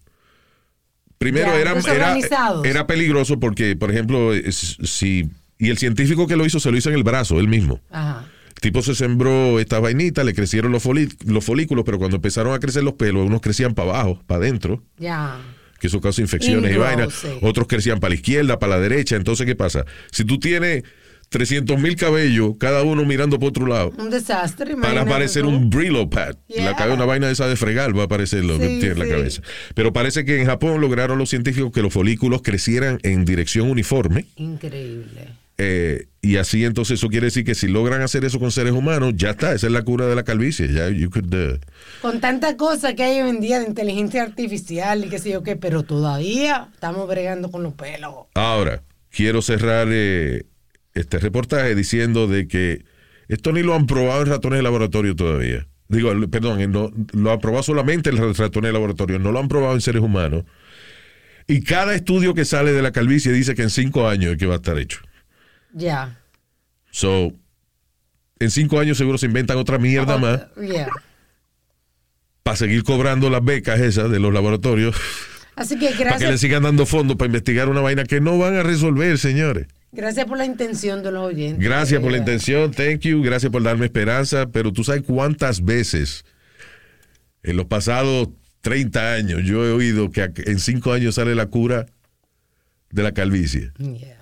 Primero 1.17 1.47
Ya, 1.47 1.61
era, 1.61 2.19
era, 2.63 2.87
peligroso 2.87 3.41
porque, 3.41 3.75
por 3.75 3.91
ejemplo, 3.91 4.33
si... 4.51 5.31
Y 5.57 5.71
el 5.71 5.79
científico 5.79 6.27
que 6.27 6.37
lo 6.37 6.45
hizo 6.45 6.61
se 6.61 6.71
lo 6.71 6.77
hizo 6.77 6.91
en 6.91 6.97
el 6.97 7.03
brazo, 7.03 7.41
él 7.41 7.49
mismo. 7.49 7.81
Ajá. 7.89 8.27
El 8.49 8.61
tipo 8.61 8.83
se 8.83 8.95
sembró 8.95 9.59
estas 9.59 9.81
vainitas, 9.81 10.27
le 10.27 10.35
crecieron 10.35 10.73
los, 10.73 10.85
los 11.25 11.43
folículos, 11.43 11.87
pero 11.87 11.97
cuando 11.99 12.17
empezaron 12.17 12.53
a 12.53 12.59
crecer 12.59 12.83
los 12.83 12.93
pelos, 12.93 13.27
unos 13.27 13.41
crecían 13.41 13.73
para 13.73 13.93
abajo, 13.93 14.23
para 14.27 14.43
adentro, 14.43 14.83
Ya. 14.99 15.41
Que 15.79 15.87
eso 15.88 16.01
causa 16.01 16.21
infecciones 16.23 16.75
y 16.75 16.79
vainas. 16.79 17.12
sí. 17.14 17.29
Otros 17.43 17.67
crecían 17.67 18.01
para 18.01 18.11
la 18.11 18.14
izquierda, 18.17 18.59
para 18.59 18.77
la 18.77 18.81
derecha. 18.81 19.17
Entonces, 19.17 19.47
¿qué 19.47 19.55
pasa? 19.57 19.85
Si 20.11 20.25
tú 20.25 20.38
tienes 20.38 20.83
300 21.31 21.79
mil 21.79 21.95
cabellos, 21.95 22.53
cada 22.59 22.83
uno 22.83 23.05
mirando 23.05 23.38
por 23.38 23.51
otro 23.51 23.67
lado, 23.67 23.93
Un 23.99 24.09
desastre. 24.11 24.75
para 24.77 25.05
tú. 25.27 25.49
un 25.49 25.69
Brillo 25.71 26.09
pad. 26.09 26.37
Yeah. 26.49 26.64
La 26.64 26.77
cabeza, 26.77 26.95
una 26.97 27.05
vaina 27.05 27.27
de 27.27 27.35
esa 27.35 27.47
de 27.47 27.57
fregar 27.57 27.97
va 27.97 28.03
a 28.03 28.05
aparecer 28.07 28.45
lo 28.45 28.59
que 28.59 28.67
tiene 28.67 28.93
en 28.93 28.99
la 28.99 29.09
cabeza. 29.09 29.43
Pero 29.75 29.93
parece 29.93 30.25
que 30.25 30.41
en 30.41 30.47
Japón 30.47 30.81
lograron 30.81 31.19
los 31.19 31.29
científicos 31.29 31.71
que 31.73 31.83
los 31.83 31.93
folículos 31.93 32.41
crecieran 32.43 32.99
en 33.03 33.25
dirección 33.27 33.71
uniforme. 33.71 34.25
Increíble. 34.37 35.29
Eh, 35.61 36.07
y 36.23 36.37
así 36.37 36.64
entonces 36.64 37.01
eso 37.01 37.09
quiere 37.09 37.27
decir 37.27 37.44
que 37.44 37.57
si 37.57 37.66
logran 37.66 38.01
hacer 38.01 38.25
eso 38.25 38.38
con 38.38 38.53
seres 38.53 38.73
humanos, 38.73 39.14
ya 39.16 39.31
está, 39.31 39.53
esa 39.55 39.66
es 39.66 39.73
la 39.73 39.83
cura 39.83 40.07
de 40.07 40.14
la 40.14 40.23
calvicie. 40.23 40.73
Ya 40.73 40.88
you 40.88 41.11
could, 41.11 41.35
uh, 41.35 41.59
Con 42.01 42.21
tanta 42.21 42.57
cosa 42.57 42.94
que 42.94 43.03
hay 43.03 43.21
hoy 43.21 43.31
en 43.31 43.40
día 43.40 43.59
de 43.59 43.66
inteligencia 43.66 44.23
artificial 44.23 45.05
y 45.05 45.09
qué 45.09 45.18
sé 45.18 45.31
yo 45.31 45.42
qué, 45.42 45.57
pero 45.57 45.83
todavía 45.83 46.68
estamos 46.73 47.09
bregando 47.09 47.51
con 47.51 47.64
los 47.64 47.75
pelos. 47.75 48.14
Ahora, 48.35 48.83
quiero 49.11 49.42
cerrar 49.42 49.88
eh, 49.90 50.47
este 50.94 51.18
reportaje 51.18 51.75
diciendo 51.75 52.29
de 52.29 52.47
que 52.47 52.85
esto 53.27 53.53
ni 53.53 53.62
lo 53.62 53.75
han 53.75 53.87
probado 53.87 54.23
en 54.23 54.29
ratones 54.29 54.61
de 54.61 54.62
laboratorio 54.62 55.16
todavía. 55.16 55.66
Digo, 55.88 56.12
perdón, 56.31 56.71
no, 56.71 56.92
lo 57.12 57.33
han 57.33 57.40
probado 57.40 57.62
solamente 57.62 58.11
en 58.11 58.16
ratones 58.16 58.68
de 58.68 58.73
laboratorio, 58.73 59.18
no 59.18 59.33
lo 59.33 59.40
han 59.40 59.49
probado 59.49 59.75
en 59.75 59.81
seres 59.81 60.03
humanos. 60.03 60.44
Y 61.47 61.62
cada 61.62 61.94
estudio 61.94 62.35
que 62.35 62.44
sale 62.44 62.73
de 62.73 62.83
la 62.83 62.92
calvicie 62.92 63.33
dice 63.33 63.55
que 63.55 63.62
en 63.62 63.71
cinco 63.71 64.07
años 64.07 64.33
es 64.33 64.38
que 64.38 64.47
va 64.47 64.55
a 64.55 64.57
estar 64.59 64.79
hecho. 64.79 65.01
Ya. 65.72 66.18
So, 66.90 67.33
en 68.38 68.50
cinco 68.50 68.81
años 68.81 68.96
seguro 68.98 69.18
se 69.18 69.26
inventan 69.26 69.57
otra 69.59 69.78
mierda 69.78 70.16
más 70.18 70.40
Ya. 70.57 70.88
para 72.42 72.57
seguir 72.57 72.83
cobrando 72.85 73.28
las 73.31 73.44
becas 73.44 73.81
esas 73.81 74.11
de 74.11 74.18
los 74.18 74.33
laboratorios, 74.33 74.96
Así 75.57 75.76
que 75.78 75.87
para 75.87 75.96
que 75.98 76.04
le 76.04 76.11
gracias, 76.18 76.40
sigan 76.40 76.62
dando 76.62 76.87
fondos 76.87 77.16
para 77.16 77.26
investigar 77.26 77.68
una 77.68 77.81
vaina 77.81 78.04
que 78.04 78.20
no 78.20 78.38
van 78.38 78.54
a 78.54 78.62
resolver, 78.62 79.18
señores. 79.18 79.66
gracias 79.92 80.24
por 80.26 80.38
la 80.38 80.44
intención 80.46 81.02
de 81.02 81.10
los 81.12 81.27
oyentes. 81.27 81.58
Gracias 81.64 82.00
por 82.00 82.12
la 82.12 82.19
intención, 82.19 82.71
thank 82.71 83.00
you, 83.00 83.23
gracias 83.23 83.50
por 83.50 83.62
darme 83.62 83.87
esperanza, 83.87 84.46
pero 84.50 84.73
tú 84.73 84.85
sabes 84.85 85.02
cuántas 85.02 85.64
veces 85.64 86.25
en 87.42 87.56
los 87.56 87.66
pasados 87.66 88.29
30 88.60 89.12
años 89.14 89.40
yo 89.44 89.64
he 89.66 89.73
oído 89.73 90.10
que 90.10 90.31
en 90.46 90.58
cinco 90.58 90.92
años 90.92 91.16
sale 91.16 91.35
la 91.35 91.46
cura 91.46 91.87
de 92.90 93.02
la 93.02 93.12
calvicie. 93.12 93.73
Yes. 93.79 94.17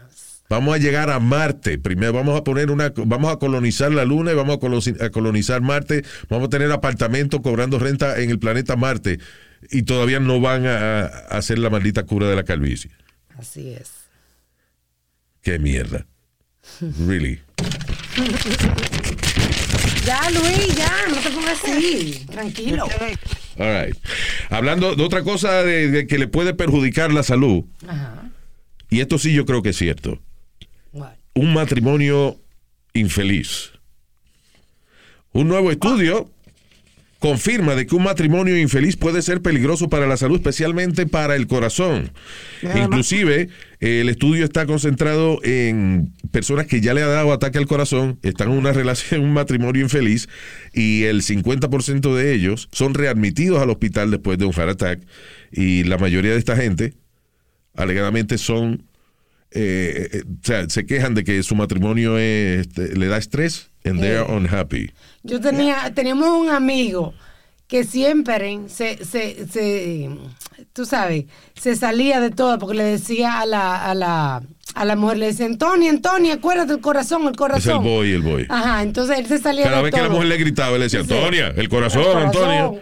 Vamos 0.49 0.75
a 0.75 0.79
llegar 0.79 1.11
a 1.11 1.19
Marte. 1.19 1.79
Primero 1.79 2.13
vamos 2.13 2.39
a 2.39 2.45
poner 2.45 2.71
una, 2.71 2.93
vamos 2.97 3.33
a 3.33 3.37
colonizar 3.39 3.91
la 3.93 4.05
Luna 4.05 4.33
y 4.33 4.35
vamos 4.35 4.57
a 4.57 4.61
colo- 4.61 5.05
a 5.05 5.11
colonizar 5.11 5.61
Marte. 5.61 6.05
Vamos 6.29 6.47
a 6.47 6.51
tener 6.51 6.71
apartamentos 6.73 7.41
cobrando 7.41 7.79
renta 7.79 8.21
en 8.21 8.31
el 8.31 8.39
planeta 8.39 8.77
Marte. 8.77 9.19
Y 9.71 9.83
todavía 9.83 10.21
no 10.21 10.41
van 10.41 10.67
a, 10.67 11.01
a 11.01 11.07
hacer 11.39 11.59
la 11.59 11.71
maldita 11.71 12.05
cura 12.05 12.29
de 12.29 12.37
la 12.37 12.45
calvicie. 12.45 12.91
Así 13.39 13.71
es. 13.71 13.91
Qué 15.43 15.59
mierda. 15.59 16.07
Really. 17.07 17.41
Ya, 20.05 20.31
Luis, 20.31 20.77
ya, 20.77 20.93
no 21.09 21.17
te 21.17 21.31
pongas 21.31 21.59
así. 21.65 22.25
Tranquilo. 22.31 22.85
All 23.59 23.87
right. 23.87 23.97
Hablando 24.51 24.95
de 24.95 25.03
otra 25.03 25.23
cosa 25.25 25.65
de, 25.65 25.91
de 25.91 26.07
que 26.07 26.17
le 26.19 26.29
puede 26.29 26.55
perjudicar 26.55 27.13
la 27.13 27.25
salud. 27.25 27.65
Ajá. 27.89 28.31
Y 28.89 29.01
esto 29.01 29.19
sí 29.19 29.33
yo 29.35 29.45
creo 29.47 29.63
que 29.63 29.71
es 29.71 29.77
cierto. 29.77 30.23
Un 31.37 31.53
matrimonio 31.53 32.41
infeliz. 32.95 33.73
Un 35.33 35.49
nuevo 35.49 35.71
estudio 35.71 36.31
confirma 37.19 37.75
de 37.75 37.87
que 37.87 37.95
un 37.95 38.05
matrimonio 38.05 38.59
infeliz 38.59 38.97
puede 38.97 39.21
ser 39.21 39.43
peligroso 39.43 39.91
para 39.91 40.07
la 40.07 40.17
salud, 40.17 40.37
especialmente 40.37 41.05
para 41.05 41.37
el 41.37 41.47
corazón. 41.47 42.11
Inclusive, 42.63 43.51
eh, 43.81 44.01
el 44.01 44.09
estudio 44.09 44.47
está 44.47 44.65
concentrado 44.65 45.39
en 45.43 46.15
personas 46.31 46.67
que 46.69 46.81
ya 46.81 46.95
le 46.95 47.03
ha 47.03 47.07
dado 47.07 47.35
ataque 47.35 47.59
al 47.59 47.67
corazón, 47.67 48.19
están 48.23 48.51
en 48.51 48.57
una 48.57 48.73
relación, 48.73 49.21
un 49.21 49.35
matrimonio 49.35 49.83
infeliz, 49.83 50.31
y 50.73 51.03
el 51.03 51.21
50% 51.21 52.15
de 52.15 52.33
ellos 52.33 52.71
son 52.73 52.95
readmitidos 52.95 53.61
al 53.61 53.69
hospital 53.69 54.11
después 54.11 54.39
de 54.39 54.47
un 54.47 54.55
heart 54.55 54.71
attack, 54.71 55.01
y 55.53 55.85
la 55.85 55.99
mayoría 55.99 56.33
de 56.33 56.39
esta 56.39 56.57
gente, 56.57 56.95
alegadamente, 57.75 58.39
son 58.39 58.87
eh, 59.53 60.09
eh, 60.13 60.23
o 60.27 60.45
sea, 60.47 60.69
se 60.69 60.85
quejan 60.87 61.15
de 61.15 61.25
que 61.25 61.43
su 61.43 61.55
matrimonio 61.55 62.19
es, 62.19 62.67
este, 62.67 62.97
le 62.97 63.07
da 63.07 63.17
estrés 63.19 63.71
and 63.85 64.01
they 64.01 64.11
are 64.17 64.33
unhappy. 64.33 64.91
Yo 65.23 65.41
tenía, 65.41 65.93
teníamos 65.95 66.29
un 66.29 66.51
amigo 66.51 67.15
que 67.69 67.85
siempre 67.85 68.61
se, 68.69 69.05
se, 69.05 69.47
se, 69.49 70.09
tú 70.73 70.85
sabes, 70.85 71.25
se 71.59 71.75
salía 71.77 72.21
de 72.21 72.31
todo 72.31 72.59
porque 72.59 72.77
le 72.77 72.85
decía 72.85 73.41
a 73.41 73.47
la, 73.47 73.91
a 73.91 73.95
la, 73.95 74.43
a 74.75 74.85
la 74.85 74.97
mujer, 74.97 75.19
le 75.19 75.27
decía, 75.27 75.47
Antonia, 75.47 75.91
Antonia, 75.91 76.35
acuérdate 76.35 76.75
el 76.75 76.81
corazón, 76.81 77.23
el 77.23 77.27
Es 77.29 77.31
el 77.33 77.37
corazón. 77.37 77.85
boy, 77.85 78.13
el 78.13 78.23
boy. 78.23 78.47
Ajá, 78.49 78.83
entonces 78.83 79.19
él 79.19 79.27
se 79.27 79.39
salía 79.39 79.65
Cada 79.65 79.79
de 79.79 79.83
vez 79.85 79.91
todo. 79.93 80.01
que 80.03 80.09
la 80.09 80.13
mujer 80.13 80.29
le 80.29 80.37
gritaba, 80.37 80.77
le 80.79 80.85
decía. 80.85 81.01
Antonia, 81.01 81.53
el 81.57 81.69
corazón, 81.69 82.03
El 82.23 82.31
corazón. 82.33 82.81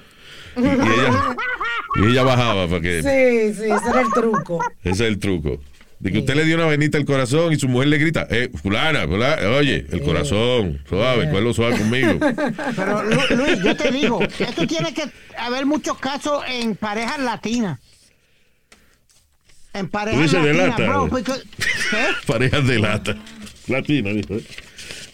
Y 0.56 0.60
ella, 0.66 1.36
y 1.96 2.10
ella 2.10 2.22
bajaba 2.22 2.68
para 2.68 2.80
que... 2.80 3.02
Sí, 3.02 3.54
sí, 3.60 3.70
ese 3.70 3.90
era 3.90 4.00
el 4.02 4.10
truco. 4.12 4.60
Ese 4.82 4.90
es 4.90 5.00
el 5.00 5.18
truco. 5.18 5.60
De 6.04 6.12
que 6.12 6.18
usted 6.18 6.34
le 6.34 6.44
dio 6.44 6.56
una 6.56 6.66
venita 6.66 6.98
al 6.98 7.06
corazón 7.06 7.54
y 7.54 7.58
su 7.58 7.66
mujer 7.66 7.88
le 7.88 7.96
grita, 7.96 8.26
eh, 8.30 8.50
fulana, 8.62 9.06
fulana, 9.06 9.48
oye, 9.56 9.86
el 9.90 10.02
corazón, 10.02 10.82
suave, 10.86 11.26
lo 11.40 11.54
suave 11.54 11.78
conmigo. 11.78 12.18
Pero 12.76 13.02
Lu- 13.04 13.36
Luis, 13.36 13.62
yo 13.64 13.74
te 13.74 13.90
digo, 13.90 14.20
esto 14.22 14.66
tiene 14.66 14.92
que 14.92 15.04
haber 15.38 15.64
muchos 15.64 15.96
casos 15.98 16.44
en 16.46 16.76
parejas 16.76 17.18
latinas. 17.20 17.80
En 19.72 19.88
parejas 19.88 20.30
latinas, 20.34 20.76
bro, 20.76 21.08
because- 21.08 21.42
¿qué? 21.90 22.04
Parejas 22.26 22.66
de 22.66 22.78
lata. 22.78 23.16
Latina, 23.66 24.10
dijo. 24.10 24.34
¿eh? 24.34 24.44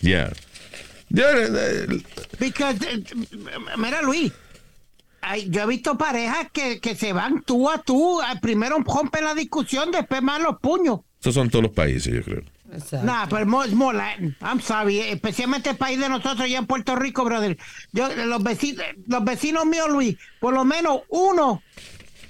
Ya. 0.02 0.24
Eh, 0.26 0.32
eh, 1.16 1.86
Because, 2.40 2.78
eh, 2.90 3.02
mira 3.78 4.02
Luis, 4.02 4.32
ay, 5.22 5.48
yo 5.50 5.62
he 5.62 5.66
visto 5.66 5.96
parejas 5.98 6.48
que, 6.52 6.80
que 6.80 6.94
se 6.94 7.12
van 7.12 7.42
tú 7.42 7.70
a 7.70 7.78
tú, 7.78 8.20
ah, 8.20 8.38
primero 8.40 8.76
rompen 8.78 9.24
la 9.24 9.34
discusión, 9.34 9.90
después 9.90 10.22
más 10.22 10.40
los 10.40 10.58
puños. 10.60 11.00
Esos 11.20 11.34
son 11.34 11.50
todos 11.50 11.64
los 11.64 11.72
países, 11.72 12.14
yo 12.14 12.22
creo. 12.22 12.42
Nah, 13.02 13.26
pero 13.28 13.44
more 13.46 13.98
Latin. 13.98 14.36
I'm 14.42 14.60
sorry, 14.60 15.00
especialmente 15.00 15.70
el 15.70 15.76
país 15.76 15.98
de 15.98 16.08
nosotros 16.08 16.40
allá 16.40 16.58
en 16.58 16.66
Puerto 16.66 16.94
Rico, 16.94 17.24
brother. 17.24 17.58
Yo, 17.92 18.08
los 18.14 18.42
vecinos, 18.42 18.84
los 19.08 19.24
vecinos 19.24 19.66
míos, 19.66 19.88
Luis, 19.90 20.16
por 20.38 20.54
lo 20.54 20.64
menos 20.64 21.00
uno 21.08 21.62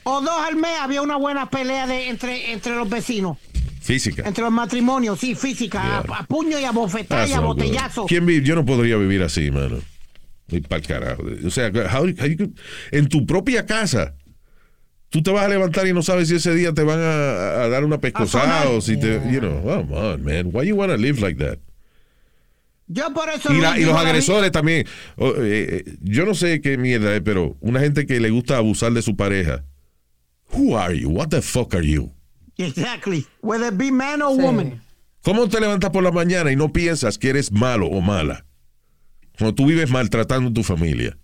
o 0.03 0.20
dos 0.22 0.41
al 0.47 0.57
mes 0.57 0.72
había 0.80 1.03
una 1.03 1.16
buena 1.16 1.51
pelea 1.51 1.86
de, 1.86 2.09
entre, 2.09 2.53
entre 2.53 2.74
los 2.74 2.88
vecinos, 2.88 3.36
Física. 3.82 4.22
entre 4.26 4.43
los 4.43 4.53
matrimonios, 4.53 5.20
sí, 5.20 5.34
física, 5.34 5.99
a, 5.99 5.99
a 6.20 6.22
puño 6.24 6.59
y 6.59 6.64
a 6.64 6.70
bofetada 6.70 7.26
y 7.28 7.32
a 7.34 7.41
all 7.41 7.47
good. 7.49 7.57
botellazo. 7.57 8.07
¿Quién 8.07 8.24
vive? 8.24 8.45
Yo 8.45 8.55
no 8.55 8.64
podría 8.64 8.97
vivir 8.97 9.22
así, 9.22 9.51
mano. 9.51 9.76
Y 10.51 10.61
para 10.61 10.80
el 10.80 10.86
carajo. 10.86 11.22
O 11.46 11.51
sea, 11.51 11.70
how- 11.70 12.07
how 12.18 12.26
you 12.26 12.36
could- 12.36 12.59
en 12.92 13.09
tu 13.09 13.24
propia 13.26 13.66
casa, 13.66 14.14
tú 15.09 15.22
te 15.22 15.30
vas 15.30 15.44
a 15.44 15.48
levantar 15.48 15.86
y 15.86 15.92
no 15.92 16.03
sabes 16.03 16.28
si 16.28 16.36
ese 16.36 16.55
día 16.55 16.72
te 16.72 16.82
van 16.82 16.98
a, 17.01 17.62
a 17.62 17.68
dar 17.68 17.84
una 17.84 17.98
pescosada 17.98 18.68
o 18.70 18.80
si 18.80 18.96
te, 18.96 19.20
you 19.30 19.40
know, 19.40 19.62
come 19.62 19.96
on, 19.96 20.24
man. 20.24 20.51
Why 20.53 20.66
you 20.66 20.76
wanna 20.76 20.96
live 20.96 21.20
like 21.20 21.38
that? 21.44 21.59
Yo 22.92 23.12
por 23.14 23.28
eso. 23.28 23.53
Y, 23.55 23.61
la- 23.61 23.78
y 23.78 23.84
los 23.84 23.96
agresores 23.96 24.51
también. 24.51 24.84
Eh, 25.16 25.34
eh, 25.86 25.94
yo 26.03 26.24
no 26.26 26.34
sé 26.34 26.61
qué 26.61 26.76
mierda 26.76 27.14
es, 27.14 27.22
pero 27.22 27.57
una 27.61 27.78
gente 27.80 28.05
que 28.05 28.18
le 28.18 28.30
gusta 28.30 28.57
abusar 28.57 28.92
de 28.92 29.03
su 29.03 29.14
pareja. 29.16 29.64
Who 30.53 30.76
are 30.76 30.98
you? 30.98 31.09
What 31.11 31.28
the 31.28 31.40
fuck 31.42 31.72
are 31.74 31.86
you? 31.86 32.12
Exactly. 32.57 33.24
Whether 33.42 33.68
it 33.72 33.78
be 33.78 33.92
man 33.92 34.22
or 34.22 34.34
Sí. 34.34 34.42
woman. 34.42 34.82
¿Cómo 35.22 35.48
te 35.48 35.61
levantas 35.61 35.90
por 35.90 36.03
la 36.03 36.11
mañana 36.11 36.51
y 36.51 36.57
no 36.57 36.72
piensas 36.72 37.16
que 37.18 37.28
eres 37.30 37.53
malo 37.53 37.86
o 37.86 38.01
mala? 38.01 38.44
Cuando 39.41 39.55
tú 39.55 39.64
vives 39.66 39.91
maltratando 39.91 40.51
a 40.51 40.53
tu 40.53 40.62
familia. 40.62 41.16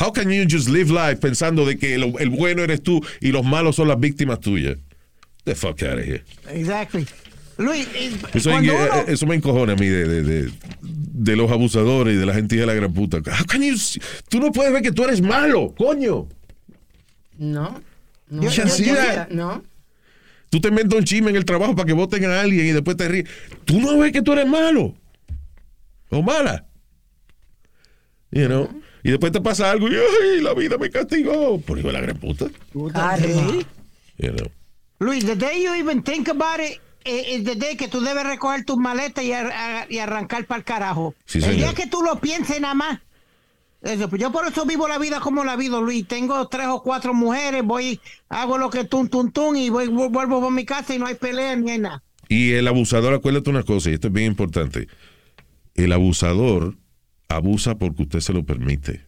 How 0.00 0.12
can 0.12 0.30
you 0.30 0.44
just 0.48 0.68
live 0.68 0.88
life 0.92 1.16
pensando 1.16 1.66
de 1.66 1.76
que 1.76 1.98
lo- 1.98 2.16
el 2.20 2.30
bueno 2.30 2.62
eres 2.62 2.80
tú 2.80 3.04
y 3.20 3.32
los 3.32 3.44
malos 3.44 3.74
son 3.74 3.88
las 3.88 3.98
víctimas 3.98 4.38
tuyas? 4.38 4.78
The 5.42 5.56
fuck 5.56 5.82
out 5.82 5.98
of 5.98 6.04
here. 6.06 6.22
Exactly. 6.52 7.04
Luis, 7.56 7.88
eh, 7.92 8.12
Eso, 8.34 8.50
cuando 8.50 8.72
eh, 8.72 8.76
uno- 8.92 9.04
eso 9.08 9.26
me 9.26 9.34
encojona 9.34 9.72
a 9.72 9.76
mí 9.76 9.86
de, 9.88 10.06
de, 10.06 10.22
de- 10.22 10.52
de 10.80 11.36
los 11.36 11.50
abusadores 11.50 12.14
y 12.14 12.16
de 12.16 12.24
la 12.26 12.34
gente 12.34 12.54
de 12.54 12.64
la 12.64 12.74
gran 12.74 12.92
puta. 12.94 13.16
How 13.16 13.44
can 13.48 13.62
you 13.62 13.74
tú 14.28 14.38
no 14.38 14.52
puedes 14.52 14.72
ver 14.72 14.82
que 14.82 14.92
tú 14.92 15.02
eres 15.02 15.20
malo, 15.20 15.74
coño. 15.76 16.28
No. 17.36 17.82
No, 18.30 18.42
Yo- 18.42 18.50
yo- 18.50 18.76
yo- 18.76 19.26
no. 19.30 19.64
Tú 20.50 20.60
te 20.60 20.68
inventas 20.68 20.96
un 21.00 21.04
chisme 21.04 21.30
en 21.30 21.36
el 21.36 21.44
trabajo 21.44 21.74
para 21.74 21.86
que 21.88 21.92
voten 21.94 22.24
a 22.26 22.40
alguien 22.40 22.66
y 22.66 22.70
después 22.70 22.96
te 22.96 23.08
ríes. 23.08 23.28
Tú 23.64 23.80
no 23.80 23.98
ves 23.98 24.12
que 24.12 24.22
tú 24.22 24.32
eres 24.34 24.46
malo 24.46 24.94
o 26.10 26.22
mala. 26.22 26.64
You 28.30 28.46
know? 28.46 28.68
Y 29.02 29.10
después 29.10 29.32
te 29.32 29.40
pasa 29.40 29.70
algo 29.70 29.88
y 29.88 29.94
ay, 29.94 30.40
la 30.40 30.52
vida 30.54 30.76
me 30.78 30.90
castigó. 30.90 31.60
Por 31.60 31.78
hijo 31.78 31.88
de 31.88 31.94
la 31.94 32.00
gran 32.00 32.16
puta. 32.18 32.46
You 34.18 34.32
know? 34.32 34.48
Luis, 35.00 35.24
the 35.24 35.36
day 35.36 35.62
you 35.62 35.74
even 35.74 36.02
think 36.02 36.28
about 36.28 36.60
it 36.60 36.80
eh, 37.04 37.40
the 37.42 37.54
day 37.54 37.76
que 37.76 37.88
tú 37.88 38.00
debes 38.00 38.24
recoger 38.26 38.64
tus 38.64 38.76
maletas 38.76 39.24
y, 39.24 39.32
ar- 39.32 39.52
a- 39.52 39.86
y 39.88 39.98
arrancar 39.98 40.44
para 40.46 40.58
el 40.58 40.64
carajo. 40.64 41.14
Sí, 41.24 41.38
el 41.42 41.56
día 41.56 41.72
que 41.72 41.86
tú 41.86 42.02
lo 42.02 42.20
pienses 42.20 42.60
nada 42.60 42.74
más. 42.74 43.00
Eso, 43.80 44.08
pues 44.10 44.20
yo 44.20 44.32
por 44.32 44.46
eso 44.46 44.66
vivo 44.66 44.88
la 44.88 44.98
vida 44.98 45.20
como 45.20 45.44
la 45.44 45.54
vivo, 45.54 45.80
Luis. 45.80 46.06
Tengo 46.06 46.48
tres 46.48 46.66
o 46.66 46.82
cuatro 46.82 47.14
mujeres, 47.14 47.62
voy, 47.64 48.00
hago 48.28 48.58
lo 48.58 48.68
que 48.70 48.82
tum, 48.84 49.08
tum, 49.08 49.30
tum, 49.30 49.54
y 49.56 49.70
voy, 49.70 49.86
vu- 49.86 50.10
vuelvo 50.10 50.44
a 50.44 50.50
mi 50.50 50.64
casa 50.66 50.94
y 50.94 50.98
no 50.98 51.06
hay 51.06 51.14
pelea 51.14 51.54
ni 51.56 51.70
hay 51.70 51.78
nada. 51.78 52.02
Y 52.28 52.52
el 52.54 52.66
abusador, 52.66 53.14
acuérdate 53.14 53.48
una 53.48 53.62
cosa, 53.62 53.88
y 53.90 53.94
esto 53.94 54.08
es 54.08 54.12
bien 54.12 54.26
importante. 54.26 54.88
El 55.76 55.92
abusador 55.92 56.74
abusa 57.28 57.76
porque 57.78 58.02
usted 58.02 58.20
se 58.20 58.32
lo 58.32 58.44
permite. 58.44 59.06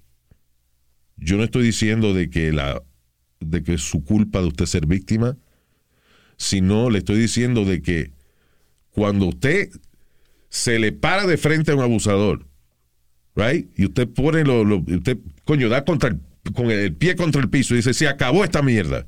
Yo 1.17 1.37
no 1.37 1.45
estoy 1.45 1.65
diciendo 1.65 2.15
de 2.15 2.31
que 2.31 2.53
la 2.53 2.83
de 3.41 3.63
que 3.63 3.75
es 3.75 3.83
su 3.83 4.05
culpa 4.05 4.41
de 4.41 4.49
usted 4.49 4.67
ser 4.67 4.87
víctima, 4.87 5.37
sino 6.37 6.91
le 6.91 6.99
estoy 6.99 7.17
diciendo 7.19 7.65
de 7.65 7.81
que 7.81 8.13
cuando 8.91 9.27
usted 9.27 9.71
se 10.51 10.79
le 10.79 10.93
para 10.93 11.27
de 11.27 11.39
frente 11.39 11.71
a 11.71 11.75
un 11.75 11.81
abusador, 11.81 12.47
right? 13.35 13.71
Y 13.79 13.87
usted 13.87 14.09
pone 14.09 14.45
lo, 14.45 14.63
usted 14.77 15.19
coño 15.45 15.69
da 15.71 15.85
contra 15.85 16.11
el- 16.11 16.21
con 16.55 16.71
el 16.71 16.95
pie 16.95 17.17
contra 17.17 17.41
el 17.41 17.49
piso 17.49 17.75
y 17.75 17.79
dice, 17.79 17.95
"Se 17.95 18.09
acabó 18.09 18.45
esta 18.45 18.61
mierda." 18.63 19.07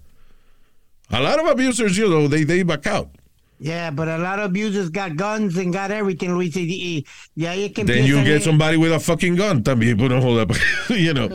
A 1.09 1.21
lot 1.21 1.39
of 1.41 1.49
abusers, 1.49 1.95
you 1.97 2.07
know, 2.07 2.29
they 2.29 2.45
they 2.47 2.63
back 2.63 2.87
out. 2.87 3.09
Yeah, 3.63 3.93
but 3.93 4.09
a 4.09 4.19
lot 4.19 4.41
of 4.41 4.47
abusers 4.47 4.91
got 4.91 5.15
guns 5.17 5.57
and 5.57 5.73
got 5.73 5.93
everything, 5.93 6.35
Luis. 6.35 6.57
Y, 6.57 7.05
y- 7.37 7.47
ahí 7.47 7.67
es 7.67 7.73
que 7.73 7.85
Then 7.85 8.05
you 8.07 8.21
get 8.25 8.43
somebody 8.43 8.77
with 8.77 8.93
a 8.93 8.99
fucking 8.99 9.37
gun 9.37 9.63
también, 9.63 9.97
but 9.97 10.11
no 10.11 10.21
joda, 10.21 10.47
you 10.89 11.15
know. 11.15 11.29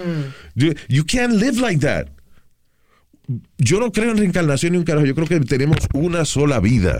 You, 0.54 0.74
you 0.90 1.06
can't 1.06 1.32
live 1.34 1.58
like 1.62 1.80
that. 1.80 2.10
Yo 3.58 3.80
no 3.80 3.92
creo 3.92 4.12
en 4.12 4.18
reencarnación 4.18 4.74
ni 4.74 4.78
un 4.78 4.84
carajo. 4.84 5.06
Yo 5.06 5.16
creo 5.16 5.28
que 5.28 5.40
tenemos 5.40 5.78
una 5.94 6.26
sola 6.26 6.60
vida. 6.60 7.00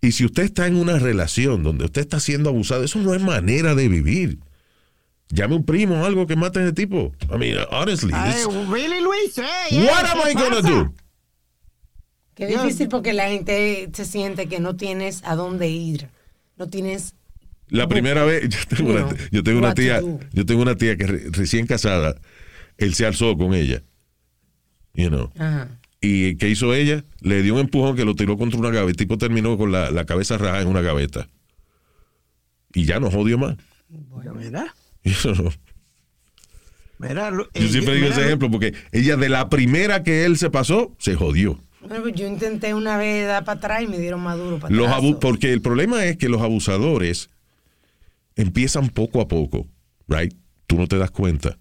Y 0.00 0.12
si 0.12 0.24
usted 0.24 0.44
está 0.44 0.66
en 0.66 0.76
una 0.76 0.98
relación 0.98 1.62
donde 1.62 1.84
usted 1.84 2.00
está 2.00 2.18
siendo 2.18 2.48
abusado, 2.48 2.82
eso 2.82 2.98
no 2.98 3.14
es 3.14 3.20
manera 3.20 3.74
de 3.74 3.88
vivir. 3.88 4.38
Llame 5.28 5.54
un 5.56 5.64
primo 5.64 6.00
o 6.00 6.04
algo 6.06 6.26
que 6.26 6.34
mate 6.34 6.60
a 6.60 6.62
ese 6.64 6.72
tipo. 6.72 7.12
I 7.30 7.36
mean, 7.36 7.58
honestly. 7.70 8.10
Ay, 8.14 8.42
really, 8.70 9.02
Luis? 9.02 9.36
Yeah, 9.70 9.84
what 9.84 10.04
am 10.06 10.22
¿qué 10.22 10.30
I 10.30 10.34
gonna 10.34 10.62
do? 10.62 10.94
Qué 12.40 12.46
difícil 12.46 12.88
porque 12.88 13.12
la 13.12 13.28
gente 13.28 13.90
se 13.92 14.04
siente 14.06 14.48
que 14.48 14.60
no 14.60 14.74
tienes 14.74 15.22
a 15.24 15.34
dónde 15.36 15.68
ir. 15.68 16.08
No 16.56 16.68
tienes. 16.68 17.14
La 17.68 17.86
primera 17.86 18.24
vez, 18.24 18.48
yo 18.48 18.58
tengo, 18.76 18.90
una, 18.92 19.08
yo 19.30 19.42
tengo 19.42 19.74
tía, 19.74 20.00
yo 20.32 20.46
tengo 20.46 20.62
una 20.62 20.74
tía 20.76 20.96
que 20.96 21.06
re- 21.06 21.24
recién 21.30 21.66
casada, 21.66 22.16
él 22.78 22.94
se 22.94 23.04
alzó 23.06 23.36
con 23.36 23.54
ella. 23.54 23.82
You 24.94 25.08
know. 25.08 25.30
Ajá. 25.38 25.68
¿Y 26.00 26.36
qué 26.36 26.48
hizo 26.48 26.72
ella? 26.74 27.04
Le 27.20 27.42
dio 27.42 27.52
un 27.54 27.60
empujón 27.60 27.94
que 27.94 28.06
lo 28.06 28.14
tiró 28.14 28.38
contra 28.38 28.58
una 28.58 28.70
gaveta. 28.70 28.90
El 28.90 28.96
tipo 28.96 29.18
terminó 29.18 29.58
con 29.58 29.70
la, 29.70 29.90
la 29.90 30.06
cabeza 30.06 30.38
rajada 30.38 30.62
en 30.62 30.68
una 30.68 30.80
gaveta. 30.80 31.28
Y 32.72 32.86
ya 32.86 32.98
no 33.00 33.10
jodió 33.10 33.36
más. 33.36 33.56
Mira, 34.34 34.74
Eso 35.04 35.34
no. 35.34 35.52
mira, 36.98 37.30
Yo 37.30 37.48
eh, 37.52 37.68
siempre 37.68 37.94
digo 37.96 38.06
mira, 38.06 38.16
ese 38.16 38.24
ejemplo 38.24 38.50
porque 38.50 38.72
ella 38.92 39.16
de 39.16 39.28
la 39.28 39.48
primera 39.50 40.02
que 40.02 40.24
él 40.24 40.38
se 40.38 40.48
pasó, 40.50 40.94
se 40.98 41.14
jodió. 41.16 41.60
Bueno, 41.80 42.02
pues 42.02 42.14
yo 42.14 42.26
intenté 42.26 42.74
una 42.74 42.96
vez 42.98 43.26
dar 43.26 43.44
para 43.44 43.58
atrás 43.58 43.82
y 43.82 43.86
me 43.86 43.98
dieron 43.98 44.20
más 44.20 44.36
duro 44.38 44.58
para 44.58 44.74
Los 44.74 44.88
atrás. 44.88 45.14
porque 45.20 45.52
el 45.52 45.62
problema 45.62 46.04
es 46.04 46.16
que 46.18 46.28
los 46.28 46.42
abusadores 46.42 47.30
empiezan 48.36 48.88
poco 48.88 49.20
a 49.20 49.28
poco, 49.28 49.66
right? 50.08 50.32
Tú 50.66 50.76
no 50.76 50.86
te 50.86 50.98
das 50.98 51.10
cuenta. 51.10 51.58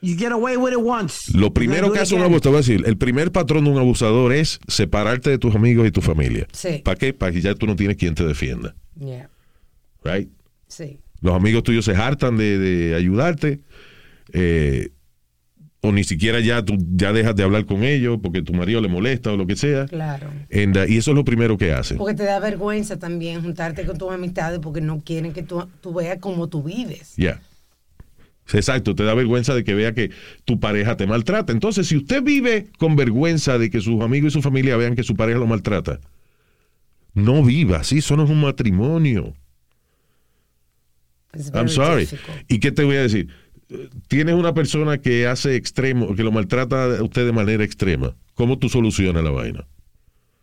You 0.00 0.16
get 0.18 0.32
away 0.32 0.56
with 0.58 0.72
it 0.72 0.78
once. 0.82 1.32
Lo 1.36 1.54
primero 1.54 1.90
que 1.90 1.98
hace 1.98 2.14
un 2.14 2.20
abusador, 2.20 2.40
te 2.42 2.48
voy 2.50 2.56
a 2.56 2.60
decir, 2.60 2.82
el 2.86 2.98
primer 2.98 3.32
patrón 3.32 3.64
de 3.64 3.70
un 3.70 3.78
abusador 3.78 4.34
es 4.34 4.60
separarte 4.68 5.30
de 5.30 5.38
tus 5.38 5.54
amigos 5.54 5.88
y 5.88 5.90
tu 5.90 6.02
familia. 6.02 6.46
Sí. 6.52 6.82
¿Para 6.84 6.96
qué? 6.98 7.14
Para 7.14 7.32
que 7.32 7.40
ya 7.40 7.54
tú 7.54 7.66
no 7.66 7.74
tienes 7.74 7.96
quien 7.96 8.14
te 8.14 8.24
defienda, 8.24 8.74
Yeah, 9.00 9.28
right? 10.04 10.28
sí. 10.68 10.98
Los 11.22 11.34
amigos 11.34 11.62
tuyos 11.62 11.86
se 11.86 11.96
hartan 11.96 12.36
de, 12.36 12.58
de 12.58 12.94
ayudarte, 12.94 13.60
eh, 14.34 14.90
o 15.84 15.92
ni 15.92 16.02
siquiera 16.02 16.40
ya 16.40 16.64
tú 16.64 16.78
ya 16.96 17.12
dejas 17.12 17.36
de 17.36 17.42
hablar 17.42 17.66
con 17.66 17.84
ellos 17.84 18.18
porque 18.22 18.40
tu 18.40 18.54
marido 18.54 18.80
le 18.80 18.88
molesta 18.88 19.32
o 19.32 19.36
lo 19.36 19.46
que 19.46 19.54
sea. 19.54 19.84
Claro. 19.84 20.30
And, 20.50 20.78
uh, 20.78 20.84
y 20.88 20.96
eso 20.96 21.10
es 21.10 21.14
lo 21.14 21.26
primero 21.26 21.58
que 21.58 21.72
hacen. 21.72 21.98
Porque 21.98 22.14
te 22.14 22.24
da 22.24 22.40
vergüenza 22.40 22.98
también 22.98 23.42
juntarte 23.42 23.84
con 23.84 23.98
tus 23.98 24.10
amistades 24.10 24.60
porque 24.60 24.80
no 24.80 25.02
quieren 25.04 25.34
que 25.34 25.42
tú, 25.42 25.68
tú 25.82 25.92
veas 25.92 26.16
cómo 26.20 26.48
tú 26.48 26.62
vives. 26.62 27.12
Ya. 27.18 27.42
Exacto, 28.54 28.94
te 28.94 29.04
da 29.04 29.12
vergüenza 29.12 29.54
de 29.54 29.62
que 29.62 29.74
vea 29.74 29.92
que 29.92 30.10
tu 30.46 30.58
pareja 30.58 30.96
te 30.96 31.06
maltrata. 31.06 31.52
Entonces, 31.52 31.86
si 31.86 31.98
usted 31.98 32.22
vive 32.22 32.68
con 32.78 32.96
vergüenza 32.96 33.58
de 33.58 33.68
que 33.68 33.82
sus 33.82 34.00
amigos 34.00 34.28
y 34.28 34.32
su 34.32 34.42
familia 34.42 34.78
vean 34.78 34.94
que 34.94 35.02
su 35.02 35.16
pareja 35.16 35.38
lo 35.38 35.46
maltrata, 35.46 36.00
no 37.12 37.44
viva 37.44 37.78
así, 37.78 37.98
eso 37.98 38.16
no 38.16 38.24
es 38.24 38.30
un 38.30 38.40
matrimonio. 38.40 39.34
I'm 41.52 41.68
sorry. 41.68 42.06
difficult. 42.06 42.36
¿Y 42.48 42.58
qué 42.58 42.72
te 42.72 42.84
voy 42.84 42.96
a 42.96 43.02
decir? 43.02 43.28
Tienes 44.08 44.34
una 44.34 44.54
persona 44.54 44.98
que 44.98 45.26
hace 45.26 45.56
extremo, 45.56 46.14
que 46.14 46.22
lo 46.22 46.32
maltrata 46.32 46.98
a 46.98 47.02
usted 47.02 47.26
de 47.26 47.32
manera 47.32 47.64
extrema. 47.64 48.14
¿Cómo 48.34 48.58
tú 48.58 48.68
solucionas 48.68 49.24
la 49.24 49.30
vaina? 49.30 49.66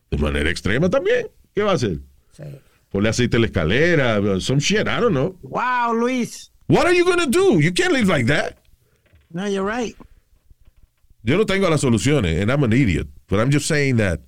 De 0.09 0.17
manera 0.17 0.49
extrema 0.49 0.89
también. 0.89 1.27
¿Qué 1.53 1.63
va 1.63 1.71
a 1.71 1.75
hacer? 1.75 1.99
Sí. 2.31 2.43
Ponle 2.89 3.09
aceite 3.09 3.37
a 3.37 3.39
la 3.39 3.45
escalera, 3.45 4.41
some 4.41 4.59
shit, 4.59 4.81
I 4.81 4.99
don't 4.99 5.11
know. 5.11 5.37
Wow, 5.43 5.93
Luis. 5.93 6.51
What 6.67 6.85
are 6.85 6.93
you 6.93 7.05
gonna 7.05 7.27
do? 7.27 7.59
You 7.61 7.73
can't 7.73 7.93
live 7.93 8.07
like 8.07 8.25
that. 8.27 8.57
No, 9.31 9.47
you're 9.47 9.63
right. 9.65 9.95
Yo 11.23 11.37
no 11.37 11.45
tengo 11.45 11.69
las 11.69 11.81
soluciones, 11.81 12.41
and 12.41 12.51
I'm 12.51 12.63
an 12.63 12.73
idiot. 12.73 13.07
But 13.27 13.39
I'm 13.39 13.51
just 13.51 13.67
saying 13.67 13.97
that 13.97 14.21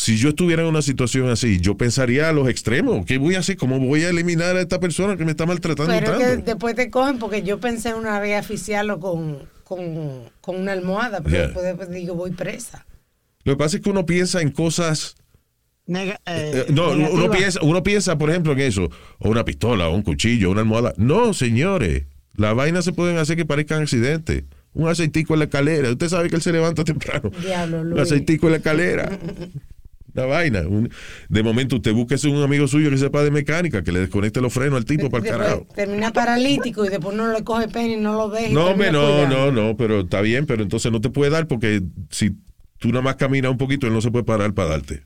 si 0.00 0.16
yo 0.16 0.28
estuviera 0.28 0.62
en 0.62 0.68
una 0.68 0.80
situación 0.80 1.28
así, 1.28 1.58
yo 1.58 1.76
pensaría 1.76 2.28
a 2.28 2.32
los 2.32 2.48
extremos. 2.48 3.04
¿Qué 3.04 3.18
voy 3.18 3.34
a 3.34 3.40
hacer? 3.40 3.56
¿Cómo 3.56 3.80
voy 3.80 4.04
a 4.04 4.10
eliminar 4.10 4.54
a 4.56 4.60
esta 4.60 4.78
persona 4.78 5.16
que 5.16 5.24
me 5.24 5.32
está 5.32 5.44
maltratando 5.44 5.92
Pero 5.92 6.12
tanto? 6.12 6.24
que 6.24 6.36
después 6.52 6.76
te 6.76 6.88
cogen 6.88 7.18
porque 7.18 7.42
yo 7.42 7.58
pensé 7.58 7.94
una 7.94 8.20
vez 8.20 8.36
asfixiarlo 8.38 9.00
con, 9.00 9.40
con, 9.64 10.22
con 10.40 10.54
una 10.56 10.70
almohada, 10.72 11.20
pero 11.20 11.34
Yeah. 11.34 11.44
después, 11.46 11.64
después 11.66 11.90
digo 11.90 12.14
voy 12.14 12.30
presa. 12.30 12.86
Lo 13.42 13.54
que 13.54 13.56
pasa 13.58 13.76
es 13.78 13.82
que 13.82 13.90
uno 13.90 14.06
piensa 14.06 14.40
en 14.40 14.50
cosas. 14.52 15.16
Nega- 15.88 16.20
eh, 16.26 16.66
eh, 16.68 16.72
no, 16.72 16.90
uno 16.90 17.28
piensa, 17.30 17.58
uno 17.62 17.82
piensa, 17.82 18.16
por 18.18 18.30
ejemplo, 18.30 18.52
en 18.52 18.60
eso. 18.60 18.88
O 19.18 19.30
una 19.30 19.44
pistola, 19.44 19.88
o 19.88 19.94
un 19.96 20.02
cuchillo, 20.02 20.50
una 20.52 20.60
almohada. 20.60 20.92
No, 20.96 21.34
señores. 21.34 22.04
Las 22.36 22.54
vainas 22.54 22.84
se 22.84 22.92
pueden 22.92 23.16
hacer 23.18 23.36
que 23.36 23.44
parezcan 23.46 23.82
accidentes. 23.82 24.44
Un 24.74 24.86
aceitico 24.88 25.32
en 25.34 25.40
la 25.40 25.44
escalera. 25.46 25.90
Usted 25.90 26.08
sabe 26.08 26.28
que 26.30 26.36
él 26.36 26.42
se 26.42 26.52
levanta 26.52 26.84
temprano. 26.84 27.30
Diablo, 27.42 27.80
Un 27.80 27.90
Luis. 27.90 28.02
aceitico 28.02 28.46
en 28.46 28.52
la 28.52 28.56
escalera. 28.58 29.18
La 30.18 30.26
vaina. 30.26 30.60
Un- 30.66 30.90
de 31.28 31.42
momento 31.42 31.76
usted 31.76 31.92
busque 31.92 32.16
un 32.28 32.42
amigo 32.42 32.66
suyo 32.66 32.90
que 32.90 32.98
sepa 32.98 33.22
de 33.22 33.30
mecánica, 33.30 33.82
que 33.84 33.92
le 33.92 34.00
desconecte 34.00 34.40
los 34.40 34.52
frenos 34.52 34.76
al 34.78 34.84
tipo 34.84 35.08
para 35.10 35.24
el 35.24 35.30
carajo. 35.30 35.66
termina 35.74 36.12
paralítico 36.12 36.84
y 36.84 36.88
después 36.88 37.16
no 37.16 37.32
le 37.32 37.44
coge 37.44 37.68
pena 37.68 37.94
y 37.94 37.96
no 37.96 38.14
lo 38.14 38.28
deja. 38.28 38.52
No, 38.52 38.66
hombre, 38.66 38.90
termina 38.90 39.06
no, 39.06 39.14
cuidando. 39.28 39.52
no, 39.52 39.62
no, 39.68 39.76
pero 39.76 40.00
está 40.00 40.20
bien, 40.20 40.46
pero 40.46 40.62
entonces 40.62 40.90
no 40.90 41.00
te 41.00 41.10
puede 41.10 41.30
dar 41.30 41.46
porque 41.46 41.82
si 42.10 42.36
tú 42.78 42.88
nada 42.88 43.02
más 43.02 43.16
caminas 43.16 43.50
un 43.50 43.58
poquito, 43.58 43.86
él 43.86 43.92
no 43.92 44.00
se 44.00 44.10
puede 44.10 44.24
parar 44.24 44.52
para 44.54 44.70
darte. 44.70 45.04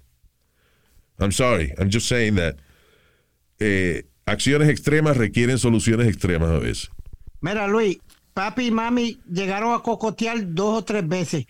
I'm 1.18 1.32
sorry, 1.32 1.72
I'm 1.78 1.90
just 1.92 2.08
saying 2.08 2.36
that 2.36 2.56
eh, 3.60 4.04
acciones 4.26 4.68
extremas 4.68 5.16
requieren 5.16 5.58
soluciones 5.58 6.08
extremas 6.08 6.50
a 6.50 6.58
veces. 6.58 6.90
Mira, 7.40 7.68
Luis, 7.68 7.98
papi 8.34 8.66
y 8.66 8.70
mami 8.70 9.20
llegaron 9.30 9.74
a 9.74 9.80
cocotear 9.80 10.54
dos 10.54 10.78
o 10.78 10.84
tres 10.84 11.06
veces, 11.06 11.46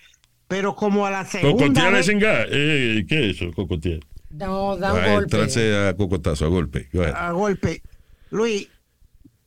pero 0.53 0.75
como 0.77 1.07
a 1.07 1.11
la 1.11 1.25
segunda 1.25 1.65
Cocotear 1.65 1.93
vez, 1.95 2.01
es 2.07 2.09
en 2.13 2.19
gas. 2.19 2.47
Eh, 2.51 3.07
¿Qué 3.09 3.31
es 3.31 3.37
eso, 3.41 3.51
cocotear? 3.55 4.01
No, 4.29 4.77
da 4.77 4.93
un 4.93 5.01
A 5.01 5.07
golpe. 5.13 5.23
entrarse 5.37 5.75
a 5.89 5.97
cocotazo, 5.97 6.45
a 6.45 6.49
golpe. 6.49 6.91
A 7.15 7.31
golpe, 7.33 7.81
Luis 8.31 8.69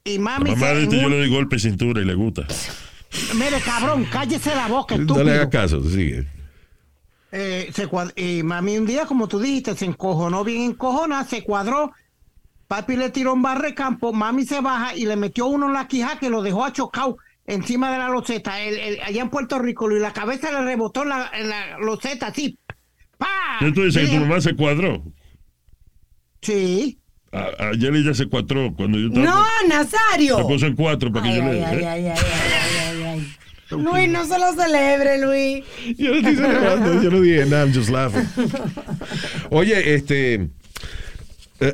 y 0.02 0.16
La 0.16 0.22
mami 0.24 0.50
mamá 0.50 0.66
se- 0.66 0.74
de 0.74 0.82
este 0.82 1.00
yo 1.00 1.08
le 1.08 1.18
doy 1.18 1.28
golpe 1.30 1.60
cintura 1.60 2.00
y 2.00 2.04
le 2.04 2.14
gusta. 2.14 2.44
Mire, 3.36 3.60
cabrón, 3.64 4.04
cállese 4.10 4.52
la 4.54 4.66
boca, 4.66 4.96
No 4.96 5.02
estúpido. 5.02 5.24
le 5.24 5.32
hagas 5.34 5.46
caso, 5.48 5.80
sigue. 5.88 6.26
Eh, 7.30 7.70
se 7.72 7.86
cuad- 7.86 8.12
y 8.16 8.42
mami 8.42 8.76
un 8.78 8.86
día, 8.86 9.06
como 9.06 9.28
tú 9.28 9.38
dijiste, 9.38 9.76
se 9.76 9.84
encojonó 9.84 10.42
bien 10.42 10.62
encojona, 10.62 11.24
se 11.24 11.44
cuadró. 11.44 11.92
Papi 12.66 12.96
le 12.96 13.10
tiró 13.10 13.32
un 13.34 13.42
barre 13.42 13.74
campo, 13.74 14.12
mami 14.12 14.44
se 14.44 14.60
baja 14.60 14.96
y 14.96 15.06
le 15.06 15.14
metió 15.14 15.46
uno 15.46 15.66
en 15.68 15.72
la 15.74 15.86
quija 15.86 16.18
que 16.18 16.28
lo 16.30 16.42
dejó 16.42 16.64
achocado 16.64 17.18
encima 17.46 17.92
de 17.92 17.98
la 17.98 18.08
loseta. 18.08 18.60
El- 18.60 18.78
el- 18.78 19.00
allá 19.02 19.22
en 19.22 19.30
Puerto 19.30 19.58
Rico, 19.58 19.90
y 19.90 19.98
la 20.00 20.12
cabeza 20.12 20.50
le 20.52 20.62
rebotó 20.64 21.02
en 21.02 21.08
la, 21.10 21.30
en 21.34 21.48
la 21.48 21.78
loseta 21.78 22.28
así. 22.28 22.58
¡Pa! 23.18 23.26
¿Qué 23.60 23.72
tú 23.72 23.84
dices? 23.84 24.08
Que 24.08 24.16
tu 24.16 24.22
mamá 24.22 24.40
se 24.40 24.54
cuadró. 24.54 25.02
Sí. 26.42 26.98
A- 27.32 27.68
Ayer 27.72 27.94
ella 27.94 28.14
se 28.14 28.26
cuadró 28.26 28.72
cuando 28.74 28.98
yo 28.98 29.08
estaba. 29.08 29.24
No, 29.26 29.44
Nazario. 29.68 30.36
Se 30.38 30.44
puso 30.44 30.66
en 30.66 30.76
cuatro 30.76 31.12
para 31.12 31.24
que 31.24 31.30
Ay, 31.32 31.36
yo 31.38 31.44
ay, 31.44 31.52
le. 31.54 31.64
ay, 31.64 31.76
¿eh? 31.78 31.86
ay, 31.88 32.06
ay, 32.06 32.14
ay, 32.16 32.86
ay, 32.88 33.02
ay. 33.04 33.32
Luis, 33.70 34.08
no 34.08 34.24
se 34.24 34.38
lo 34.38 34.52
celebre, 34.52 35.20
Luis. 35.20 35.64
Yo 35.98 36.10
no 36.10 36.16
estoy 36.18 36.36
celebrando, 36.36 37.02
yo 37.02 37.10
no 37.10 37.20
dije 37.20 37.46
nada, 37.46 37.64
I'm 37.66 37.74
just 37.74 37.90
laughing. 37.90 38.28
Oye, 39.50 39.94
este. 39.96 40.34
eh, 40.34 40.48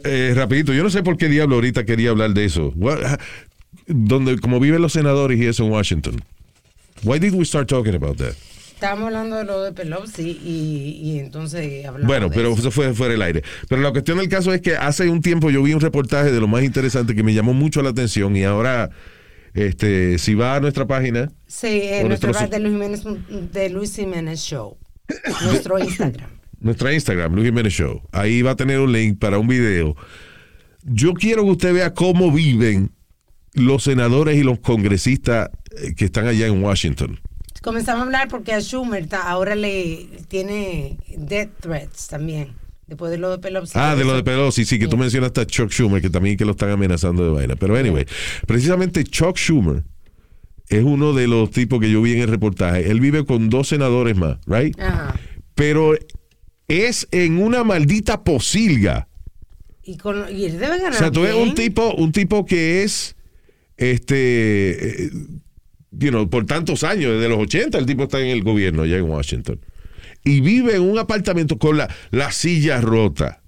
eh, 0.05 0.33
rapidito, 0.35 0.73
yo 0.73 0.83
no 0.83 0.89
sé 0.91 1.03
por 1.03 1.19
qué 1.19 1.29
diablo 1.29 1.57
ahorita 1.57 1.85
quería 1.85 2.11
hablar 2.11 2.31
de 2.33 2.47
eso. 2.47 2.73
What- 2.77 3.21
donde, 3.87 4.39
como 4.39 4.61
viven 4.61 4.83
los 4.83 4.93
senadores 4.93 5.39
y 5.41 5.47
eso 5.47 5.65
en 5.65 5.73
Washington. 5.73 6.23
Why 7.05 7.19
did 7.19 7.35
we 7.35 7.45
start 7.45 7.69
talking 7.69 7.95
about 7.95 8.17
that? 8.19 8.33
Estábamos 8.75 9.07
hablando 9.07 9.37
de 9.37 9.45
lo 9.45 9.63
de 9.63 9.73
Pelosi 9.73 10.39
y, 10.45 11.01
y 11.03 11.19
entonces 11.21 11.85
hablamos 11.87 12.07
Bueno, 12.09 12.29
de 12.29 12.35
pero 12.35 12.51
eso. 12.53 12.61
eso 12.63 12.71
fue 12.73 12.93
fuera 12.95 13.13
del 13.13 13.23
aire. 13.23 13.43
Pero 13.69 13.81
la 13.81 13.93
cuestión 13.93 14.19
del 14.19 14.29
caso 14.29 14.53
es 14.53 14.61
que 14.61 14.75
hace 14.77 15.09
un 15.09 15.21
tiempo 15.21 15.51
yo 15.51 15.63
vi 15.63 15.73
un 15.73 15.81
reportaje 15.81 16.33
de 16.33 16.41
lo 16.41 16.49
más 16.49 16.65
interesante 16.65 17.15
que 17.15 17.23
me 17.23 17.33
llamó 17.33 17.55
mucho 17.55 17.81
la 17.83 17.91
atención 17.91 18.37
y 18.37 18.43
ahora, 18.43 18.91
este, 19.55 20.19
si 20.19 20.35
va 20.35 20.57
a 20.57 20.61
nuestra 20.61 20.87
página, 20.87 21.31
Sí, 21.47 21.69
en 21.83 22.09
nuestro 22.09 22.31
nuestro- 22.33 22.33
bar 22.33 22.51
de 22.51 22.59
Luis 22.59 22.73
Jiménez, 22.73 23.53
de 23.53 23.71
Luis 23.71 23.95
Jiménez 23.95 24.41
Show. 24.41 24.77
Nuestro 25.45 25.79
Instagram. 25.79 26.31
nuestra 26.61 26.93
Instagram, 26.93 27.35
Luis 27.35 27.47
Jiménez 27.47 27.73
Show, 27.73 28.03
ahí 28.13 28.43
va 28.43 28.53
a 28.53 28.57
tener 28.57 28.79
un 28.81 28.93
link 28.93 29.19
para 29.19 29.39
un 29.39 29.47
video. 29.47 29.95
Yo 30.85 31.13
quiero 31.15 31.45
que 31.45 31.51
usted 31.51 31.73
vea 31.75 31.95
cómo 31.95 32.33
viven 32.33 32.91
los 33.55 33.85
senadores 33.85 34.37
y 34.37 34.43
los 34.43 34.59
congresistas 34.61 35.51
eh, 35.77 35.95
que 35.97 36.07
están 36.07 36.27
allá 36.27 36.47
en 36.47 36.63
Washington. 36.63 37.21
Comenzamos 37.63 38.01
a 38.03 38.05
hablar 38.07 38.29
porque 38.29 38.53
a 38.53 38.61
Schumer 38.61 39.07
ta- 39.07 39.29
ahora 39.29 39.55
le 39.55 40.09
tiene 40.29 40.99
death 41.17 41.51
threats 41.61 42.09
también. 42.09 42.55
Después 42.87 43.11
de 43.13 43.19
lo 43.19 43.31
de 43.31 43.39
Pelosi. 43.39 43.73
Ah, 43.77 43.95
de 43.95 44.05
lo 44.05 44.15
de 44.15 44.23
Pelosi, 44.25 44.65
sí, 44.65 44.79
que 44.79 44.89
tú 44.89 44.97
mencionaste 44.99 45.41
a 45.41 45.47
Chuck 45.47 45.71
Schumer, 45.71 46.03
que 46.03 46.11
también 46.11 46.37
que 46.37 46.45
lo 46.45 46.51
están 46.51 46.71
amenazando 46.71 47.25
de 47.25 47.31
vaina. 47.31 47.57
Pero 47.57 47.77
anyway, 47.77 48.05
precisamente 48.47 49.05
Chuck 49.05 49.37
Schumer 49.39 49.85
es 50.69 50.83
uno 50.83 51.13
de 51.15 51.27
los 51.29 51.51
tipos 51.51 51.81
que 51.81 51.91
yo 51.91 52.03
vi 52.03 52.13
en 52.15 52.19
el 52.23 52.29
reportaje. 52.29 52.91
Él 52.91 53.01
vive 53.01 53.25
con 53.25 53.49
dos 53.49 53.69
senadores 53.69 54.17
más, 54.17 54.39
right? 54.47 54.79
Ajá. 54.81 55.15
Pero 55.55 55.95
es 56.69 57.07
en 57.13 57.41
una 57.41 57.63
maldita 57.65 58.25
posilga. 58.25 59.09
Y, 59.85 59.97
con, 59.97 60.25
y 60.37 60.45
él 60.47 60.59
debe 60.59 60.79
ganar. 60.79 60.95
O 60.95 60.99
sea, 60.99 61.11
tú 61.11 61.23
ves 61.23 61.35
bien. 61.35 61.49
un 61.49 61.55
tipo, 61.55 61.95
un 61.95 62.13
tipo 62.13 62.45
que 62.45 62.83
es, 62.83 63.15
este, 63.77 65.05
eh, 65.07 65.11
you 65.93 66.11
know, 66.11 66.29
por 66.29 66.47
tantos 66.47 66.85
años, 66.85 67.13
desde 67.15 67.29
los 67.29 67.39
80, 67.39 67.79
el 67.79 67.87
tipo 67.87 68.05
está 68.05 68.21
en 68.21 68.29
el 68.29 68.43
gobierno 68.43 68.83
allá 68.83 68.97
en 68.99 69.05
Washington. 69.05 69.61
Y 70.25 70.41
vive 70.41 70.77
en 70.77 70.83
un 70.83 70.99
apartamento 70.99 71.59
con 71.59 71.77
la, 71.77 71.93
la 72.11 72.31
silla 72.33 72.81
rota, 72.81 73.43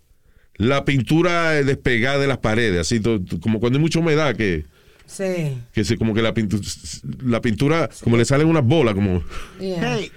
la 0.57 0.85
pintura 0.85 1.59
eh, 1.59 1.65
despegada 1.65 2.19
de 2.19 2.27
las 2.27 2.39
paredes, 2.39 2.81
así 2.81 3.01
como 3.41 3.61
cuando 3.61 3.79
hay 3.79 3.83
mucha 3.83 3.99
humedad 4.01 4.35
que, 4.37 4.65
Sí. 5.07 5.59
que 5.73 5.85
se, 5.85 5.99
como 5.99 6.15
que 6.15 6.23
la 6.23 6.33
pintura, 6.33 6.63
la 7.25 7.41
pintura, 7.41 7.91
como 8.03 8.17
le 8.17 8.25
salen 8.25 8.47
unas 8.49 8.65
bolas, 8.65 8.95
como 8.95 9.23
Yeah. 9.61 9.97
Hey, 9.99 10.11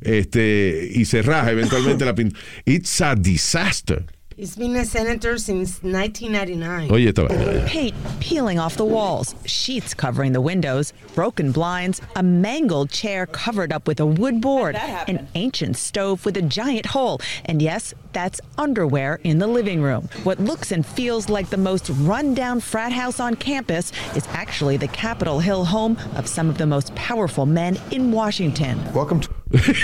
este, 0.00 0.90
y 0.94 1.04
se 1.06 1.22
raja 1.22 1.50
eventualmente 1.50 2.04
la 2.04 2.14
pintura. 2.14 2.40
It's 2.64 3.00
a 3.00 3.14
disaster. 3.16 4.06
He's 4.38 4.54
been 4.54 4.76
a 4.76 4.84
senator 4.84 5.36
since 5.36 5.82
1999. 5.82 6.92
Oye, 6.92 7.08
esta 7.08 7.26
vaina. 7.26 7.66
Paint 7.66 7.96
peeling 8.20 8.60
off 8.60 8.76
the 8.76 8.84
walls, 8.84 9.34
sheets 9.44 9.94
covering 9.94 10.30
the 10.30 10.40
windows, 10.40 10.92
broken 11.16 11.50
blinds, 11.50 12.00
a 12.14 12.22
mangled 12.22 12.88
chair 12.88 13.26
covered 13.26 13.72
up 13.72 13.88
with 13.88 13.98
a 13.98 14.06
wood 14.06 14.40
board, 14.40 14.76
an 14.76 15.26
ancient 15.34 15.76
stove 15.76 16.24
with 16.24 16.36
a 16.36 16.42
giant 16.42 16.86
hole, 16.86 17.20
and 17.46 17.60
yes, 17.60 17.94
that's 18.12 18.40
underwear 18.56 19.18
in 19.24 19.40
the 19.40 19.48
living 19.48 19.82
room. 19.82 20.08
What 20.22 20.38
looks 20.38 20.70
and 20.70 20.86
feels 20.86 21.28
like 21.28 21.50
the 21.50 21.56
most 21.56 21.90
rundown 21.90 22.60
frat 22.60 22.92
house 22.92 23.18
on 23.18 23.34
campus 23.34 23.90
is 24.14 24.24
actually 24.28 24.76
the 24.76 24.86
Capitol 24.86 25.40
Hill 25.40 25.64
home 25.64 25.98
of 26.14 26.28
some 26.28 26.48
of 26.48 26.58
the 26.58 26.66
most 26.66 26.94
powerful 26.94 27.44
men 27.44 27.76
in 27.90 28.12
Washington. 28.12 28.78
Welcome 28.94 29.18
to 29.18 29.30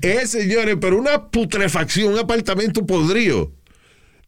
Eh, 0.00 0.26
señores, 0.26 0.76
pero 0.80 0.98
una 0.98 1.30
putrefacción, 1.30 2.12
un 2.12 2.18
apartamento 2.18 2.84
podrido. 2.86 3.52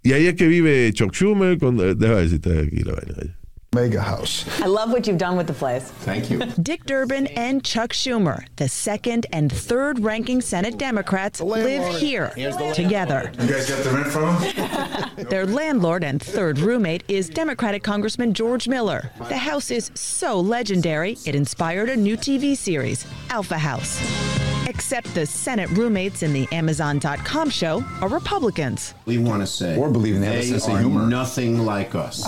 Y 0.02 0.12
ahí 0.12 0.26
es 0.26 0.34
que 0.34 0.46
vive 0.46 0.92
Chuck 0.92 1.14
Schumer. 1.14 1.58
Con, 1.58 1.78
eh, 1.80 1.94
déjame 1.96 2.20
ver 2.20 2.28
si 2.28 2.34
está 2.36 2.50
aquí 2.50 2.80
la 2.84 2.94
vaina. 2.94 3.36
Mega 3.74 4.00
House. 4.00 4.46
I 4.60 4.66
love 4.66 4.92
what 4.92 5.06
you've 5.06 5.18
done 5.18 5.36
with 5.36 5.48
the 5.48 5.52
place. 5.52 5.90
Thank 6.04 6.30
you. 6.30 6.38
Dick 6.62 6.84
Durbin 6.84 7.26
and 7.36 7.64
Chuck 7.64 7.90
Schumer, 7.90 8.44
the 8.56 8.68
second 8.68 9.26
and 9.32 9.50
third 9.52 9.98
ranking 9.98 10.40
Senate 10.40 10.78
Democrats, 10.78 11.40
live 11.40 11.96
here 11.96 12.30
together. 12.72 13.32
You 13.40 13.48
guys 13.48 13.68
got 13.68 13.82
the 13.82 13.90
rent 13.90 14.06
from 14.06 14.36
him? 14.36 15.26
Their 15.28 15.44
landlord 15.46 16.04
and 16.04 16.22
third 16.22 16.60
roommate 16.60 17.02
is 17.08 17.28
Democratic 17.28 17.82
Congressman 17.82 18.32
George 18.32 18.68
Miller. 18.68 19.10
The 19.28 19.38
house 19.38 19.70
is 19.72 19.90
so 19.94 20.38
legendary, 20.38 21.16
it 21.26 21.34
inspired 21.34 21.88
a 21.88 21.96
new 21.96 22.16
TV 22.16 22.56
series, 22.56 23.04
Alpha 23.30 23.58
House. 23.58 24.53
Except 24.66 25.12
the 25.14 25.26
Senate 25.26 25.68
roommates 25.70 26.22
in 26.22 26.32
the 26.32 26.48
Amazon.com 26.52 27.50
show 27.50 27.84
are 28.00 28.08
Republicans. 28.08 28.94
We 29.04 29.18
want 29.18 29.42
to 29.42 29.46
say 29.46 29.76
Or 29.76 29.90
believe 29.90 30.14
in 30.14 30.20
they 30.22 30.26
have 30.28 30.36
a 30.36 30.38
they 30.38 30.46
sense 30.48 30.66
of 30.66 30.74
are 30.74 30.78
humor. 30.80 31.06
nothing 31.06 31.64
like 31.66 31.94
us. 31.94 32.22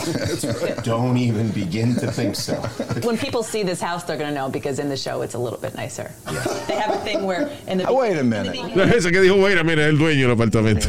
Don't 0.85 1.17
even 1.17 1.51
begin 1.51 1.95
to 1.97 2.11
think 2.13 2.37
so. 2.37 2.55
When 3.03 3.17
people 3.17 3.43
see 3.43 3.63
this 3.63 3.81
house, 3.81 4.05
they're 4.05 4.19
going 4.19 4.29
to 4.31 4.35
know 4.35 4.49
because 4.51 4.79
in 4.79 4.89
the 4.89 4.97
show 4.97 5.23
it's 5.23 5.35
a 5.35 5.39
little 5.39 5.59
bit 5.59 5.75
nicer. 5.75 6.13
They 6.67 6.77
have 6.77 6.95
a 6.95 6.99
thing 7.05 7.25
where 7.25 7.49
in 7.67 7.79
the 7.79 7.93
wait 7.93 8.19
a 8.19 8.25
minute. 8.25 8.55
Ese 8.95 9.11
que 9.11 9.21
dijo, 9.21 9.37
mira, 9.37 9.65
mira, 9.65 9.85
el 9.87 9.97
dueño 9.97 10.29
del 10.29 10.33
apartamento. 10.37 10.89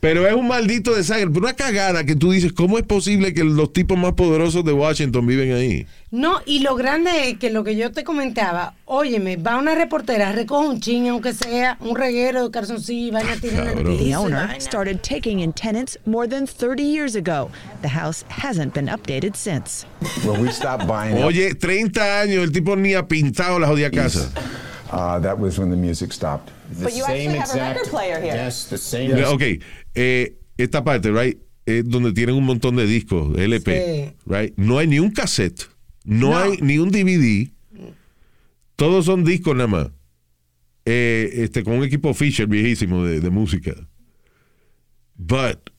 Pero 0.00 0.26
es 0.26 0.34
un 0.34 0.48
maldito 0.48 0.94
desastre. 0.94 1.28
Pero 1.28 1.40
una 1.40 1.54
cagada 1.54 2.04
que 2.04 2.16
tú 2.16 2.32
dices, 2.32 2.52
¿cómo 2.52 2.78
es 2.78 2.84
posible 2.84 3.32
que 3.34 3.44
los 3.44 3.72
tipos 3.72 3.98
más 3.98 4.12
poderosos 4.12 4.64
de 4.64 4.72
Washington 4.72 5.26
viven 5.26 5.52
ahí? 5.52 5.86
No, 6.10 6.40
y 6.46 6.60
lo 6.60 6.76
grande 6.76 7.30
es 7.30 7.38
que 7.38 7.50
lo 7.50 7.64
que 7.64 7.74
yo 7.74 7.90
te 7.90 8.04
comentaba, 8.04 8.74
óyeme, 8.84 9.36
va 9.36 9.56
una 9.56 9.74
reportera, 9.74 10.30
recoge 10.30 10.68
un 10.68 10.80
chin, 10.80 11.08
aunque 11.08 11.32
sea 11.32 11.76
un 11.80 11.96
reguero 11.96 12.44
de 12.44 12.50
calzoncillo 12.52 13.08
y 13.08 13.10
vaina 13.10 13.32
el 13.32 13.40
Cabrón. 13.40 13.98
The 13.98 14.14
owner 14.14 14.60
started 14.60 15.02
taking 15.02 15.40
in 15.40 15.52
tenants 15.52 15.98
more 16.06 16.28
than 16.28 16.46
30 16.46 16.84
years 16.84 17.16
ago. 17.16 17.50
The 17.82 17.88
house 17.88 18.24
hasn't 18.28 18.74
been 18.74 18.86
updated 18.86 19.34
since. 19.34 19.86
Well, 20.24 20.40
we 20.40 20.50
stopped 20.50 20.86
buying. 20.86 21.22
Oye, 21.22 21.54
30 21.54 22.20
años, 22.20 22.44
el 22.44 22.52
tipo 22.52 22.76
ni 22.76 22.94
ha 22.94 23.08
pintado 23.08 23.58
la 23.58 23.66
jodida 23.66 23.90
casa. 23.90 24.30
Uh, 24.94 25.18
that 25.20 25.36
was 25.38 25.58
when 25.58 25.70
the 25.70 25.76
music 25.76 26.12
stopped. 26.12 26.50
The 26.78 26.84
But 26.84 26.94
you 26.94 27.02
actually 27.04 27.36
have 27.38 27.50
a 27.54 27.58
record 27.58 27.88
player 27.90 28.20
here. 28.20 28.34
Yes, 28.34 28.68
the 28.70 28.78
same. 28.78 29.12
Mira, 29.14 29.30
Ok, 29.30 29.42
eh, 29.94 30.36
esta 30.56 30.84
parte, 30.84 31.10
right, 31.10 31.36
es 31.66 31.82
donde 31.88 32.12
tienen 32.12 32.36
un 32.36 32.44
montón 32.44 32.76
de 32.76 32.86
discos, 32.86 33.36
LP, 33.36 33.72
Sí. 33.72 34.12
right? 34.26 34.54
No 34.56 34.78
hay 34.78 34.86
ni 34.86 35.00
un 35.00 35.10
cassette, 35.10 35.68
no, 36.04 36.38
hay 36.38 36.58
ni 36.60 36.78
un 36.78 36.90
DVD, 36.90 37.50
todos 38.76 39.06
son 39.06 39.24
discos 39.24 39.54
nada 39.56 39.66
más. 39.68 39.88
Eh, 40.84 41.30
este, 41.44 41.64
con 41.64 41.74
un 41.74 41.84
equipo 41.84 42.12
Fisher 42.14 42.46
viejísimo 42.46 43.04
de, 43.04 43.20
de 43.20 43.30
música. 43.30 43.72
But, 45.16 45.70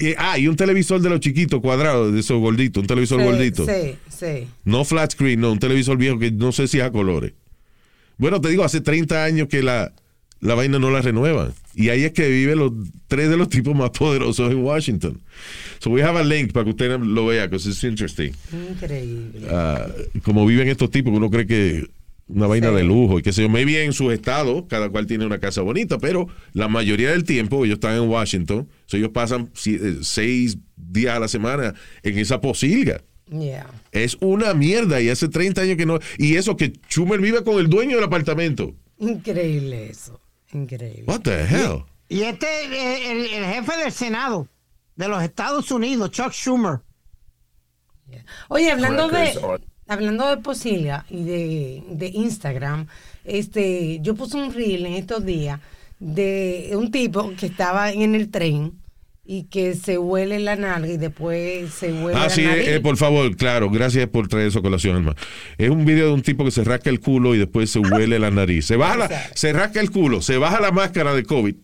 eh, 0.00 0.14
ah, 0.18 0.38
y 0.38 0.48
un 0.48 0.56
televisor 0.56 1.00
de 1.00 1.10
los 1.10 1.20
chiquitos 1.20 1.60
cuadrados, 1.60 2.12
de 2.12 2.20
esos 2.20 2.40
gorditos, 2.40 2.80
un 2.80 2.86
televisor 2.86 3.20
Sí, 3.20 3.24
gordito. 3.26 3.66
Sí, 3.66 3.96
sí. 4.08 4.48
No 4.64 4.84
flat 4.84 5.12
screen, 5.12 5.40
no, 5.40 5.52
un 5.52 5.58
televisor 5.58 5.96
viejo 5.96 6.18
que 6.18 6.30
no 6.30 6.50
sé 6.52 6.66
si 6.66 6.78
es 6.78 6.84
a 6.84 6.90
colores. 6.90 7.34
Bueno, 8.18 8.40
te 8.40 8.48
digo, 8.48 8.64
hace 8.64 8.80
30 8.80 9.24
años 9.24 9.48
que 9.48 9.62
la, 9.62 9.92
la 10.40 10.54
vaina 10.54 10.78
no 10.78 10.90
la 10.90 11.02
renuevan. 11.02 11.52
Y 11.74 11.90
ahí 11.90 12.04
es 12.04 12.12
que 12.12 12.28
viven 12.28 12.58
los 12.58 12.72
tres 13.06 13.28
de 13.28 13.36
los 13.36 13.48
tipos 13.48 13.74
más 13.74 13.90
poderosos 13.90 14.50
en 14.50 14.58
Washington. 14.58 15.20
So 15.78 15.90
we 15.90 16.02
have 16.02 16.18
a 16.18 16.24
link 16.24 16.52
para 16.52 16.64
que 16.64 16.70
usted 16.70 16.98
lo 16.98 17.26
vea, 17.26 17.46
because 17.46 17.68
it's 17.68 17.84
interesting. 17.84 18.32
Increíble. 18.70 19.46
Ah, 19.50 19.86
como 20.22 20.46
viven 20.46 20.68
estos 20.68 20.90
tipos, 20.90 21.12
uno 21.12 21.30
cree 21.30 21.46
que 21.46 21.86
una 22.28 22.46
vaina 22.46 22.70
de 22.70 22.82
lujo 22.82 23.18
y 23.18 23.22
qué 23.22 23.32
sé 23.32 23.42
yo. 23.42 23.48
Maybe 23.48 23.84
en 23.84 23.92
su 23.92 24.10
estado, 24.10 24.66
cada 24.66 24.88
cual 24.88 25.06
tiene 25.06 25.26
una 25.26 25.38
casa 25.38 25.62
bonita, 25.62 25.98
pero 25.98 26.28
la 26.54 26.68
mayoría 26.68 27.10
del 27.10 27.24
tiempo 27.24 27.64
ellos 27.64 27.76
están 27.76 27.96
en 27.96 28.08
Washington. 28.08 28.68
So 28.86 28.96
ellos 28.96 29.10
pasan 29.10 29.50
eh, 29.66 29.98
seis 30.02 30.58
días 30.76 31.16
a 31.16 31.20
la 31.20 31.28
semana 31.28 31.74
en 32.02 32.18
esa 32.18 32.40
posilga. 32.40 33.02
Yeah. 33.28 33.66
Es 33.92 34.16
una 34.20 34.54
mierda 34.54 35.00
y 35.00 35.08
hace 35.10 35.28
30 35.28 35.60
años 35.62 35.76
que 35.76 35.86
no. 35.86 35.98
Y 36.18 36.36
eso 36.36 36.56
que 36.56 36.72
Schumer 36.88 37.20
vive 37.20 37.42
con 37.42 37.56
el 37.58 37.68
dueño 37.68 37.96
del 37.96 38.04
apartamento. 38.04 38.74
Increíble 38.98 39.90
eso. 39.90 40.20
Increíble. 40.52 41.04
What 41.06 41.22
the 41.22 41.42
hell? 41.44 41.84
Y 42.08 42.22
este 42.22 42.46
es 42.64 43.10
el, 43.10 43.26
el 43.34 43.44
jefe 43.54 43.76
del 43.78 43.90
Senado 43.92 44.46
de 44.94 45.08
los 45.08 45.22
Estados 45.22 45.70
Unidos, 45.72 46.10
Chuck 46.12 46.30
Schumer. 46.32 46.80
Oye, 48.48 48.70
hablando 48.70 49.08
de 49.08 49.18
are- 49.18 49.64
hablando 49.88 50.28
de 50.30 50.36
Posilia 50.38 51.04
y 51.10 51.24
de, 51.24 51.82
de 51.90 52.06
Instagram, 52.08 52.86
este, 53.24 53.98
yo 54.00 54.14
puse 54.14 54.36
un 54.36 54.54
reel 54.54 54.86
en 54.86 54.94
estos 54.94 55.24
días 55.24 55.60
de 55.98 56.70
un 56.74 56.90
tipo 56.90 57.32
que 57.38 57.46
estaba 57.46 57.90
en 57.90 58.14
el 58.14 58.30
tren 58.30 58.80
y 59.28 59.44
que 59.44 59.74
se 59.74 59.98
huele 59.98 60.38
la 60.38 60.56
nalga 60.56 60.88
y 60.88 60.96
después 60.96 61.72
se 61.74 61.92
huele 61.92 62.18
Ah, 62.18 62.24
la 62.24 62.30
sí, 62.30 62.42
nariz. 62.42 62.66
eh, 62.68 62.74
eh, 62.76 62.80
por 62.80 62.96
favor, 62.96 63.34
claro, 63.36 63.70
gracias 63.70 64.08
por 64.08 64.28
traer 64.28 64.48
eso 64.48 64.60
a 64.60 64.62
colación, 64.62 64.96
hermano. 64.96 65.16
Es 65.58 65.70
un 65.70 65.84
video 65.84 66.06
de 66.06 66.12
un 66.12 66.22
tipo 66.22 66.44
que 66.44 66.50
se 66.50 66.62
rasca 66.64 66.90
el 66.90 67.00
culo 67.00 67.34
y 67.34 67.38
después 67.38 67.70
se 67.70 67.80
huele 67.80 68.18
la 68.18 68.30
nariz. 68.30 68.66
Se 68.66 68.76
baja 68.76 68.96
la- 68.96 69.30
se 69.34 69.52
rasca 69.52 69.80
el 69.80 69.90
culo, 69.90 70.22
se 70.22 70.38
baja 70.38 70.60
la 70.60 70.70
máscara 70.70 71.14
de 71.14 71.24
COVID 71.24 71.54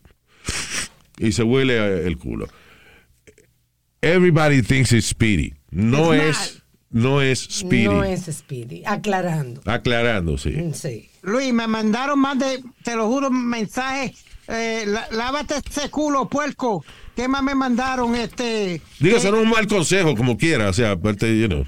y 1.18 1.32
se 1.32 1.42
huele 1.42 1.76
eh, 1.76 2.06
el 2.06 2.18
culo. 2.18 2.48
Everybody 4.00 4.62
thinks 4.62 4.92
it's 4.92 5.06
Speedy. 5.06 5.54
No 5.70 6.12
es, 6.12 6.62
no 6.90 7.22
es 7.22 7.38
Speedy. 7.50 7.84
No 7.84 8.02
es 8.04 8.22
Speedy, 8.26 8.82
aclarando. 8.84 9.60
Aclarando, 9.64 10.36
sí. 10.36 10.54
Sí. 10.74 11.08
Luis, 11.22 11.52
me 11.54 11.66
mandaron 11.68 12.18
más 12.18 12.38
de, 12.38 12.62
te 12.82 12.96
lo 12.96 13.06
juro, 13.08 13.30
mensajes. 13.30 14.12
Eh, 14.48 14.82
lá- 14.88 15.06
lávate 15.12 15.54
ese 15.64 15.88
culo, 15.88 16.28
puerco. 16.28 16.84
¿Qué 17.16 17.28
más 17.28 17.42
me 17.42 17.54
mandaron? 17.54 18.14
Este. 18.14 18.80
Digo, 18.98 19.16
eso 19.18 19.30
no 19.30 19.38
es 19.38 19.42
un 19.44 19.50
mal 19.50 19.66
consejo, 19.66 20.14
como 20.16 20.36
quiera. 20.38 20.68
O 20.68 20.72
sea, 20.72 20.92
aparte, 20.92 21.38
you 21.38 21.46
know, 21.46 21.66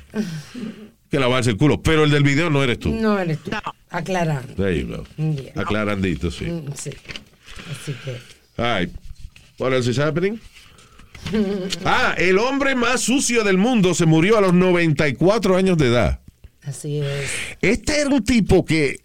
que 1.11 1.19
lavarse 1.19 1.51
el 1.51 1.57
culo. 1.57 1.83
Pero 1.83 2.05
el 2.05 2.11
del 2.11 2.23
video 2.23 2.49
no 2.51 2.63
eres 2.63 2.79
tú. 2.79 2.91
No 2.95 3.19
eres 3.19 3.39
tú. 3.41 3.51
Aclarando. 3.91 4.55
There 4.55 4.79
you 4.81 4.87
go. 4.89 5.05
Yeah. 5.17 5.53
Aclarandito, 5.61 6.31
sí. 6.31 6.47
Mm, 6.47 6.73
Sí. 6.75 6.91
Así 7.71 7.95
que. 8.05 8.63
All 8.63 8.81
right. 8.81 8.95
What 9.59 9.73
else 9.73 9.89
is 9.91 9.99
happening? 9.99 10.41
Ah, 11.85 12.15
el 12.19 12.39
hombre 12.39 12.75
más 12.75 13.01
sucio 13.03 13.45
del 13.45 13.57
mundo 13.59 13.95
se 13.95 14.05
murió 14.07 14.37
a 14.39 14.41
los 14.41 14.53
94 14.55 15.57
años 15.57 15.79
de 15.79 15.87
edad. 15.89 16.21
Así 16.63 17.01
es. 17.01 17.31
Este 17.61 18.01
era 18.01 18.11
un 18.11 18.25
tipo 18.25 18.65
que 18.65 18.99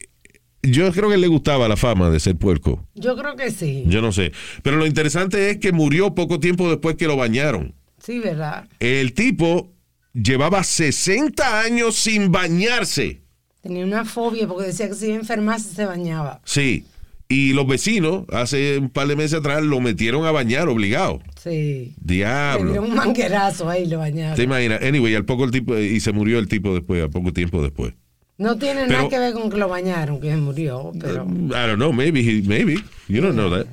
yo 0.64 0.92
creo 0.92 1.10
que 1.10 1.18
le 1.18 1.28
gustaba 1.28 1.68
la 1.68 1.78
fama 1.78 2.10
de 2.10 2.20
ser 2.20 2.36
puerco. 2.36 2.86
Yo 2.96 3.16
creo 3.16 3.36
que 3.36 3.52
sí. 3.52 3.84
Yo 3.88 4.02
no 4.02 4.12
sé. 4.12 4.32
Pero 4.64 4.78
lo 4.78 4.86
interesante 4.86 5.50
es 5.50 5.58
que 5.58 5.72
murió 5.72 6.14
poco 6.16 6.40
tiempo 6.40 6.70
después 6.70 6.96
que 6.96 7.08
lo 7.08 7.16
bañaron. 7.18 7.74
Sí, 8.04 8.20
¿verdad? 8.20 8.68
El 8.80 9.14
tipo 9.14 9.72
llevaba 10.14 10.64
60 10.64 11.62
años 11.62 11.96
sin 11.96 12.32
bañarse. 12.32 13.22
Tenía 13.62 13.86
una 13.86 14.06
fobia 14.06 14.48
porque 14.48 14.68
decía 14.68 14.88
que 14.90 14.96
si 14.96 15.12
enfermase 15.12 15.74
se 15.76 15.86
bañaba. 15.86 16.42
Sí. 16.46 16.86
Y 17.32 17.54
los 17.54 17.68
vecinos, 17.68 18.24
hace 18.32 18.80
un 18.80 18.90
par 18.90 19.08
de 19.08 19.16
meses 19.16 19.36
atrás, 19.40 19.62
lo 19.62 19.80
metieron 19.80 20.26
a 20.26 20.32
bañar 20.32 20.68
obligado. 20.68 21.22
Sí. 21.42 21.94
Le 22.04 22.16
Diablo. 22.16 22.72
dieron 22.72 22.90
un 22.90 22.96
manguerazo 22.96 23.70
ahí 23.70 23.86
lo 23.86 24.00
bañaron. 24.00 24.36
¿Te 24.36 24.44
imaginas? 24.44 24.82
Anyway, 24.82 25.14
al 25.14 25.26
poco 25.26 25.44
el 25.44 25.52
tipo, 25.52 25.78
y 25.78 26.00
se 26.00 26.12
murió 26.12 26.40
el 26.40 26.48
tipo 26.48 26.74
después, 26.74 27.04
a 27.04 27.10
poco 27.10 27.32
tiempo 27.32 27.62
después. 27.62 27.94
No 28.40 28.58
tiene 28.58 28.86
Pero- 28.88 28.98
nada 28.98 29.10
que 29.10 29.20
ver 29.20 29.34
con 29.34 29.50
que 29.52 29.58
lo 29.58 29.68
bañaron, 29.70 30.20
que 30.20 30.30
se 30.32 30.38
murió, 30.38 30.92
pero... 31.00 31.26
I 31.28 31.50
don't 31.68 31.76
know, 31.76 31.94
maybe, 31.94 32.22
he- 32.22 32.42
maybe. 32.48 32.82
You 33.08 33.22
don't 33.22 33.34
know 33.36 33.50
that. 33.52 33.68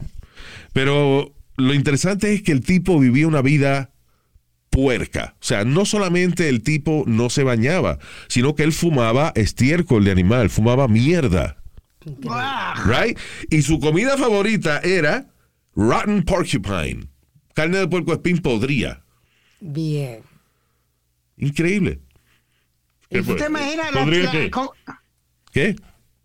Pero 0.74 1.32
lo 1.56 1.72
interesante 1.72 2.34
es 2.34 2.42
que 2.42 2.52
el 2.52 2.60
tipo 2.60 2.98
vivía 2.98 3.26
una 3.28 3.40
vida 3.42 3.90
puerca. 4.68 5.34
O 5.40 5.44
sea, 5.44 5.64
no 5.64 5.86
solamente 5.86 6.48
el 6.50 6.62
tipo 6.62 7.04
no 7.06 7.30
se 7.30 7.44
bañaba, 7.44 7.98
sino 8.28 8.54
que 8.54 8.64
él 8.64 8.72
fumaba 8.72 9.32
estiércol 9.36 10.04
de 10.04 10.10
animal, 10.10 10.50
fumaba 10.50 10.88
mierda. 10.88 11.56
Right? 12.84 13.18
Y 13.50 13.62
su 13.62 13.78
comida 13.80 14.16
favorita 14.18 14.80
era 14.80 15.28
rotten 15.74 16.24
porcupine. 16.24 17.06
Carne 17.54 17.78
de 17.78 17.88
puerco 17.88 18.12
espín 18.12 18.38
podría. 18.38 19.02
Bien. 19.60 20.20
Increíble. 21.38 22.00
¿Y 23.10 23.22
tú 23.22 23.36
te 23.36 23.46
imaginas 23.46 23.92
la- 23.94 24.00
¿Podría 24.04 24.22
la- 24.24 24.32
qué? 24.32 24.50
con- 24.50 24.68
¿Qué? 25.52 25.76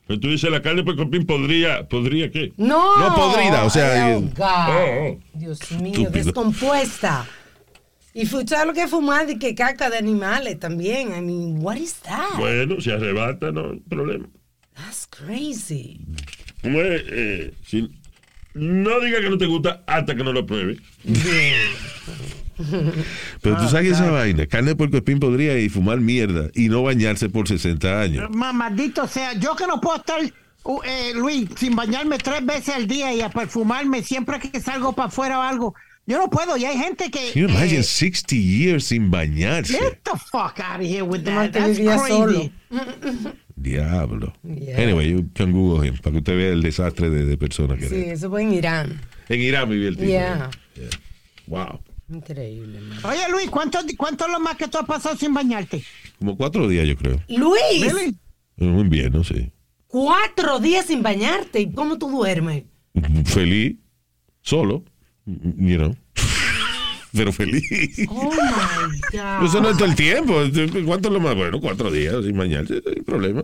Tú 0.08 0.28
dices 0.30 0.52
la 0.52 0.62
carne 0.62 0.84
por 0.84 0.98
copín 0.98 1.26
podría, 1.26 1.88
¿podría 1.88 2.30
qué? 2.30 2.52
No. 2.58 2.98
No 3.00 3.16
podrida, 3.16 3.64
o 3.64 3.70
sea, 3.70 4.08
Ay, 4.08 4.12
eh, 4.12 4.16
oh, 4.18 4.22
God. 4.36 4.68
Oh, 4.70 5.08
oh. 5.08 5.20
Dios 5.34 5.72
mío, 5.72 5.92
Estúpido. 5.94 6.12
descompuesta. 6.12 7.26
Y 8.14 8.26
¿sabes 8.26 8.66
lo 8.68 8.74
que 8.74 8.82
es 8.84 8.90
fumar? 8.90 9.30
Y 9.30 9.40
que 9.40 9.56
caca 9.56 9.90
de 9.90 9.98
animales 9.98 10.60
también. 10.60 11.10
I 11.16 11.22
mean, 11.22 11.60
what 11.64 11.78
is 11.78 11.94
that? 12.02 12.38
Bueno, 12.38 12.82
se 12.82 12.92
arrebata, 12.92 13.54
no 13.54 13.72
hay 13.72 13.80
problema. 13.88 14.28
That's 14.76 15.08
crazy. 15.08 16.02
¿Cómo 16.62 16.82
es? 16.82 17.04
Eh, 17.08 17.54
si- 17.66 17.90
no 18.54 19.00
diga 19.00 19.22
que 19.22 19.30
no 19.30 19.38
te 19.38 19.46
gusta 19.46 19.82
hasta 19.88 20.14
que 20.14 20.24
no 20.26 20.34
lo 20.34 20.46
pruebe. 20.46 20.78
Pero 23.41 23.55
Ah, 23.57 23.62
tú 23.62 23.70
sabes 23.70 23.91
esa 23.93 24.09
vaina, 24.12 24.45
carne 24.47 24.70
de 24.70 24.76
puerco 24.76 24.97
espín 24.97 25.20
podría 25.20 25.57
y 25.59 25.70
fumar 25.70 25.99
mierda 25.99 26.49
y 26.53 26.70
no 26.70 26.84
bañarse 26.84 27.30
por 27.30 27.47
60 27.47 28.01
años. 28.01 28.30
Ma- 28.32 28.53
Maldito 28.53 29.07
sea, 29.07 29.34
yo 29.34 29.55
que 29.55 29.66
no 29.68 29.80
puedo 29.82 29.97
estar, 29.97 30.20
uh, 30.64 30.80
eh, 30.86 31.12
Luis, 31.16 31.49
sin 31.57 31.76
bañarme 31.76 32.18
tres 32.18 32.45
veces 32.45 32.76
al 32.76 32.88
día 32.88 33.14
y 33.14 33.22
a 33.22 33.30
perfumarme 33.30 34.03
siempre 34.03 34.39
que 34.39 34.59
salgo 34.59 34.93
para 34.93 35.07
afuera 35.07 35.39
o 35.39 35.41
algo. 35.41 35.76
Yo 36.07 36.18
no 36.18 36.30
puedo, 36.30 36.57
y 36.57 36.66
hay 36.66 36.78
gente 36.78 37.12
que. 37.12 37.32
Can 37.32 37.43
you 37.43 37.47
imagine 37.47 37.82
eh, 37.82 37.84
60 37.84 38.36
years 38.36 38.86
sin 38.86 39.12
bañarse? 39.12 39.74
Get 39.78 39.99
the 40.03 40.18
fuck 40.32 40.59
out 40.59 40.82
of 40.82 40.88
here 40.88 41.03
with 41.03 41.24
that. 41.26 41.51
That's 41.53 41.78
crazy. 41.78 42.07
solo. 42.09 42.51
Diablo. 43.55 44.34
Yeah. 44.43 44.78
Anyway, 44.82 45.09
you 45.09 45.30
can 45.36 45.51
Google 45.51 45.86
him 45.88 45.95
para 45.97 46.12
que 46.14 46.18
usted 46.20 46.36
vea 46.36 46.49
el 46.53 46.64
desastre 46.64 47.09
de, 47.12 47.26
de 47.26 47.38
persona 47.38 47.78
que 47.78 47.88
Sí, 47.88 47.95
era. 47.95 48.14
eso 48.14 48.30
fue 48.30 48.41
en 48.41 48.53
Irán. 48.53 49.01
En 49.30 49.39
Irán 49.39 49.70
vivía 49.70 49.89
el 49.89 49.95
tipo. 49.97 50.07
Yeah. 50.07 50.49
Yeah. 50.76 50.89
Wow. 51.47 51.80
Increíble, 52.12 52.80
man. 52.82 52.99
Oye, 53.05 53.20
Luis, 53.32 53.49
¿cuánto, 53.49 53.80
¿cuánto 53.97 54.26
es 54.26 54.32
lo 54.32 54.39
más 54.39 54.57
que 54.57 54.68
tú 54.68 54.78
has 54.78 54.86
pasado 54.86 55.16
sin 55.16 55.34
bañarte? 55.34 55.84
Como 56.20 56.36
cuatro 56.38 56.68
días, 56.68 56.88
yo 56.88 56.95
creo. 56.97 57.22
Luis, 57.30 57.82
Really? 57.82 58.16
En 58.57 58.68
un 58.70 58.80
invierno, 58.82 59.24
sí. 59.24 59.51
cuatro 59.88 60.59
días 60.59 60.86
sin 60.88 61.01
bañarte. 61.01 61.62
¿Y 61.62 61.72
cómo 61.72 61.97
tú 61.97 62.09
duermes? 62.09 62.64
Feliz, 63.26 63.78
solo, 64.41 64.84
you 65.26 65.78
know. 65.78 65.95
Pero 67.14 67.32
feliz. 67.34 68.07
Oh 68.09 68.32
my 68.32 68.99
God. 69.18 69.45
Eso 69.45 69.62
no 69.62 69.70
es 69.70 69.78
todo 69.78 69.86
el 69.86 69.95
tiempo. 69.95 70.34
¿Cuánto 70.86 71.07
es 71.09 71.14
lo 71.14 71.20
más? 71.20 71.36
Bueno, 71.36 71.59
cuatro 71.62 71.89
días 71.91 72.16
sin 72.26 72.38
bañarse, 72.38 72.82
no 72.86 72.91
hay 72.95 73.01
problema. 73.01 73.43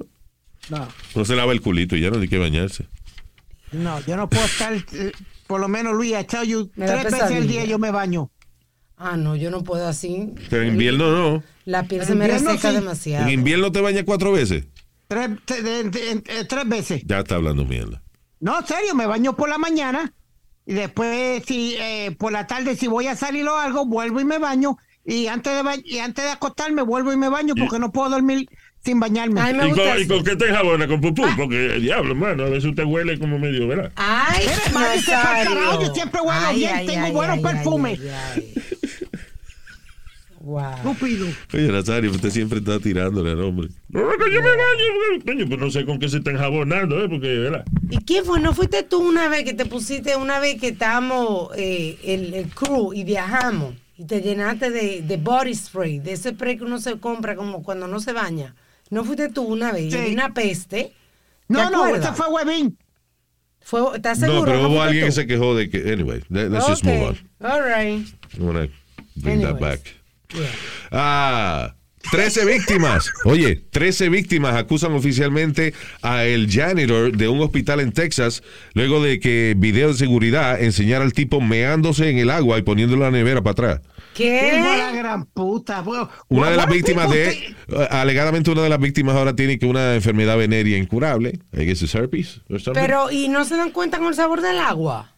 No, 0.70 0.88
No 1.15 1.26
se 1.26 1.36
lava 1.36 1.53
el 1.53 1.61
culito 1.61 1.95
y 1.95 2.01
ya 2.01 2.09
no 2.09 2.20
hay 2.20 2.28
que 2.28 2.38
bañarse. 2.38 2.86
no, 3.72 3.99
yo 4.05 4.18
no 4.18 4.30
puedo 4.30 4.43
estar, 4.45 4.74
eh, 4.74 5.11
por 5.47 5.61
lo 5.61 5.68
menos, 5.70 5.93
Luis, 5.95 6.11
I 6.20 6.26
tell 6.26 6.43
you, 6.45 6.70
Me 6.76 6.86
tres 6.86 7.05
veces 7.05 7.22
al 7.24 7.47
día 7.47 7.63
yo 7.65 7.80
me 7.80 7.91
baño. 7.91 8.30
Ah, 8.98 9.16
no, 9.16 9.36
yo 9.36 9.52
no 9.52 9.64
puedo 9.64 9.88
así. 9.88 10.34
Pero 10.50 10.64
en 10.64 10.70
invierno 10.70 11.12
no. 11.12 11.43
La 11.66 11.84
piel 11.84 12.04
se 12.06 12.16
me 12.16 12.28
reseca 12.28 12.70
sí. 12.70 12.76
demasiado. 12.76 13.26
En 13.28 13.32
invierno 13.32 13.72
te 13.72 13.80
bañas 13.82 14.04
cuatro 14.06 14.32
veces. 14.32 14.66
Tres, 15.08 15.30
te- 15.45 15.80
eh, 16.12 16.45
tres 16.50 16.68
veces. 16.68 17.04
Ya 17.06 17.20
está 17.20 17.36
hablando 17.36 17.64
mierda. 17.66 18.02
No, 18.39 18.60
en 18.60 18.66
serio, 18.66 18.95
me 18.95 19.06
baño 19.06 19.36
por 19.36 19.50
la 19.50 19.58
mañana 19.58 20.14
y 20.66 20.74
después, 20.74 21.43
si 21.45 21.76
eh, 21.80 22.16
por 22.18 22.32
la 22.32 22.48
tarde, 22.48 22.76
si 22.76 22.88
voy 22.88 23.08
a 23.08 23.16
salir 23.16 23.48
o 23.48 23.56
algo, 23.58 23.86
vuelvo 23.86 24.20
y 24.20 24.26
me 24.26 24.38
baño. 24.39 24.78
Y 25.06 25.28
antes 25.28 25.56
de, 25.56 25.62
ba- 25.64 25.76
y 25.84 26.00
antes 26.00 26.26
de 26.26 26.32
acostarme, 26.32 26.82
vuelvo 26.82 27.14
y 27.14 27.18
me 27.18 27.30
baño 27.30 27.54
porque 27.58 27.80
no 27.80 27.91
puedo 27.91 28.10
dormir 28.10 28.50
sin 28.88 29.00
bañarme. 29.02 29.42
Ay, 29.42 29.54
me 29.54 29.66
¿Y 29.66 29.70
gusta 29.70 29.84
con, 29.84 29.92
¿Y 29.92 30.02
así. 30.02 30.08
con 30.08 30.24
qué 30.24 30.36
te 30.38 30.48
enjabona? 30.48 30.88
¿Con 30.88 31.02
pupú? 31.02 31.24
Porque, 31.36 31.76
el 31.76 31.82
diablo, 31.82 32.12
hermano, 32.12 32.44
a 32.44 32.50
veces 32.50 32.66
usted 32.66 32.86
huele 32.86 33.20
como 33.20 33.38
medio, 33.38 33.68
¿verdad? 33.68 33.92
Ay, 33.98 34.46
Nazario. 34.74 35.04
carajo, 35.54 35.82
yo 35.84 35.94
siempre 35.94 36.22
huelo 36.22 36.32
Ay, 36.48 36.56
bien, 36.58 36.76
ay, 36.76 36.88
tengo 36.88 37.06
ay, 37.06 37.12
buenos 37.12 37.38
ay, 37.38 37.44
perfumes. 37.44 38.00
ay, 38.00 38.10
ay, 38.10 38.54
ay. 38.56 39.08
Wow. 40.40 40.72
Estúpido. 40.78 41.28
Oye, 41.54 41.68
Nazario, 41.68 42.12
usted 42.12 42.30
siempre 42.30 42.60
está 42.60 42.80
tirándole 42.80 43.32
al 43.32 43.42
hombre. 43.42 43.68
No, 43.90 44.00
que 44.18 44.32
yo 44.32 44.42
me 44.42 44.48
baño. 44.50 45.24
Coño, 45.26 45.46
pues 45.48 45.60
no 45.60 45.70
sé 45.72 45.86
con 45.86 46.00
qué 46.00 46.08
se 46.08 46.20
está 46.20 46.32
enjabonando, 46.32 47.04
¿eh? 47.04 47.10
Porque, 47.10 47.28
¿verdad? 47.40 47.66
¿Y 47.90 47.98
quién 47.98 48.24
fue? 48.24 48.40
¿No 48.40 48.54
fuiste 48.54 48.84
tú 48.84 49.00
una 49.06 49.28
vez 49.28 49.44
que 49.44 49.54
te 49.54 49.66
pusiste, 49.66 50.16
una 50.16 50.40
vez 50.40 50.58
que 50.62 50.70
estábamos 50.70 51.50
eh, 51.58 51.98
el, 52.06 52.34
el 52.34 52.48
crew 52.48 52.94
y 52.94 53.04
viajamos 53.04 53.74
y 53.98 54.06
te 54.06 54.22
llenaste 54.22 54.70
de, 54.72 55.02
de 55.02 55.18
body 55.18 55.54
spray, 55.54 56.00
de 56.00 56.14
ese 56.14 56.30
spray 56.30 56.58
que 56.58 56.64
uno 56.64 56.80
se 56.80 56.98
compra 56.98 57.36
como 57.36 57.62
cuando 57.64 57.88
no 57.88 58.00
se 58.00 58.14
baña? 58.14 58.56
¿No 58.90 59.04
fuiste 59.04 59.30
tú 59.30 59.44
una 59.44 59.72
vez? 59.72 59.94
Sí. 59.94 60.14
Una 60.14 60.34
peste. 60.34 60.84
¿Te 61.48 61.54
No, 61.54 61.70
no, 61.70 61.88
este 61.96 62.12
fue 62.14 62.28
Huevín. 62.28 62.78
Fue- 63.62 63.82
¿Estás 63.96 64.20
seguro? 64.20 64.40
No, 64.40 64.46
pero 64.46 64.70
hubo 64.70 64.82
alguien 64.82 65.04
tú? 65.04 65.08
que 65.08 65.12
se 65.12 65.28
quejó 65.28 65.56
de 65.56 65.70
que. 65.70 65.92
Anyway, 65.92 66.22
let- 66.30 66.50
let's 66.50 66.68
just 66.68 66.84
move 66.86 67.02
on. 67.04 67.10
Okay, 67.12 67.26
all 67.42 67.62
right. 67.64 68.08
I 68.38 68.42
wanna 68.42 68.68
bring 69.16 69.42
that 69.42 69.60
back. 69.60 69.82
Yeah. 70.34 70.44
Ah, 70.92 71.76
13 72.12 72.46
víctimas. 72.46 73.10
Oye, 73.26 73.56
13 73.70 74.08
víctimas 74.10 74.56
acusan 74.56 74.94
oficialmente 74.94 75.74
a 76.02 76.24
el 76.24 76.50
janitor 76.50 77.16
de 77.16 77.28
un 77.28 77.42
hospital 77.42 77.82
en 77.82 77.92
Texas 77.92 78.42
luego 78.74 79.04
de 79.04 79.20
que 79.20 79.54
video 79.58 79.90
de 79.90 79.96
seguridad 79.96 80.62
enseñara 80.62 81.04
al 81.04 81.12
tipo 81.14 81.42
meándose 81.42 82.10
en 82.10 82.18
el 82.20 82.30
agua 82.30 82.58
y 82.58 82.62
poniendo 82.62 82.96
la 82.96 83.12
nevera 83.12 83.42
para 83.42 83.52
atrás. 83.52 83.82
De 84.24 84.61
la 84.61 84.91
¿Qué? 84.91 84.97
gran 84.97 85.26
puta. 85.26 85.82
bro. 85.82 86.09
Una 86.30 86.51
de 86.51 86.57
las 86.57 86.68
víctimas 86.68 87.09
de, 87.09 87.30
eh, 87.30 87.88
alegadamente 87.89 88.51
una 88.51 88.63
de 88.63 88.70
las 88.70 88.80
víctimas 88.80 89.15
ahora 89.15 89.36
tiene 89.36 89.59
que 89.59 89.65
una 89.65 89.95
enfermedad 89.95 90.38
venérea 90.38 90.78
incurable. 90.78 91.39
I 91.53 91.65
guess 91.65 91.82
it's 91.82 91.93
herpes 91.93 92.41
or 92.49 92.59
something. 92.59 92.82
Pero, 92.82 93.11
¿y 93.11 93.28
no 93.28 93.45
se 93.45 93.55
dan 93.55 93.72
cuenta 93.72 93.97
con 93.97 94.07
el 94.07 94.15
sabor 94.15 94.41
del 94.41 94.59
agua? 94.59 95.15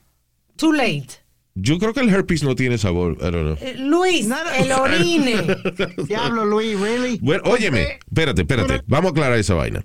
Too 0.56 0.74
late. 0.74 1.08
Yo 1.56 1.78
creo 1.78 1.94
que 1.94 2.02
el 2.02 2.10
herpes 2.10 2.44
no 2.44 2.56
tiene 2.56 2.78
sabor. 2.78 3.18
I 3.20 3.32
don't 3.32 3.58
know. 3.58 3.58
Eh, 3.62 3.76
Luis, 3.78 4.28
el 4.58 4.72
orine. 4.72 5.36
Diablo, 6.08 6.46
Luis, 6.46 6.80
really. 6.80 7.20
Bueno, 7.22 7.44
óyeme, 7.46 8.00
espérate, 8.08 8.42
espérate. 8.42 8.82
Vamos 8.88 9.10
a 9.10 9.12
aclarar 9.12 9.38
esa 9.38 9.56
vaina. 9.56 9.84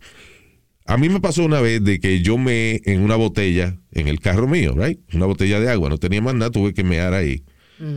A 0.87 0.97
mí 0.99 1.09
me 1.09 1.21
pasó 1.21 1.43
una 1.45 1.61
vez 1.61 1.83
de 1.83 1.99
que 1.99 2.21
yo 2.21 2.37
me 2.37 2.81
en 2.85 3.01
una 3.01 3.17
botella 3.17 3.79
en 3.93 4.07
el 4.09 4.21
carro 4.21 4.47
mío, 4.47 4.75
right? 4.77 5.01
Una 5.15 5.27
botella 5.27 5.59
de 5.59 5.71
agua. 5.71 5.89
No 5.89 5.99
tenía 5.99 6.21
más 6.21 6.35
nada, 6.35 6.51
tuve 6.51 6.75
que 6.75 6.85
mear 6.85 7.15
ahí. 7.15 7.43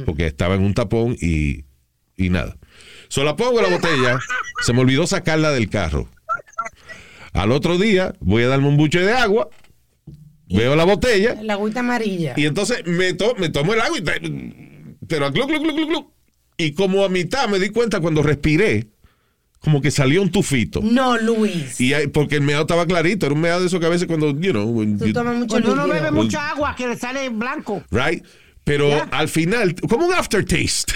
Porque 0.06 0.26
estaba 0.28 0.56
en 0.56 0.64
un 0.64 0.74
tapón 0.74 1.16
y, 1.22 1.66
y 2.18 2.30
nada. 2.30 2.58
Solo 3.10 3.28
la 3.28 3.36
pongo 3.36 3.60
en 3.62 3.70
la 3.72 3.78
botella. 3.78 4.20
Se 4.64 4.74
me 4.74 4.80
olvidó 4.82 5.06
sacarla 5.08 5.52
del 5.52 5.70
carro. 5.70 6.10
Al 7.34 7.52
otro 7.52 7.78
día 7.78 8.14
voy 8.20 8.44
a 8.44 8.48
darme 8.48 8.68
un 8.68 8.78
buche 8.78 9.00
de 9.00 9.14
agua. 9.14 9.50
Veo 10.50 10.76
la 10.76 10.86
botella. 10.86 11.36
La 11.44 11.54
agüita 11.54 11.82
amarilla. 11.82 12.34
Y 12.38 12.46
entonces 12.46 12.86
me, 12.86 13.14
to- 13.14 13.36
me 13.38 13.50
tomo 13.50 13.74
el 13.74 13.82
agua 13.82 13.98
y 13.98 14.02
te- 14.02 14.96
pero 15.08 15.32
glu, 15.32 15.46
glu, 15.46 15.60
glu. 15.62 16.12
Y 16.58 16.72
como 16.74 17.04
a 17.06 17.10
mitad 17.10 17.48
me 17.50 17.60
di 17.60 17.70
cuenta 17.70 18.00
cuando 18.00 18.24
respiré, 18.24 18.88
como 19.60 19.82
que 19.82 19.92
salió 19.92 20.22
un 20.22 20.32
tufito. 20.32 20.82
No, 20.82 21.18
Luis. 21.18 21.80
Y 21.80 21.92
porque 22.08 22.36
el 22.36 22.42
meado 22.42 22.62
estaba 22.62 22.86
clarito, 22.86 23.26
era 23.26 23.36
un 23.36 23.42
meado 23.42 23.60
de 23.62 23.68
esos 23.68 23.80
que 23.80 23.86
a 23.86 23.90
veces 23.90 24.08
cuando, 24.08 24.30
you 24.40 24.52
know, 24.52 24.66
when 24.66 24.98
Tú 24.98 25.06
you- 25.08 25.14
tomas 25.14 25.36
mucho 25.36 25.52
Cuando 25.52 25.74
uno 25.74 25.88
bebe 25.88 26.12
mucha 26.12 26.50
agua 26.50 26.76
que 26.76 26.88
le 26.88 26.98
sale 26.98 27.30
blanco. 27.30 27.84
right? 27.92 28.24
Pero 28.68 29.07
al 29.11 29.28
final, 29.30 29.74
como 29.76 30.05
un 30.05 30.13
aftertaste. 30.13 30.93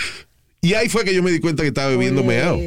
Y 0.61 0.75
ahí 0.75 0.89
fue 0.89 1.03
que 1.03 1.15
yo 1.15 1.23
me 1.23 1.31
di 1.31 1.39
cuenta 1.39 1.63
que 1.63 1.69
estaba 1.69 1.89
bebiendo 1.89 2.23
meado. 2.23 2.59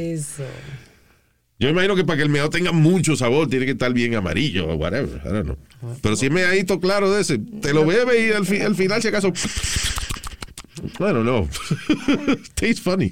Yo 1.57 1.69
imagino 1.69 1.95
que 1.95 2.03
para 2.03 2.17
que 2.17 2.23
el 2.23 2.29
meado 2.29 2.49
tenga 2.49 2.73
mucho 2.73 3.15
sabor, 3.15 3.47
tiene 3.47 3.65
que 3.65 3.71
estar 3.71 3.93
bien 3.93 4.15
amarillo 4.15 4.67
o 4.67 4.75
whatever. 4.75 5.21
I 5.23 5.29
don't 5.29 5.45
know. 5.45 5.57
Pero 6.01 6.17
si 6.17 6.25
es 6.25 6.31
meadito 6.31 6.81
claro 6.81 7.09
de 7.13 7.21
ese, 7.21 7.37
te 7.37 7.73
lo 7.73 7.85
bebe 7.85 8.27
y 8.27 8.31
al, 8.33 8.45
fi- 8.45 8.59
al 8.59 8.75
final, 8.75 9.01
si 9.01 9.07
acaso. 9.07 9.31
Bueno, 10.99 11.23
no. 11.23 11.47
Tastes 12.55 12.81
funny. 12.81 13.11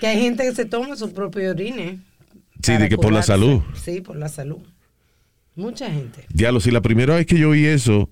Que 0.00 0.06
hay 0.06 0.20
gente 0.20 0.42
que 0.44 0.54
se 0.54 0.66
toma 0.66 0.96
su 0.96 1.12
propio 1.14 1.50
orine. 1.50 2.00
Sí, 2.62 2.76
de 2.76 2.88
que 2.90 2.98
por 2.98 3.12
la 3.12 3.22
salud. 3.22 3.62
Sí, 3.82 4.00
por 4.02 4.16
la 4.16 4.28
salud. 4.28 4.58
Mucha 5.54 5.90
gente. 5.90 6.24
Diablo, 6.28 6.60
si 6.60 6.70
la 6.70 6.82
primera 6.82 7.14
vez 7.16 7.24
que 7.26 7.38
yo 7.38 7.50
vi 7.50 7.64
eso 7.66 8.10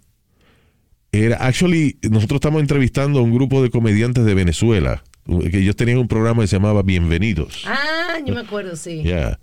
era, 1.24 1.36
actually, 1.36 1.98
nosotros 2.10 2.38
estamos 2.38 2.60
entrevistando 2.60 3.18
a 3.18 3.22
un 3.22 3.32
grupo 3.34 3.62
de 3.62 3.70
comediantes 3.70 4.24
de 4.24 4.34
Venezuela, 4.34 5.02
que 5.50 5.58
ellos 5.58 5.76
tenían 5.76 5.98
un 5.98 6.08
programa 6.08 6.42
que 6.42 6.48
se 6.48 6.56
llamaba 6.56 6.82
Bienvenidos. 6.82 7.62
Ah, 7.66 8.18
yo 8.24 8.34
me 8.34 8.40
acuerdo, 8.40 8.76
sí. 8.76 9.02
Ya. 9.04 9.38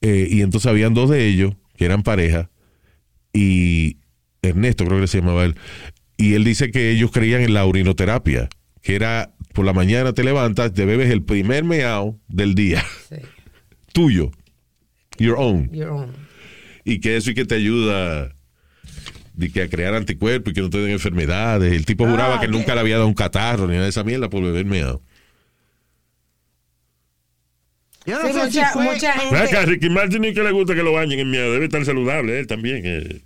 Eh, 0.00 0.28
y 0.30 0.40
entonces 0.42 0.68
habían 0.70 0.94
dos 0.94 1.10
de 1.10 1.26
ellos 1.26 1.54
que 1.76 1.84
eran 1.84 2.02
pareja 2.02 2.50
y 3.32 3.98
Ernesto 4.42 4.84
creo 4.86 5.00
que 5.00 5.06
se 5.06 5.18
llamaba 5.20 5.44
él. 5.44 5.54
Y 6.16 6.34
él 6.34 6.44
dice 6.44 6.70
que 6.70 6.90
ellos 6.90 7.10
creían 7.10 7.42
en 7.42 7.54
la 7.54 7.64
urinoterapia, 7.66 8.48
que 8.82 8.94
era 8.94 9.34
por 9.54 9.64
la 9.64 9.72
mañana 9.72 10.12
te 10.12 10.24
levantas, 10.24 10.72
te 10.72 10.84
bebes 10.84 11.10
el 11.10 11.22
primer 11.22 11.64
meao 11.64 12.18
del 12.28 12.54
día, 12.54 12.84
Sí. 13.08 13.16
tuyo, 13.92 14.30
your 15.18 15.36
own. 15.38 15.70
Your 15.72 15.88
own. 15.90 16.12
y 16.84 17.00
que 17.00 17.16
eso 17.16 17.30
y 17.30 17.34
que 17.34 17.44
te 17.44 17.54
ayuda 17.56 18.32
de 19.40 19.50
que 19.50 19.62
a 19.62 19.68
crear 19.68 19.94
anticuerpos 19.94 20.52
y 20.52 20.54
que 20.54 20.60
no 20.60 20.70
te 20.70 20.78
den 20.78 20.90
enfermedades. 20.92 21.72
El 21.72 21.84
tipo 21.86 22.06
juraba 22.06 22.36
Ah, 22.36 22.40
que 22.40 22.46
ok. 22.46 22.52
nunca 22.52 22.74
le 22.74 22.80
había 22.80 22.96
dado 22.96 23.08
un 23.08 23.14
catarro 23.14 23.66
ni 23.66 23.72
nada 23.72 23.84
de 23.84 23.90
esa 23.90 24.04
mierda 24.04 24.28
por 24.30 24.42
beber 24.42 24.64
meado. 24.66 25.02
Yo 28.06 28.18
no 28.18 28.26
Sí, 28.28 28.32
sé 28.32 28.38
mucha, 28.46 28.66
si 28.68 28.72
fue- 28.72 28.84
mucha 28.84 29.14
Ven 29.16 29.26
acá, 29.36 29.46
gente. 29.60 29.66
Ricky 29.66 29.90
Martin 29.90 30.24
y 30.24 30.34
que 30.34 30.42
le 30.42 30.52
gusta 30.52 30.74
que 30.74 30.82
lo 30.82 30.92
bañen 30.92 31.18
en 31.20 31.30
miedo. 31.30 31.52
Debe 31.52 31.66
estar 31.66 31.84
saludable 31.84 32.38
él 32.40 32.46
también. 32.46 32.82
eh. 32.84 33.20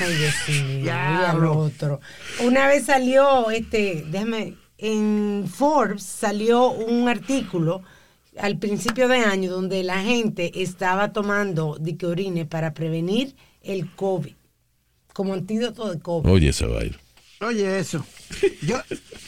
Ay, 0.00 0.14
Dios 0.14 0.34
mío. 0.48 0.78
Diablo. 0.82 1.46
y 1.46 1.52
al 1.52 1.58
otro. 1.58 2.00
Una 2.42 2.66
vez 2.66 2.84
salió, 2.84 3.50
este, 3.50 4.04
déjame, 4.08 4.54
en 4.78 5.46
Forbes 5.52 6.02
salió 6.02 6.70
un 6.70 7.08
artículo 7.08 7.82
al 8.38 8.58
principio 8.58 9.08
de 9.08 9.18
año 9.18 9.50
donde 9.50 9.82
la 9.84 10.02
gente 10.02 10.62
estaba 10.62 11.12
tomando 11.12 11.76
dique 11.80 12.06
orine 12.06 12.46
para 12.46 12.72
prevenir 12.74 13.34
el 13.62 13.90
COVID, 13.94 14.32
como 15.20 15.34
antídoto 15.34 15.92
de 15.92 16.00
COVID. 16.00 16.30
Oye, 16.30 16.48
esa 16.48 16.66
vaina. 16.66 16.96
Oye, 17.42 17.78
eso. 17.78 18.04
Yo, 18.62 18.76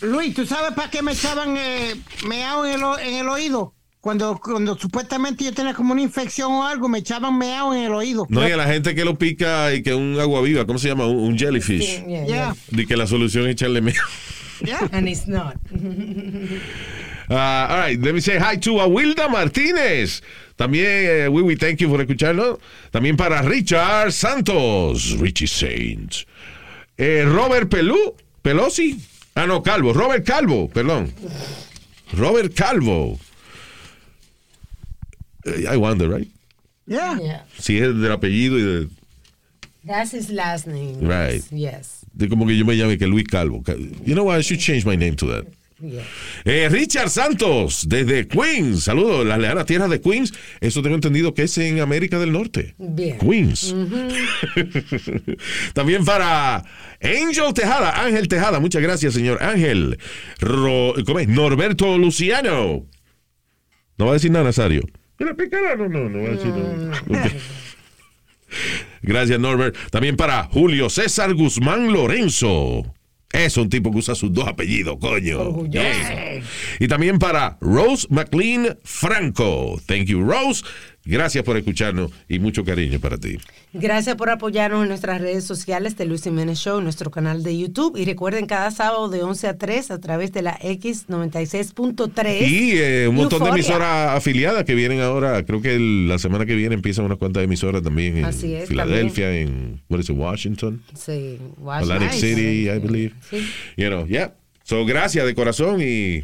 Luis, 0.01 0.35
¿tú 0.35 0.47
sabes 0.47 0.73
para 0.73 0.91
qué 0.91 1.03
me 1.03 1.13
echaban 1.13 1.55
eh, 1.59 1.95
meao 2.27 2.65
en 2.65 2.73
el, 2.73 2.83
o- 2.83 2.99
en 2.99 3.15
el 3.17 3.29
oído? 3.29 3.75
Cuando, 4.01 4.41
cuando 4.43 4.77
supuestamente 4.79 5.45
yo 5.45 5.53
tenía 5.53 5.75
como 5.75 5.93
una 5.93 6.01
infección 6.03 6.51
o 6.53 6.67
algo, 6.67 6.89
me 6.89 6.99
echaban 7.01 7.37
meao 7.37 7.75
en 7.75 7.83
el 7.85 7.93
oído. 7.93 8.27
No, 8.31 8.47
y 8.49 8.51
a 8.53 8.57
la 8.57 8.67
gente 8.67 8.95
que 8.95 9.05
lo 9.05 9.19
pica 9.19 9.75
y 9.75 9.83
que 9.83 9.95
un 9.95 10.19
agua 10.19 10.41
viva, 10.41 10.65
¿cómo 10.67 10.79
se 10.79 10.89
llama? 10.89 11.07
Un, 11.07 11.19
un 11.19 11.39
jellyfish. 11.39 12.05
Yeah, 12.07 12.25
Yeah. 12.27 12.57
De 12.71 12.87
que 12.87 12.97
la 12.97 13.07
solución 13.07 13.45
es 13.47 13.51
echarle 13.53 13.81
miedo. 13.83 14.01
Yeah. 14.65 14.89
And 14.93 15.09
it's 15.09 15.27
not. 15.29 15.57
Uh, 17.33 17.67
all 17.71 17.79
right, 17.79 17.99
let 17.99 18.13
me 18.13 18.21
say 18.21 18.37
hi 18.37 18.57
to 18.57 18.73
Awilda 18.73 19.27
Martínez. 19.29 20.21
También, 20.59 20.85
eh, 20.87 21.29
we, 21.29 21.41
we 21.41 21.57
thank 21.57 21.81
you 21.81 21.89
por 21.89 21.99
escucharnos. 22.05 22.59
También 22.91 23.17
para 23.17 23.41
Richard 23.43 24.13
Santos, 24.13 25.19
Richie 25.19 25.47
Saints. 25.47 26.27
Eh, 26.99 27.25
Robert 27.25 27.71
Pelú, 27.71 28.15
Pelosi. 28.43 29.01
Ah, 29.35 29.47
no, 29.47 29.63
Calvo. 29.63 29.95
Robert 29.95 30.27
Calvo, 30.27 30.69
perdón. 30.69 31.11
Robert 32.13 32.55
Calvo. 32.55 33.19
Eh, 35.47 35.65
I 35.73 35.77
wonder, 35.79 36.11
right? 36.11 36.29
Yeah. 36.87 37.19
Yeah. 37.19 37.45
Si 37.59 37.79
es 37.79 37.95
del 37.95 38.13
apellido 38.13 38.59
y 38.59 38.63
de, 38.63 38.89
That's 39.87 40.13
his 40.13 40.29
last 40.29 40.67
name. 40.67 41.01
Right. 41.01 41.43
Yes. 41.51 42.05
de 42.13 42.29
como 42.29 42.47
que 42.47 42.59
yo 42.59 42.67
me 42.67 42.77
llame 42.77 42.99
que 42.99 43.07
Luis 43.07 43.27
Calvo. 43.27 43.63
You 44.05 44.15
know 44.15 44.25
what? 44.25 44.39
I 44.39 44.43
should 44.43 44.61
change 44.61 44.85
my 44.85 44.97
name 44.97 45.17
to 45.17 45.27
that. 45.29 45.47
Yeah. 45.85 46.05
Eh, 46.45 46.69
Richard 46.71 47.11
Santos, 47.11 47.87
desde 47.89 48.29
Queens. 48.29 48.85
Saludos, 48.85 49.27
las 49.27 49.39
lejanas 49.41 49.67
tierras 49.67 49.91
de 49.91 50.01
Queens. 50.01 50.33
Eso 50.61 50.81
tengo 50.81 50.95
entendido 50.95 51.35
que 51.35 51.43
es 51.43 51.59
en 51.59 51.81
América 51.81 52.21
del 52.21 52.31
Norte. 52.31 52.77
Bien. 52.79 53.19
Queens. 53.19 53.75
También 55.75 56.05
para 56.05 56.65
Angel 57.03 57.53
Tejada, 57.55 58.05
Ángel 58.05 58.29
Tejada. 58.29 58.61
Muchas 58.61 58.81
gracias, 58.83 59.15
señor 59.15 59.43
Ángel. 59.43 59.99
Ro- 60.39 60.95
¿cómo 61.05 61.19
es? 61.19 61.27
Norberto 61.29 61.99
Luciano. 61.99 62.87
No 63.99 64.05
va 64.05 64.11
a 64.13 64.15
decir 64.15 64.31
nada, 64.31 64.45
Nazario. 64.45 64.83
Pícala. 65.37 65.77
No, 65.77 65.89
no, 65.89 66.09
no 66.09 66.19
voy 66.19 66.29
a 66.29 66.31
decir 66.31 66.49
nada. 66.51 67.03
Ok. 67.09 67.33
Gracias, 69.03 69.41
Norbert. 69.41 69.77
También 69.91 70.17
para 70.17 70.45
Julio 70.45 70.89
César 70.91 71.35
Guzmán 71.35 71.93
Lorenzo. 71.93 72.95
Es 73.33 73.57
un 73.57 73.71
tipo 73.71 73.91
que 73.91 73.99
usa 73.99 74.15
sus 74.15 74.33
dos 74.33 74.47
apellidos, 74.47 74.99
coño. 75.01 75.67
Yeah. 75.67 76.43
Y 76.79 76.87
también 76.87 77.19
para 77.19 77.57
Rose 77.61 78.07
McLean 78.11 78.79
Franco. 78.85 79.81
Thank 79.87 80.05
you, 80.05 80.23
Rose. 80.23 80.63
Gracias 81.05 81.43
por 81.45 81.57
escucharnos 81.57 82.11
y 82.29 82.39
mucho 82.39 82.65
cariño 82.65 83.01
para 83.01 83.19
ti. 83.19 83.37
Gracias 83.73 84.15
por 84.17 84.31
apoyarnos 84.31 84.83
en 84.83 84.89
nuestras 84.89 85.21
redes 85.21 85.45
sociales 85.45 85.97
de 85.97 86.05
Luis 86.05 86.23
Jiménez 86.23 86.59
Show, 86.59 86.81
nuestro 86.81 87.11
canal 87.11 87.43
de 87.43 87.59
YouTube. 87.59 87.97
Y 87.97 88.05
recuerden, 88.05 88.47
cada 88.47 88.71
sábado 88.71 89.09
de 89.09 89.23
11 89.23 89.49
a 89.49 89.59
3 89.59 89.91
a 89.91 89.99
través 90.01 90.33
de 90.33 90.43
la 90.43 90.57
X96.3. 90.61 92.49
Y 92.49 92.73
eh, 92.77 93.07
un 93.09 93.17
montón 93.17 93.43
de 93.45 93.51
emisoras 93.51 94.17
afiliadas 94.17 94.65
que 94.65 94.75
vienen 94.75 95.01
ahora. 95.01 95.45
Creo 95.45 95.61
que 95.61 95.75
el- 95.75 96.09
la 96.09 96.19
semana 96.19 96.47
que 96.47 96.55
viene 96.55 96.75
empiezan 96.75 97.05
unas 97.05 97.19
cuantas 97.19 97.43
emisoras 97.45 97.83
también 97.83 98.19
en 98.19 98.25
Así 98.25 98.55
es, 98.55 98.69
Filadelfia, 98.69 99.35
en 99.37 99.81
what 99.89 100.01
is 100.01 100.09
it, 100.11 100.17
Washington. 100.17 100.83
Sí, 100.95 101.39
Atlantic 101.67 102.13
Nice. 102.13 102.21
City, 102.35 102.69
I 102.71 102.79
believe. 102.79 103.15
Sí. 103.29 103.39
You 103.77 103.89
know, 103.89 104.07
yeah. 104.07 104.35
So, 104.65 104.85
gracias 104.87 105.27
de 105.27 105.35
corazón 105.35 105.81
y 105.83 106.23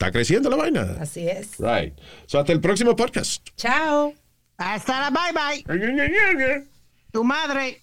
está 0.00 0.10
creciendo 0.10 0.48
la 0.48 0.56
vaina. 0.56 0.96
Así 0.98 1.28
es. 1.28 1.58
Right. 1.58 1.92
So, 2.24 2.38
hasta 2.38 2.52
el 2.52 2.60
próximo 2.60 2.96
podcast. 2.96 3.46
Chao. 3.56 4.14
Hasta 4.56 4.98
la 4.98 5.10
bye 5.10 5.32
bye. 5.34 6.64
Tu 7.12 7.22
madre. 7.22 7.82